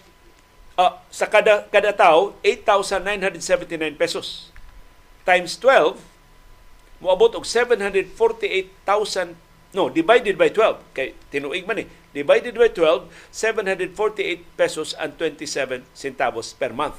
[0.80, 4.56] uh, sa kada kada tao 8,979 pesos
[5.28, 6.00] times 12
[7.04, 9.36] moabot og 748,000
[9.74, 11.88] no divided by 12 kay tinuig man eh.
[12.10, 16.98] Divided by 12 748 pesos and 27 centavos per month.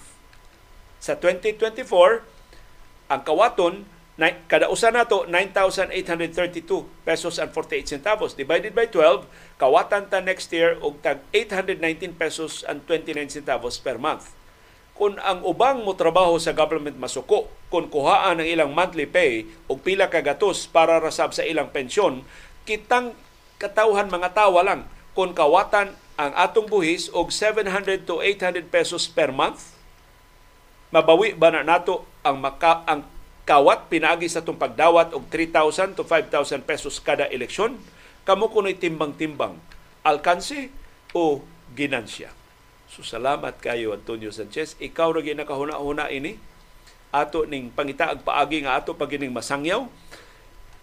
[1.02, 2.22] Sa 2024
[3.10, 3.82] ang kawaton
[4.46, 8.36] kada usa nato 9,832 pesos and 48 centavos.
[8.36, 9.24] Divided by 12
[9.56, 14.36] kawatan ta next year og tag 819 pesos and 29 centavos per month.
[14.92, 19.80] Kung ang ubang mo trabaho sa government masuko kung kuhaan ang ilang monthly pay og
[19.80, 22.20] pila ka gatos para rasab sa ilang pensyon
[22.70, 23.18] kitang
[23.58, 24.86] katawhan mga tawa lang.
[25.10, 29.74] Kung kawatan ang atong buhis og 700 to 800 pesos per month
[30.94, 33.06] mabawi ba na nato ang maka, ang
[33.46, 37.78] kawat pinaagi sa itong pagdawat og 3,000 to 5,000 pesos kada eleksyon,
[38.26, 39.58] kamo kuno'y timbang-timbang,
[40.06, 40.70] alkanse
[41.14, 41.42] o
[41.74, 42.30] ginansya.
[42.90, 44.74] So salamat kayo Antonio Sanchez.
[44.82, 46.42] Ikaw ra ginakahuna-huna ini.
[47.14, 49.86] Ato ning pangitaag paagi nga ato pagining masangyaw.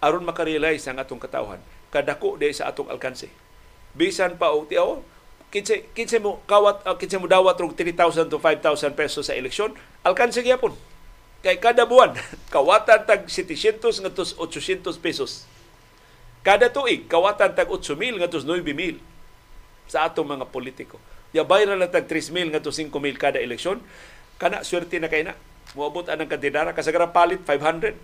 [0.00, 3.28] Aron makarealize ang atong katawhan kadako di sa atong alkanse.
[3.96, 5.00] Bisan pa og tiaw
[5.48, 9.72] kinsa kinsa mo kawat uh, kinsa mo dawat og 3,000 to 5,000 pesos sa eleksyon,
[10.04, 10.76] alkanse gyapon
[11.38, 12.18] Kay kada buwan,
[12.54, 15.46] kawatan tag 700 ngadtos 800 pesos.
[16.42, 18.98] Kada tuig, kawatan tag 8,000 ngadtos 9,000
[19.86, 20.98] sa atong mga politiko.
[21.30, 23.78] Ya bayra lang tag 3,000 ngadtos 5,000 kada eleksyon.
[24.38, 25.38] Kana swerte na kay na.
[25.78, 27.94] Moabot anang kandidara kasagaran palit 500.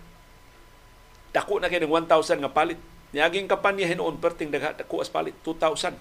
[1.35, 2.79] Dako na kay ng 1,000 nga palit.
[3.15, 5.95] Niyaging kampanya hinuon perting dagha dako as palit 2,000.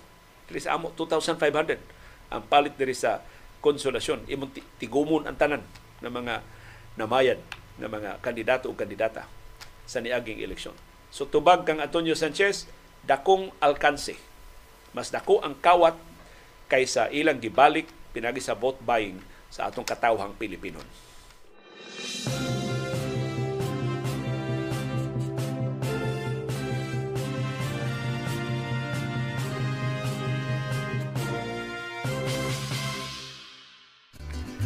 [0.51, 1.79] Diri sa amo 2,500
[2.35, 3.23] ang palit diri sa
[3.63, 4.27] konsolasyon.
[4.27, 4.51] Imong
[4.83, 5.63] tigumon ang tanan
[6.03, 6.43] ng mga
[6.99, 7.39] namayan
[7.79, 9.31] ng mga kandidato o kandidata
[9.87, 10.75] sa niaging eleksyon.
[11.15, 12.67] So tubag kang Antonio Sanchez,
[13.07, 14.19] dakong alkanse.
[14.91, 15.95] Mas dako ang kawat
[16.67, 19.23] kaysa ilang gibalik pinagi sa vote buying
[19.55, 20.83] sa atong katawhang Pilipinon.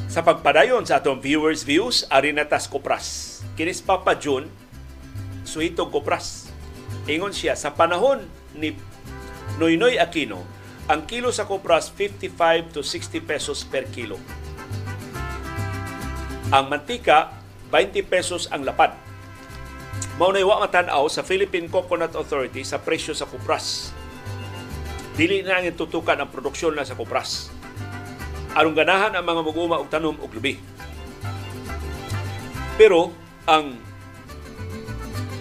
[0.09, 4.49] Sa pagpadayon sa atong viewers views ari na tas kopras kinis Papa June
[5.45, 6.49] suhitong kopras
[7.05, 8.25] ingon siya sa panahon
[8.57, 8.73] ni
[9.61, 10.59] Noynoy Aquino
[10.89, 14.17] ang kilo sa kopras 55 to 60 pesos per kilo.
[16.49, 17.37] Ang mantika
[17.69, 18.97] 20 pesos ang lapad.
[20.17, 23.93] Mao na wa matan-aw sa Philippine Coconut Authority sa presyo sa kopras
[25.19, 27.51] dili na ang tutukan ang produksyon na sa kopras
[28.59, 30.59] aron ganahan ang mga mag-uma og tanom og lubi.
[32.75, 33.15] Pero
[33.47, 33.79] ang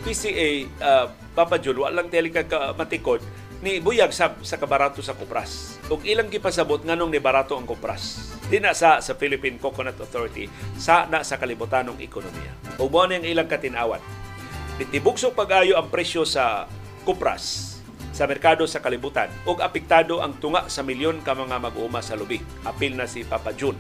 [0.06, 2.45] PCA uh, ah, Papa Jul, walang teli ka
[2.77, 3.22] matikod
[3.61, 5.81] ni buyag sa, sa kabarato sa kupras.
[5.89, 8.34] Ug ilang gipasabot nganong ni barato ang kupras.
[8.48, 10.45] Di na sa sa Philippine Coconut Authority,
[10.77, 12.53] sa na sa kalibutanong ekonomiya.
[12.77, 14.02] Ug mo ang ilang katinawat.
[14.77, 16.69] Ditibugso pag-ayo ang presyo sa
[17.02, 17.77] kupras
[18.18, 22.41] sa merkado sa kalibutan ug apektado ang tunga sa milyon ka mga mag-uuma sa lubi.
[22.65, 23.77] Apil na si Papa June.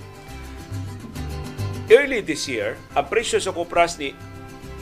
[1.89, 4.13] Early this year, ang presyo sa kupras ni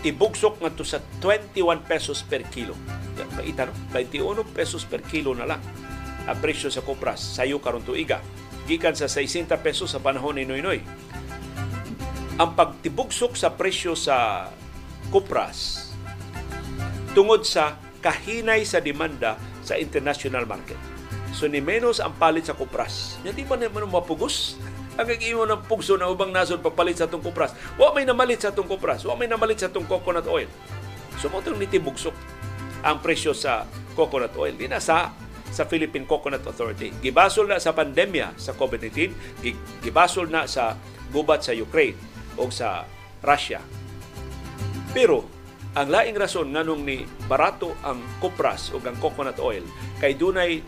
[0.04, 2.76] tibugsok ngadto sa 21 pesos per kilo.
[3.16, 3.74] Kaita no?
[3.96, 5.64] 21 pesos per kilo na lang
[6.28, 8.20] ang presyo sa kupras sayo karon tuiga.
[8.68, 10.84] Gikan sa 60 pesos sa panahon ni Noynoy.
[12.36, 14.50] Ang pagtibugsok sa presyo sa
[15.14, 15.88] kupras
[17.16, 20.78] tungod sa kahinay sa demanda sa international market.
[21.34, 23.18] So ni menos ang palit sa kupras.
[23.26, 24.56] Hindi ba naman mapugos?
[24.96, 27.52] Ang imo ng pugso na ubang nasod pagpalit sa itong kupras.
[27.76, 29.04] Wa may namalit sa itong kupras.
[29.04, 30.48] Wa may namalit sa itong coconut oil.
[31.20, 32.16] So mo itong nitibugsok
[32.80, 33.68] ang presyo sa
[34.00, 34.56] coconut oil.
[34.56, 35.12] Di sa
[35.52, 36.96] sa Philippine Coconut Authority.
[37.04, 39.12] Gibasol na sa pandemya sa COVID-19,
[39.84, 40.80] gibasol na sa
[41.12, 41.96] gubat sa Ukraine
[42.40, 42.88] o sa
[43.24, 43.60] Russia.
[44.96, 45.35] Pero
[45.76, 49.68] ang laing rason nganong ni barato ang kupras o ang coconut oil
[50.00, 50.64] kay dunay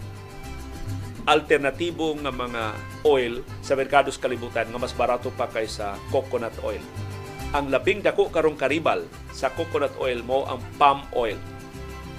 [1.28, 2.64] alternatibo nga mga
[3.08, 6.80] oil sa merkado sa kalibutan nga mas barato pa kaysa coconut oil.
[7.56, 11.40] Ang labing dako karong karibal sa coconut oil mo ang palm oil.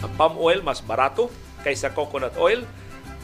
[0.04, 1.28] Ang palm oil mas barato
[1.64, 2.64] kaysa coconut oil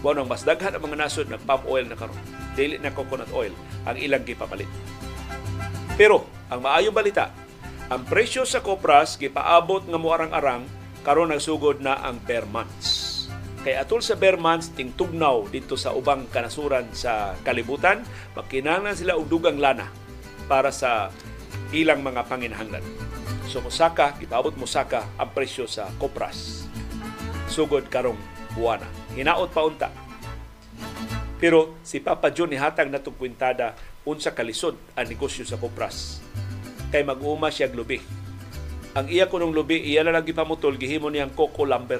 [0.05, 2.17] ang mas daghan ang mga nasod ng palm oil na karon.
[2.53, 3.57] Dili na coconut oil
[3.89, 4.69] ang ilang gipapalit.
[5.97, 7.33] Pero ang maayong balita,
[7.93, 10.65] ang presyo sa kopras gipaabot nga muarang-arang
[11.05, 13.13] karon nagsugod na ang bare months.
[13.61, 18.01] Kay atol sa bare months tingtugnaw dito sa ubang kanasuran sa kalibutan,
[18.33, 19.89] makinahanglan sila og dugang lana
[20.49, 21.13] para sa
[21.77, 22.85] ilang mga panginahanglan.
[23.49, 26.65] So mosaka, gipaabot mosaka ang presyo sa kopras.
[27.53, 28.21] Sugod karong
[28.57, 28.89] buwana.
[29.13, 29.89] Hinaot pa unta.
[31.37, 33.77] Pero si Papa John ni hatag na kwintada
[34.09, 36.25] unsa kalisod ang negosyo sa kopras.
[36.95, 37.99] Kay mag-uma siya lubi.
[38.95, 41.99] Ang iya kunong lubi, iya na lang gipamutol, gihimo niyang coco lumber.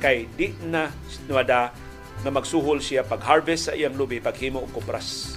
[0.00, 0.88] Kay di na
[1.28, 1.76] wada
[2.24, 5.36] na magsuhol siya pag-harvest sa iyang lubi, paghimo og kopras.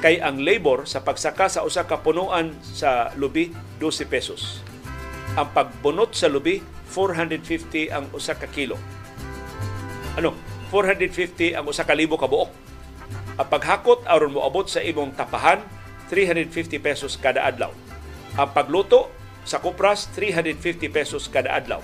[0.00, 4.64] Kay ang labor sa pagsaka sa usa ka punuan sa lubi, 12 pesos.
[5.36, 8.80] Ang pagbunot sa lubi, 450 ang usa ka kilo.
[10.16, 10.32] Ano?
[10.72, 12.48] 450 ang usa ka libo ka buok.
[13.36, 15.60] Ang paghakot aron moabot sa imong tapahan
[16.10, 17.70] 350 pesos kada adlaw.
[18.34, 19.06] Ang pagluto
[19.46, 21.78] sa kupras 350 pesos kada adlaw.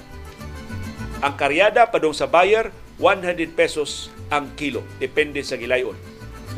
[1.22, 5.94] Ang karyada padung sa buyer 100 pesos ang kilo depende sa gilayon.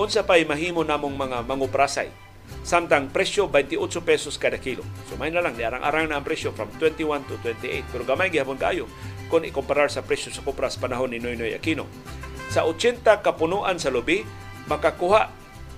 [0.01, 2.09] Unsa pay mahimo namong mga manguprasay
[2.65, 4.85] samtang presyo 28 pesos kada kilo.
[5.09, 8.61] So may na lang arang-arang na ang presyo from 21 to 28 pero gamay gihapon
[8.61, 8.89] kayo
[9.29, 11.85] kung ikumparar sa presyo sa kupras panahon ni Noynoy Aquino.
[12.49, 14.25] Sa 80 kapunuan sa lubi,
[14.69, 15.29] makakuha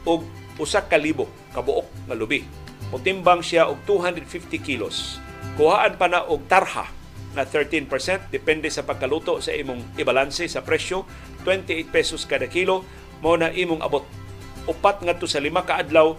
[0.06, 0.22] og
[0.60, 1.26] usa ka libo
[1.56, 2.44] kabuok nga lubi.
[2.92, 5.16] Mutimbang siya og 250 kilos.
[5.56, 6.92] Kuhaan pa na og tarha
[7.32, 7.88] na 13%
[8.28, 11.06] depende sa pagkaluto sa imong ibalanse sa presyo
[11.46, 12.82] 28 pesos kada kilo
[13.22, 14.02] mo na imong abot
[14.66, 16.18] upat ngadto sa lima ka adlaw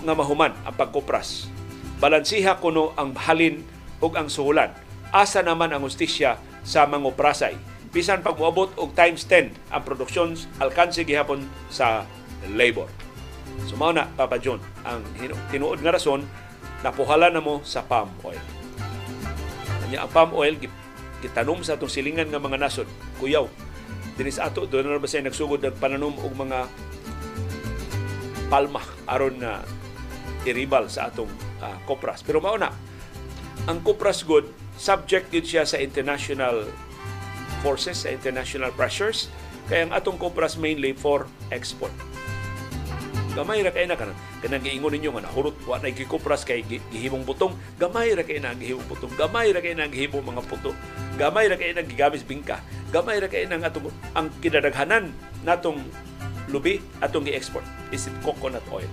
[0.00, 1.52] nga mahuman ang pagkupras
[2.00, 3.60] balansiha kuno ang halin
[4.00, 4.72] ug ang suhulan
[5.14, 7.54] asa naman ang hustisya sa manguprasay.
[7.94, 12.02] Bisan pag moabot og times 10 ang produksyon alkanse gihapon sa
[12.50, 12.90] labor.
[13.66, 15.02] So mao na Papa John ang
[15.50, 16.26] tinuod nga rason
[16.84, 18.40] napuhala na mo sa palm oil.
[19.84, 20.54] Kanya ang palm oil
[21.24, 23.48] gitanom sa atong silingan nga mga nasod, kuyaw.
[24.14, 26.68] Dinis ato do na ba say nagsugod ng pananom og mga
[28.52, 29.64] palma aron na
[30.44, 31.32] iribal sa atong
[31.64, 32.20] uh, kopras.
[32.20, 32.70] Pero mao na
[33.64, 34.44] ang kopras good
[34.76, 36.68] subject din siya sa international
[37.64, 39.32] forces, sa international pressures.
[39.72, 41.92] Kaya ang atong kopras mainly for export.
[43.34, 44.14] Gamay ra kay na kanan.
[44.38, 47.58] Kanang giingon ninyo nga nahurot wa na gikopras kay gihimong butong.
[47.82, 49.10] Gamay ra kay na gihimong butong.
[49.18, 50.70] Gamay ra kay na gihimong mga puto.
[51.18, 52.62] Gamay ra kay na gigamis bingka.
[52.94, 55.10] Gamay ra kay na atong ang kinadaghanan
[55.42, 55.82] natong
[56.46, 58.88] lubi atong gi-export is coconut oil.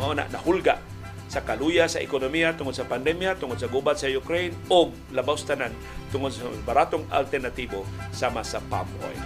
[0.00, 0.80] Mao na nahulga
[1.28, 5.76] sa kaluya sa ekonomiya tungod sa pandemya, tungod sa gubat sa Ukraine o labaw tanan
[6.08, 7.84] tungod sa baratong alternatibo
[8.16, 9.22] sama sa palm oil.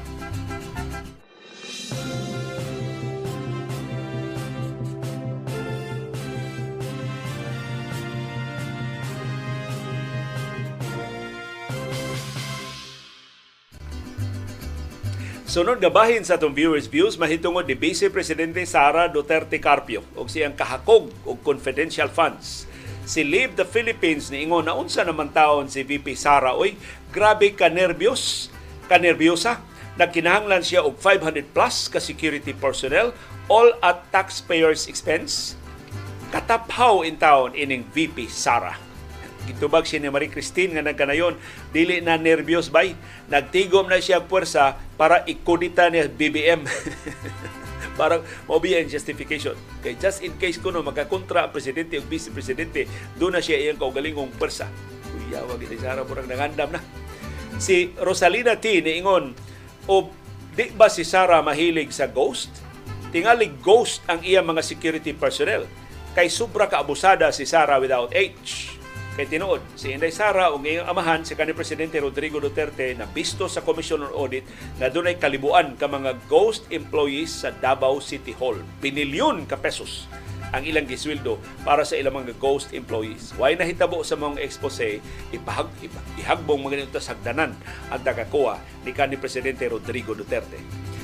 [15.52, 20.56] Sunod gabahin sa atong viewers views mahitungod ni Vice Presidente Sara Duterte Carpio og siyang
[20.56, 22.64] kahakog og confidential funds.
[23.04, 26.56] Si Leave the Philippines ni ingon na unsa naman taon si VP Sara.
[26.56, 26.72] Oy
[27.12, 28.48] grabe ka nervyos
[28.88, 29.60] ka nervyosa.
[30.00, 33.12] Nagkinahanglan siya og 500 plus ka security personnel
[33.52, 35.52] all at taxpayers expense.
[36.32, 38.91] Kataphaw in town ining VP Sara
[39.42, 41.34] Gitubag siya ni Marie Christine nga nagkanayon,
[41.74, 42.94] dili na nervyos bay.
[43.26, 46.62] Nagtigom na siya puwersa para ikodita niya BBM.
[48.00, 49.58] Parang mobi justification.
[49.82, 52.86] Kay just in case kuno makakontra ang presidente o vice presidente,
[53.18, 54.70] doon na siya iyang kaugalingong pwersa.
[55.12, 56.80] Uya, wag ito Sara murang nangandam na.
[57.60, 58.80] Si Rosalina T.
[58.80, 59.36] niingon,
[59.90, 60.08] o
[60.56, 62.48] di ba si Sara mahilig sa ghost?
[63.12, 65.68] Tingali ghost ang iyang mga security personnel.
[66.16, 68.71] Kay sobra ka abusada si Sara without H
[69.12, 73.44] Kay tinuod, si Inday Sara o ngayong amahan si kanhi Presidente Rodrigo Duterte na bisto
[73.44, 74.48] sa Commission on Audit
[74.80, 78.56] na dunay kalibuan ka mga ghost employees sa Davao City Hall.
[78.80, 80.08] Binilyon ka pesos
[80.56, 83.36] ang ilang gisweldo para sa ilang mga ghost employees.
[83.36, 85.68] Why nahitabo sa mga expose, ipahag,
[86.16, 87.52] ihagbong mga nito sagdanan
[87.92, 90.56] ang tagakuha ni kanhi Presidente Rodrigo Duterte.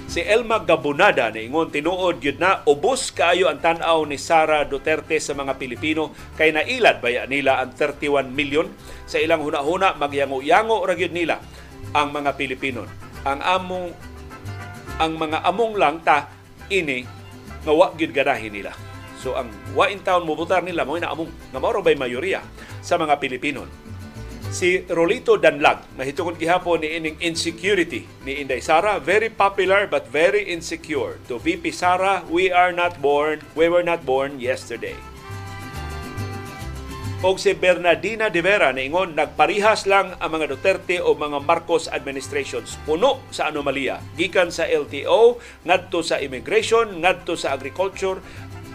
[0.09, 5.20] Si Elma Gabunada na ingon tinuod gyud na ubos kaayo ang tan-aw ni Sara Duterte
[5.20, 8.72] sa mga Pilipino kay nailad baya nila ang 31 milyon
[9.05, 11.44] sa ilang hunahuna magyango-yango ra gyud nila
[11.93, 12.89] ang mga Pilipino.
[13.28, 13.86] Ang among
[14.97, 16.32] ang mga among lang ta
[16.72, 17.05] ini
[17.68, 18.72] nga wa gyud ganahin nila.
[19.20, 22.40] So ang wa in town mubutar nila mo na among nga mao mayoriya
[22.80, 23.68] sa mga Pilipino.
[24.49, 30.41] Si Rolito Danlag, mahitungod gihapon ni ining insecurity ni Inday Sara, very popular but very
[30.49, 31.20] insecure.
[31.29, 34.97] To VP Sara, we are not born, we were not born yesterday.
[37.20, 42.81] O si Bernardina de Vera niingon nagparihas lang ang mga Duterte o mga Marcos administrations
[42.89, 48.23] puno sa anomalya gikan sa LTO ngadto sa immigration ngadto sa agriculture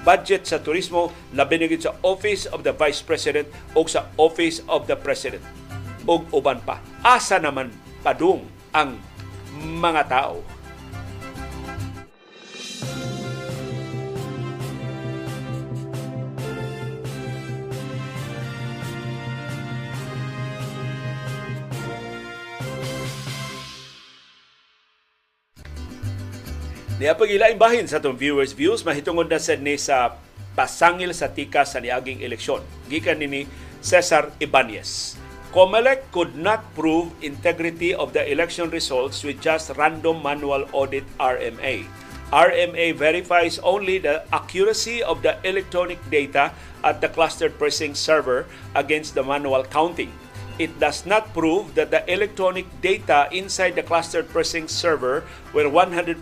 [0.04, 3.48] budget sa turismo labi sa Office of the Vice President
[3.80, 5.63] o sa Office of the President
[6.04, 6.80] ug uban pa.
[7.04, 7.72] Asa naman
[8.04, 8.44] padung
[8.76, 9.00] ang
[9.80, 10.44] mga tao?
[27.04, 30.16] Niya pagilaing bahin sa itong viewers views mahitungod na sa ni sa
[30.56, 32.64] pasangil sa tika sa niaging eleksyon.
[32.88, 33.44] Gikan nini
[33.84, 35.23] Cesar Ibanez.
[35.54, 41.86] COMELEC could not prove integrity of the election results with just random manual audit RMA.
[42.34, 46.50] RMA verifies only the accuracy of the electronic data
[46.84, 50.10] at the clustered precinct server against the manual counting.
[50.58, 55.22] It does not prove that the electronic data inside the clustered precinct server
[55.54, 56.18] were 100%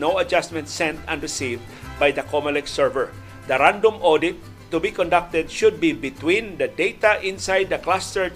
[0.00, 1.60] no adjustments sent and received
[2.00, 3.12] by the COMELEC server.
[3.48, 4.40] The random audit
[4.70, 8.32] to be conducted should be between the data inside the clustered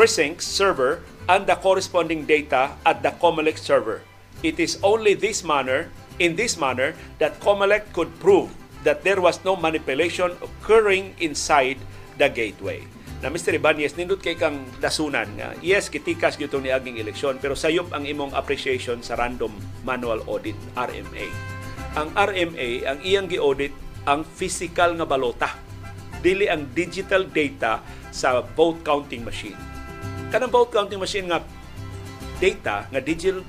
[0.00, 4.00] precinct server and the corresponding data at the COMELEC server.
[4.40, 8.48] It is only this manner, in this manner, that COMELEC could prove
[8.80, 11.76] that there was no manipulation occurring inside
[12.16, 12.80] the gateway.
[13.20, 13.52] Na Mr.
[13.52, 18.08] Ibanez, nindot kay kang dasunan nga, yes, kitikas gyud ni aging eleksyon, pero sayop ang
[18.08, 19.52] imong appreciation sa random
[19.84, 21.28] manual audit, RMA.
[22.00, 23.76] Ang RMA, ang iyang gi-audit,
[24.08, 25.60] ang physical nga balota,
[26.24, 29.69] dili ang digital data sa vote counting machine
[30.30, 31.42] kanang vote counting machine nga
[32.38, 33.42] data nga digital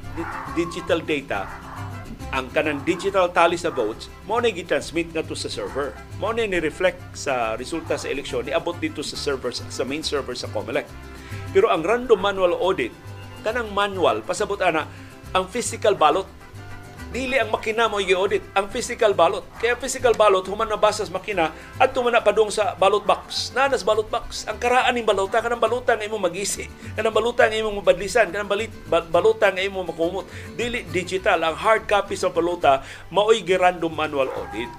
[0.58, 1.46] digital data
[2.32, 5.92] ang kanang digital tally sa votes mo na gi-transmit nga to sa server.
[6.16, 10.32] Mo na ni reflect sa resulta sa eleksyon niabot dito sa server sa main server
[10.34, 10.88] sa COMELEC.
[11.52, 12.96] Pero ang random manual audit
[13.44, 14.88] kanang manual pasabot ana
[15.36, 16.26] ang physical ballot
[17.12, 21.52] dili ang makina mo i-audit ang physical ballot kaya physical ballot human na basas makina
[21.76, 25.60] at tuman na padung sa ballot box nanas ballot box ang karaan ning balota kanang
[25.60, 30.24] balota nga imo magisi kanang balota nga imo mabadlisan kanang balit balota nga imo makumot
[30.56, 32.80] dili digital ang hard copy sa balota
[33.12, 34.72] maoy random manual audit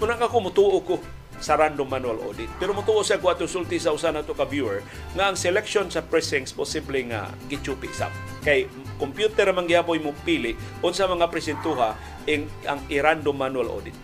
[0.00, 0.96] Muna ka ko mutuo ko
[1.44, 2.48] sa random manual audit.
[2.56, 4.80] Pero mutuo sa kuwato sulti sa usa nato ka viewer
[5.12, 8.08] nga ang selection sa precincts posible nga gichupi sab.
[8.40, 8.64] Kay
[9.00, 10.52] computer man gihapon mo pili
[10.84, 11.96] unsa mga presintuha
[12.28, 13.96] ing ang i-random manual audit.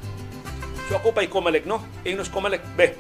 [0.88, 1.84] So ako pa'y kumalek no?
[2.08, 2.64] Ingnos kumalek.
[2.72, 2.96] Be,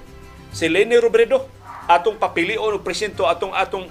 [0.52, 1.48] si Lenny Robredo
[1.88, 3.88] atong papili o presinto atong atong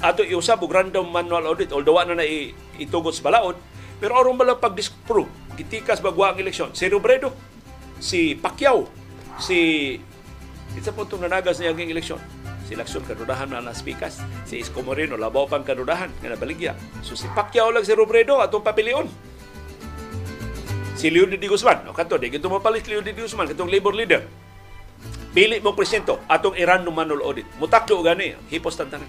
[0.00, 2.26] ato iusab og random manual audit although na na
[2.76, 3.56] itugot sa balaod
[3.96, 5.26] pero aron bala pag disprove
[5.56, 7.32] gitikas bagwa ang eleksyon si Robredo
[7.98, 8.86] si Pacquiao
[9.40, 9.58] si
[10.76, 12.20] isa po itong nanagas niya ang eleksyon.
[12.66, 14.18] Si Lacson kadudahan na naspikas.
[14.42, 16.74] Si Isko Moreno labaw pang kadudahan nga nabaligya.
[17.06, 19.06] So si Pacquiao lang si Robredo atong papilion.
[20.98, 21.46] Si Leonid D.
[21.46, 23.22] Guzman, o kanto, di gito mapalit Leonid D.
[23.22, 24.26] Guzman, katong labor leader.
[25.36, 27.44] Pili mong presento atong Iran no manual audit.
[27.60, 29.06] Mutaklo gani, hipos tantanan.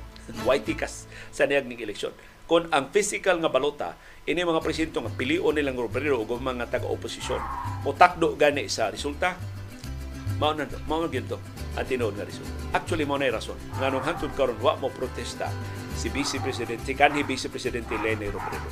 [0.48, 2.16] White tikas sa niyag ning eleksyon.
[2.48, 7.42] Kung ang physical nga balota, ini mga presidente nga pilion nilang Robredo o mga taga-oposisyon,
[7.84, 9.36] mutakdo gani sa resulta,
[10.40, 11.10] mao na mao na
[11.76, 12.52] ang tinuod nga resulta.
[12.72, 15.52] Actually mao na rason nga nung hantod karon wa mo protesta
[15.92, 18.68] si Vice President si kanhi Vice Presidente Leni Robredo.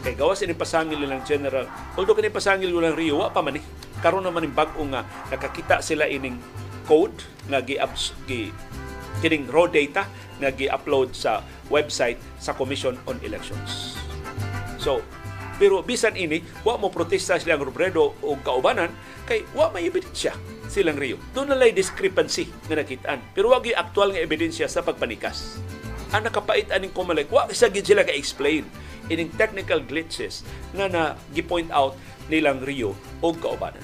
[0.00, 3.62] Kay gawas ini pasangil nilang general, although kini pasangil nilang Rio wa pa man ni.
[4.00, 6.40] Karon naman ning bag-o nga nakakita sila ining
[6.88, 7.20] code
[7.52, 7.76] nga gi,
[8.24, 8.48] gi
[9.20, 10.08] kining raw data
[10.40, 14.00] nga gi-upload sa website sa Commission on Elections.
[14.80, 15.04] So,
[15.60, 18.88] pero bisan ini, wa mo protesta silang Robredo o kaubanan
[19.28, 20.32] kay wa may ebidensya
[20.72, 21.20] silang Rio.
[21.36, 23.20] Doon na discrepancy nga nakitaan.
[23.36, 25.60] Pero wag aktual nga ebidensya sa pagpanikas.
[26.10, 28.66] Ang nakapait aning kumalek, wa sa gid sila ka-explain
[29.10, 31.02] ining technical glitches nga na
[31.34, 31.98] gi-point out
[32.30, 33.82] nilang Rio o kaubanan.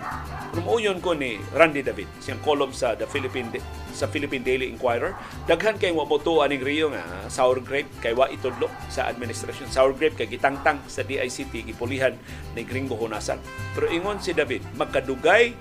[0.55, 3.51] Rumuyon ko ni Randy David, siyang column sa The Philippine
[3.91, 5.19] sa Philippine Daily Inquirer.
[5.51, 9.67] Daghan kay mo moto aning Rio nga sour grape kay wa itudlo sa administrasyon.
[9.71, 12.15] Sour grape kay gitangtang sa DICT gipulihan
[12.55, 13.43] ni Gringo Hunasan.
[13.75, 15.55] Pero ingon si David, magkadugay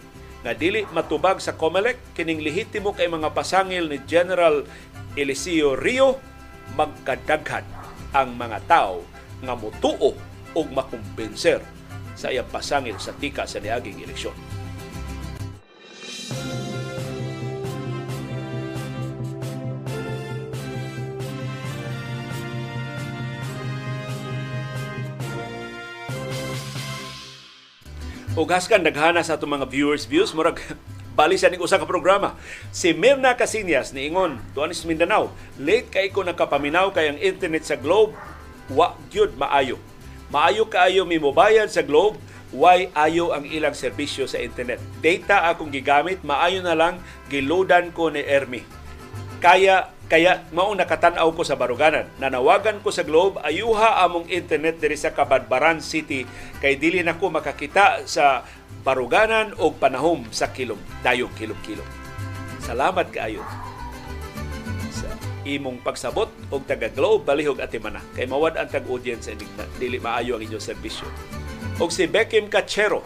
[0.45, 4.61] nga dili matubag sa COMELEC kining lehitimo kay mga pasangil ni General
[5.17, 6.34] Eliseo Rio
[6.73, 7.65] magkadaghan
[8.15, 9.05] ang mga tao
[9.45, 10.17] nga motuo
[10.55, 11.61] og makumbinser
[12.17, 14.33] sa iyang pasangil sa tika sa niaging eleksyon.
[28.35, 30.59] Ug haskan daghana sa atong mga viewers views murag
[31.15, 32.35] bali sa ning usa ka programa.
[32.75, 38.13] Si Mirna Casinas niingon, tuanis Mindanao, late kay ko nakapaminaw kay ang internet sa Globe
[38.69, 39.79] wa gyud maayo.
[40.29, 42.19] Maayo kaayo mi mobayad sa Globe,
[42.51, 44.83] why ayo ang ilang serbisyo sa internet.
[44.99, 46.99] Data akong gigamit, maayo na lang
[47.31, 48.84] giloadan ko ni Ermi.
[49.39, 52.05] Kaya kaya mao nakatan-aw ko sa baruganan.
[52.21, 56.29] Nanawagan ko sa Globe, ayuha among internet diri sa Kabadbaran City
[56.61, 58.45] kay dili na ko makakita sa
[58.85, 61.85] baruganan o panahom sa kilom, dayong kilom-kilom.
[62.61, 63.41] Salamat kaayo
[64.93, 65.09] sa
[65.41, 69.41] imong pagsabot og taga Globe balihog at mana kay mawad ang tag-audience and
[69.81, 71.09] dili maayo ang inyong serbisyo.
[71.81, 73.01] Og si Beckham Cachero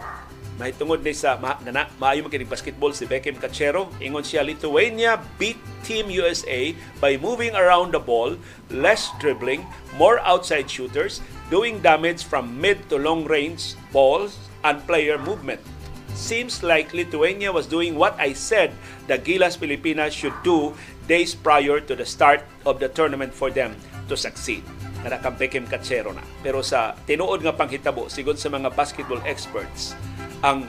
[0.60, 5.56] mahitungod ni sa ma, na, maayo man basketball si Beckham Cachero ingon siya Lithuania beat
[5.80, 8.36] Team USA by moving around the ball,
[8.68, 9.64] less dribbling,
[9.96, 15.64] more outside shooters, doing damage from mid to long range balls and player movement.
[16.12, 18.76] Seems like Lithuania was doing what I said
[19.08, 20.76] the Gilas Pilipinas should do
[21.08, 23.74] days prior to the start of the tournament for them
[24.06, 24.62] to succeed.
[25.00, 26.20] Nakakampekim katsero na.
[26.44, 29.96] Pero sa tinuod nga panghitabo, sigod sa mga basketball experts,
[30.40, 30.64] ang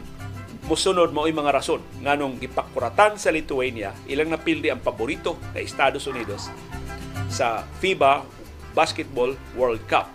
[0.68, 6.52] musunod mo mga rason nganong gipakuratan sa Lithuania ilang napildi ang paborito na Estados Unidos
[7.32, 8.24] sa FIBA
[8.76, 10.08] Basketball World Cup.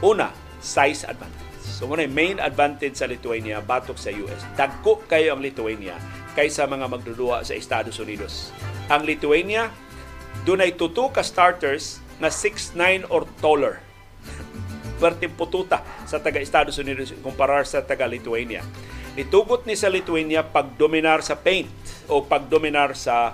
[0.00, 1.48] Una, size advantage.
[1.60, 4.40] So muna main advantage sa Lithuania batok sa US.
[4.56, 5.96] Dagko kayo ang Lithuania
[6.36, 8.52] kaysa mga magdudua sa Estados Unidos.
[8.92, 9.72] Ang Lithuania
[10.44, 13.80] dunay tuto ka starters na 6'9 or taller.
[15.00, 18.60] Pwerte pututa sa taga Estados Unidos kumparar sa taga Lithuania.
[19.16, 21.72] Nitugot ni sa Lithuania pagdominar sa paint
[22.06, 23.32] o pagdominar sa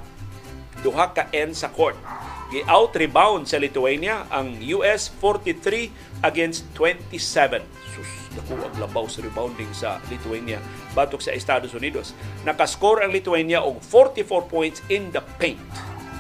[0.80, 1.98] duha ka end sa court.
[2.47, 7.59] Gi-out rebound sa Lithuania ang US 43 against 27.
[7.90, 10.62] Sus, naku ang labaw sa rebounding sa Lithuania
[10.94, 12.14] batok sa Estados Unidos.
[12.47, 15.59] Nakascore ang Lithuania og 44 points in the paint.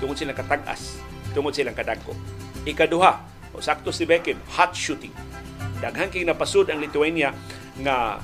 [0.02, 0.98] Tungod silang katag-as,
[1.30, 2.10] tungod silang kadagko.
[2.66, 5.12] Ikaduha, o sakto si Beckham, hot shooting.
[5.78, 7.30] Daghang king napasud ang Lithuania
[7.82, 8.18] nga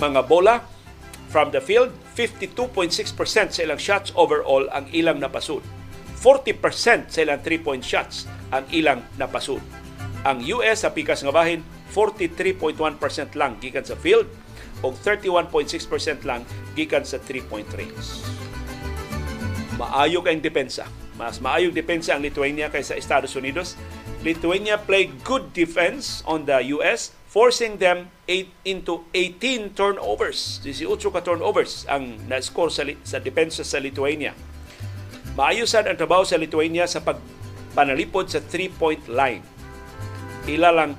[0.00, 0.64] mga bola
[1.28, 2.94] from the field, 52.6%
[3.50, 5.62] sa ilang shots overall ang ilang napasud.
[6.22, 9.60] 40% sa ilang 3-point shots ang ilang napasud.
[10.24, 11.60] Ang US sa pikas nga bahin,
[11.92, 12.80] 43.1%
[13.36, 14.24] lang gikan sa field
[14.80, 18.24] o 31.6% lang gikan sa 3-point range.
[19.76, 20.86] Maayo kayong depensa.
[21.14, 23.78] Mas maayong depensa ang Lithuania kaysa Estados Unidos.
[24.26, 30.58] Lithuania played good defense on the US, forcing them eight into 18 turnovers.
[30.66, 34.34] 18 ka turnovers ang na-score sa, sa depensa sa Lithuania.
[35.38, 39.42] Maayusan ang trabaho sa Lithuania sa pagpanalipod sa three-point line.
[40.50, 40.94] Ila lang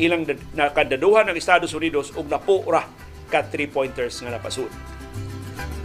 [0.00, 0.24] ilang
[0.56, 2.88] nakadaduhan ng Estados Unidos ug napura
[3.28, 4.68] ka three-pointers nga napasud.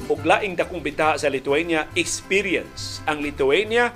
[0.08, 3.04] Ug laing dakong bitaha sa Lithuania, experience.
[3.08, 3.92] Ang Lithuania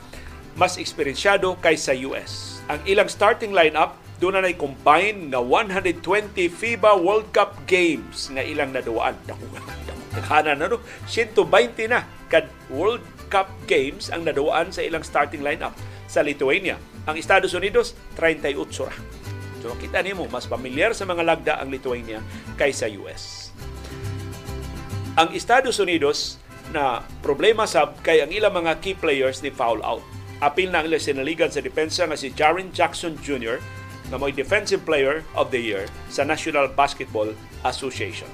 [0.60, 2.60] mas eksperyensyado kaysa US.
[2.68, 8.70] Ang ilang starting lineup doon na combine nga 120 FIBA World Cup games nga ilang
[8.76, 9.18] naduaan.
[9.26, 9.48] Dako
[10.12, 10.84] Naghanan na no.
[11.08, 11.48] 120
[11.88, 13.02] na kad World
[13.32, 15.72] Cup games ang naduaan sa ilang starting lineup
[16.12, 16.76] sa Lithuania.
[17.08, 18.94] Ang Estados Unidos, 38 ra.
[19.64, 22.20] So kita nimo mas pamilyar sa mga lagda ang Lithuania
[22.60, 23.41] kaysa US.
[25.20, 26.40] Ang Estados Unidos
[26.72, 30.00] na problema sa kay ang ilang mga key players ni foul out.
[30.40, 33.60] Apil na ang sinaligan sa depensa nga si Jaren Jackson Jr.
[34.08, 37.28] na mo'y Defensive Player of the Year sa National Basketball
[37.68, 38.32] Association.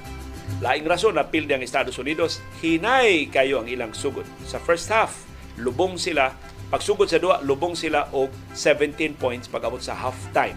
[0.62, 4.30] Laing rason na pilde ang Estados Unidos, hinay kayo ang ilang sugod.
[4.46, 5.26] Sa first half,
[5.58, 6.30] lubong sila,
[6.70, 10.56] pagsugod sa duwa, lubong sila og 17 points pag-abot sa halftime.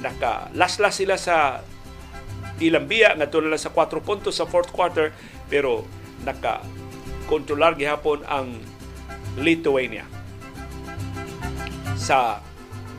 [0.00, 1.60] Naka-laslas sila sa
[2.62, 5.10] ilang biya nga tulad sa 4 puntos sa fourth quarter
[5.50, 5.82] pero
[6.22, 6.62] naka
[7.26, 8.62] kontrolar gihapon ang
[9.40, 10.04] Lithuania
[11.98, 12.38] sa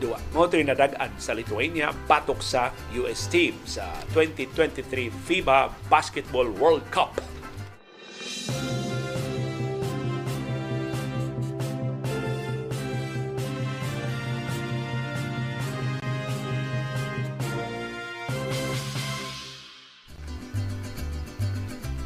[0.00, 0.18] duwa.
[0.34, 7.14] Mo nadagan sa Lithuania patok sa US team sa 2023 FIBA Basketball World Cup.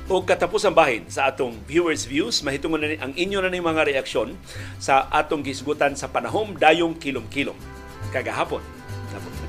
[0.08, 3.60] O katapos ang bahin sa atong viewers views mahitungon na ni, ang inyo na ni
[3.60, 4.32] mga reaksyon
[4.80, 7.56] sa atong gisgutan sa panahom dayong kilom-kilom.
[8.08, 8.78] Kagahapon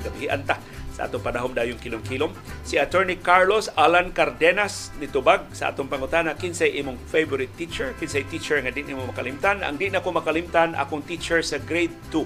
[0.00, 0.56] nagabihian ta
[0.90, 2.32] sa atong panahom dayong kilom-kilom
[2.64, 7.92] si attorney Carlos Alan Cardenas nitubag sa atong pangutana kinsay imong favorite teacher?
[8.00, 9.60] Kinsay teacher nga di nimo makalimtan?
[9.60, 12.24] Ang di na ko makalimtan akong teacher sa grade 2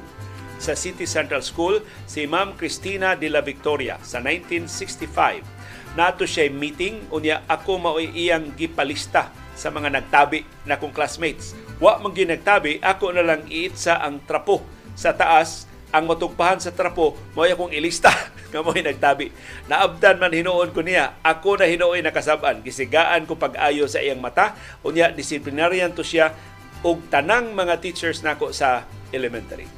[0.62, 5.53] sa City Central School si Ma'am Cristina de la Victoria sa 1965
[5.94, 11.54] nato siya meeting unya ako mao'y iyang gipalista sa mga nagtabi na kong classmates.
[11.78, 14.62] Wa man gyud nagtabi, ako na lang iitsa ang trapo
[14.94, 18.10] sa taas ang matugpahan sa trapo mo akong ilista
[18.50, 19.30] nga mo'y nagtabi.
[19.70, 22.66] Naabdan man hinuon ko niya, ako na hinuoy nakasab-an.
[22.66, 26.34] Gisigaan ko pag-ayo sa iyang mata, unya disciplinarian to siya
[26.82, 28.82] og tanang mga teachers nako sa
[29.14, 29.70] elementary.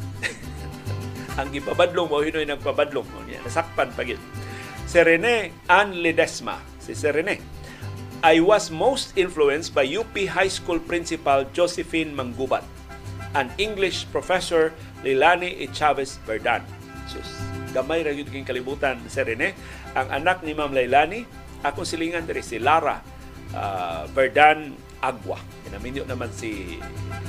[1.39, 3.45] ang gipabadlong mo hinuoy nagpabadlong mo niya.
[3.45, 4.46] Nasakpan pa gyud.
[4.87, 7.43] Si Rene Ann Ledesma, si Sir Rene,
[8.23, 12.63] I was most influenced by UP High School Principal Josephine Manggubat
[13.35, 14.71] and English Professor
[15.03, 15.67] Leilani E.
[15.75, 16.63] Chavez Verdan.
[17.11, 17.27] Sus,
[17.75, 19.59] gamay ra yun kalibutan si Rene.
[19.99, 21.27] Ang anak ni Ma'am Leilani,
[21.67, 23.03] akong silingan diri si Lara
[23.59, 24.71] uh, Verdan
[25.03, 25.43] Agwa.
[25.67, 26.79] Kinaminyo naman si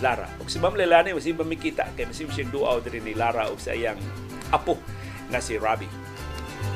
[0.06, 0.30] Lara.
[0.38, 3.58] Ug si Ma'am Leilani, wasi ba mikita kay masim siyang duaw diri ni Lara ug
[3.58, 3.98] sa iyang
[4.54, 4.78] apo
[5.34, 6.07] nga si Robbie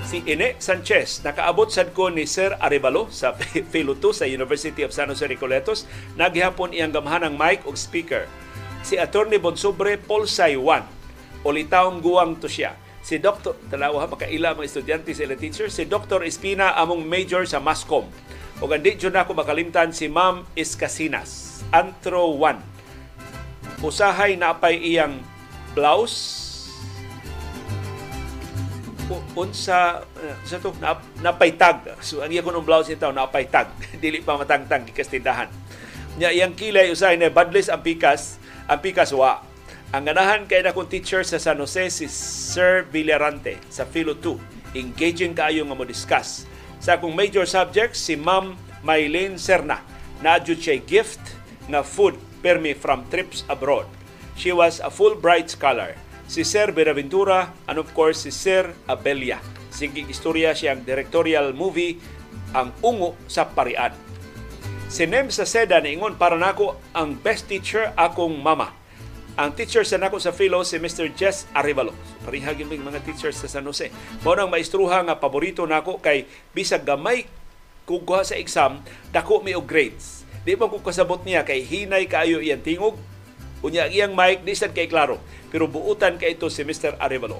[0.06, 1.22] si Ine Sanchez.
[1.22, 3.34] Nakaabot sad ko ni Sir Arevalo sa
[3.72, 5.86] Philo 2 sa University of San Jose Recoletos.
[6.18, 8.26] Naghihapon iyang gamhanang mic ug speaker.
[8.82, 10.86] Si Attorney Bonsobre Paul Saywan.
[11.42, 12.78] Ulitaong guwang to siya.
[13.02, 13.58] Si Dr.
[13.70, 15.68] Talawa makaila mga estudyante sa teacher.
[15.74, 16.22] Si Dr.
[16.22, 18.06] Espina among major sa Mascom.
[18.62, 21.62] O gandi dyan ako makalimtan si Ma'am Iscasinas.
[21.74, 23.82] Antro 1.
[23.82, 25.18] Usahay na pay iyang
[25.74, 26.41] blouse
[29.36, 31.98] unsa uh, sa to na, napaytag.
[32.04, 33.72] So ang iya kunong blouse ito napaytag.
[34.04, 35.50] Dili pa matangtang gikas tindahan.
[36.20, 39.44] Nya iyang kilay usay na badless ang pikas ang pikas wa.
[39.92, 44.76] Ang ganahan kay na kong teacher sa San Jose si Sir Villarante sa Philo 2
[44.76, 46.48] engaging kaayo nga mo discuss.
[46.80, 49.84] Sa akong major subjects si Ma'am Maylene Serna.
[50.22, 51.22] Na siya gift
[51.66, 52.16] nga food
[52.46, 53.86] permi from trips abroad.
[54.38, 55.98] She was a Fulbright scholar
[56.32, 59.44] si Sir Benaventura and of course si Sir Abelia.
[59.68, 62.00] Sige istorya siyang directorial movie
[62.56, 63.92] ang ungo sa parian.
[64.88, 68.72] Si Nem sa Seda niingon para nako ang best teacher akong mama.
[69.36, 71.12] Ang teacher sa nako sa philo si Mr.
[71.12, 71.92] Jess Arevalo.
[72.24, 73.92] Parihag yung mga teachers sa San Jose.
[74.24, 77.28] Mao nang maistruha nga paborito nako kay bisag gamay
[77.84, 78.80] kukuha sa exam,
[79.12, 80.24] dako mi og grades.
[80.48, 82.96] Di ba ko kasabot niya kay hinay kaayo iyang tingog
[83.62, 85.22] Unya iyang mic di sad kay klaro,
[85.54, 86.98] pero buutan kay ito si Mr.
[86.98, 87.38] Arevalo.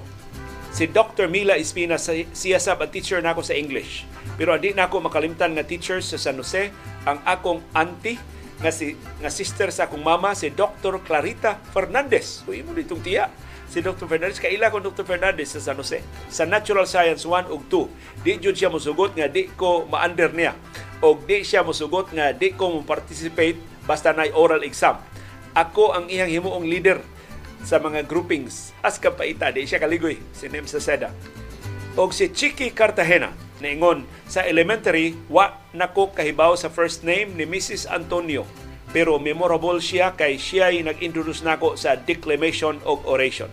[0.72, 1.28] Si Dr.
[1.28, 4.08] Mila Espina siya sab ang teacher nako sa English.
[4.40, 6.72] Pero di nako makalimtan nga teacher sa San Jose
[7.04, 8.16] ang akong auntie
[8.56, 11.02] nga si nga sister sa akong mama si Dr.
[11.04, 12.40] Clarita Fernandez.
[12.48, 13.28] Uy mo ditong tiya.
[13.68, 14.08] Si Dr.
[14.08, 15.04] Fernandez kaila ko Dr.
[15.04, 16.00] Fernandez sa San Jose.
[16.32, 20.56] Sa Natural Science 1 ug 2, di jud siya mosugot nga di ko ma-under niya.
[21.04, 24.96] O di siya mosugot nga di ko mo participate basta na oral exam
[25.52, 27.00] ako ang iyang himuong leader
[27.62, 28.74] sa mga groupings.
[28.82, 31.12] As kapaita, di siya kaligoy, si Nem Seda.
[31.92, 37.84] O si Chiki Cartagena, naingon, sa elementary, wa nako kahibaw sa first name ni Mrs.
[37.84, 38.48] Antonio.
[38.92, 43.48] Pero memorable siya kay siya nag-introduce nako sa declamation o oration.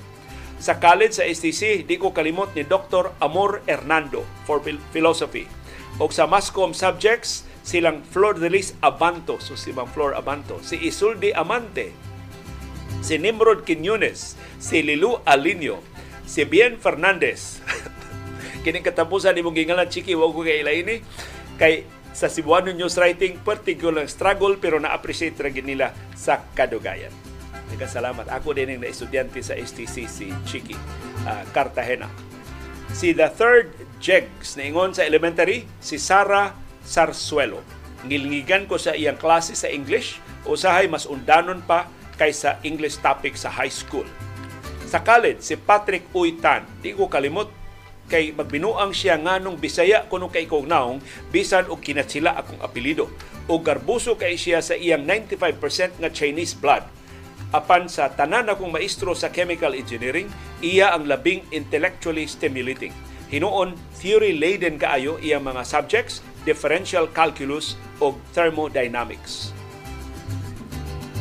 [0.59, 3.15] Sa college sa STC, di ko kalimot ni Dr.
[3.23, 4.59] Amor Hernando for
[4.91, 5.47] philosophy.
[5.99, 10.81] O sa Mascom subjects, silang Flor de Lis Abanto, so si Ma'am Flor Abanto, si
[10.81, 11.93] Isulde Amante,
[13.05, 15.77] si Nimrod Quiñones, si Lilu Alinio,
[16.25, 17.61] si Bien Fernandez.
[18.65, 21.05] Kining katapusan ni gingalan, Chiki, wag ko kay ini
[21.61, 27.13] kay sa Cebuano News Writing, particular struggle pero na-appreciate ra nila sa kadugayan.
[27.69, 28.33] Nagkasalamat.
[28.33, 30.73] Ako din ang estudyante sa STC, si Chiki
[31.29, 32.09] uh, Cartagena.
[32.89, 33.69] Si the third
[34.01, 37.61] Jegs, naingon sa elementary, si Sara Sarsuelo.
[38.09, 40.17] Ngilngigan ko sa iyang klase sa English,
[40.49, 41.85] usahay mas undanon pa
[42.17, 44.09] kaysa English topic sa high school.
[44.89, 47.53] Sa college, si Patrick Uytan, di ko kalimot
[48.09, 50.97] kay magbinuang siya nganong Bisaya kuno kay kong naong
[51.29, 53.05] bisan og kinatsila akong apelido
[53.45, 56.81] o garbuso kay siya sa iyang 95% nga Chinese blood
[57.53, 60.25] apan sa tanan akong maestro sa chemical engineering
[60.65, 62.93] iya ang labing intellectually stimulating
[63.29, 69.53] hinuon theory laden kaayo iyang mga subjects differential calculus o thermodynamics.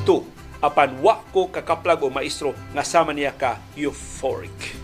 [0.08, 0.64] 2.
[0.64, 4.74] Apan wa ko kakaplag o maestro nga sama niya ka euphoric.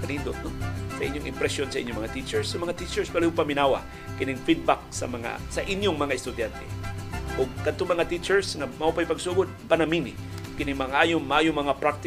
[0.00, 0.50] Kanindot, no?
[0.96, 2.48] Sa inyong impression sa inyong mga teachers.
[2.48, 3.84] Sa mga teachers, pala paminawa
[4.16, 6.66] kining feedback sa mga sa inyong mga estudyante.
[7.36, 10.14] O kadto mga teachers nga mao pay pagsugod panamini
[10.54, 12.02] kini mga ayong mayo mga practice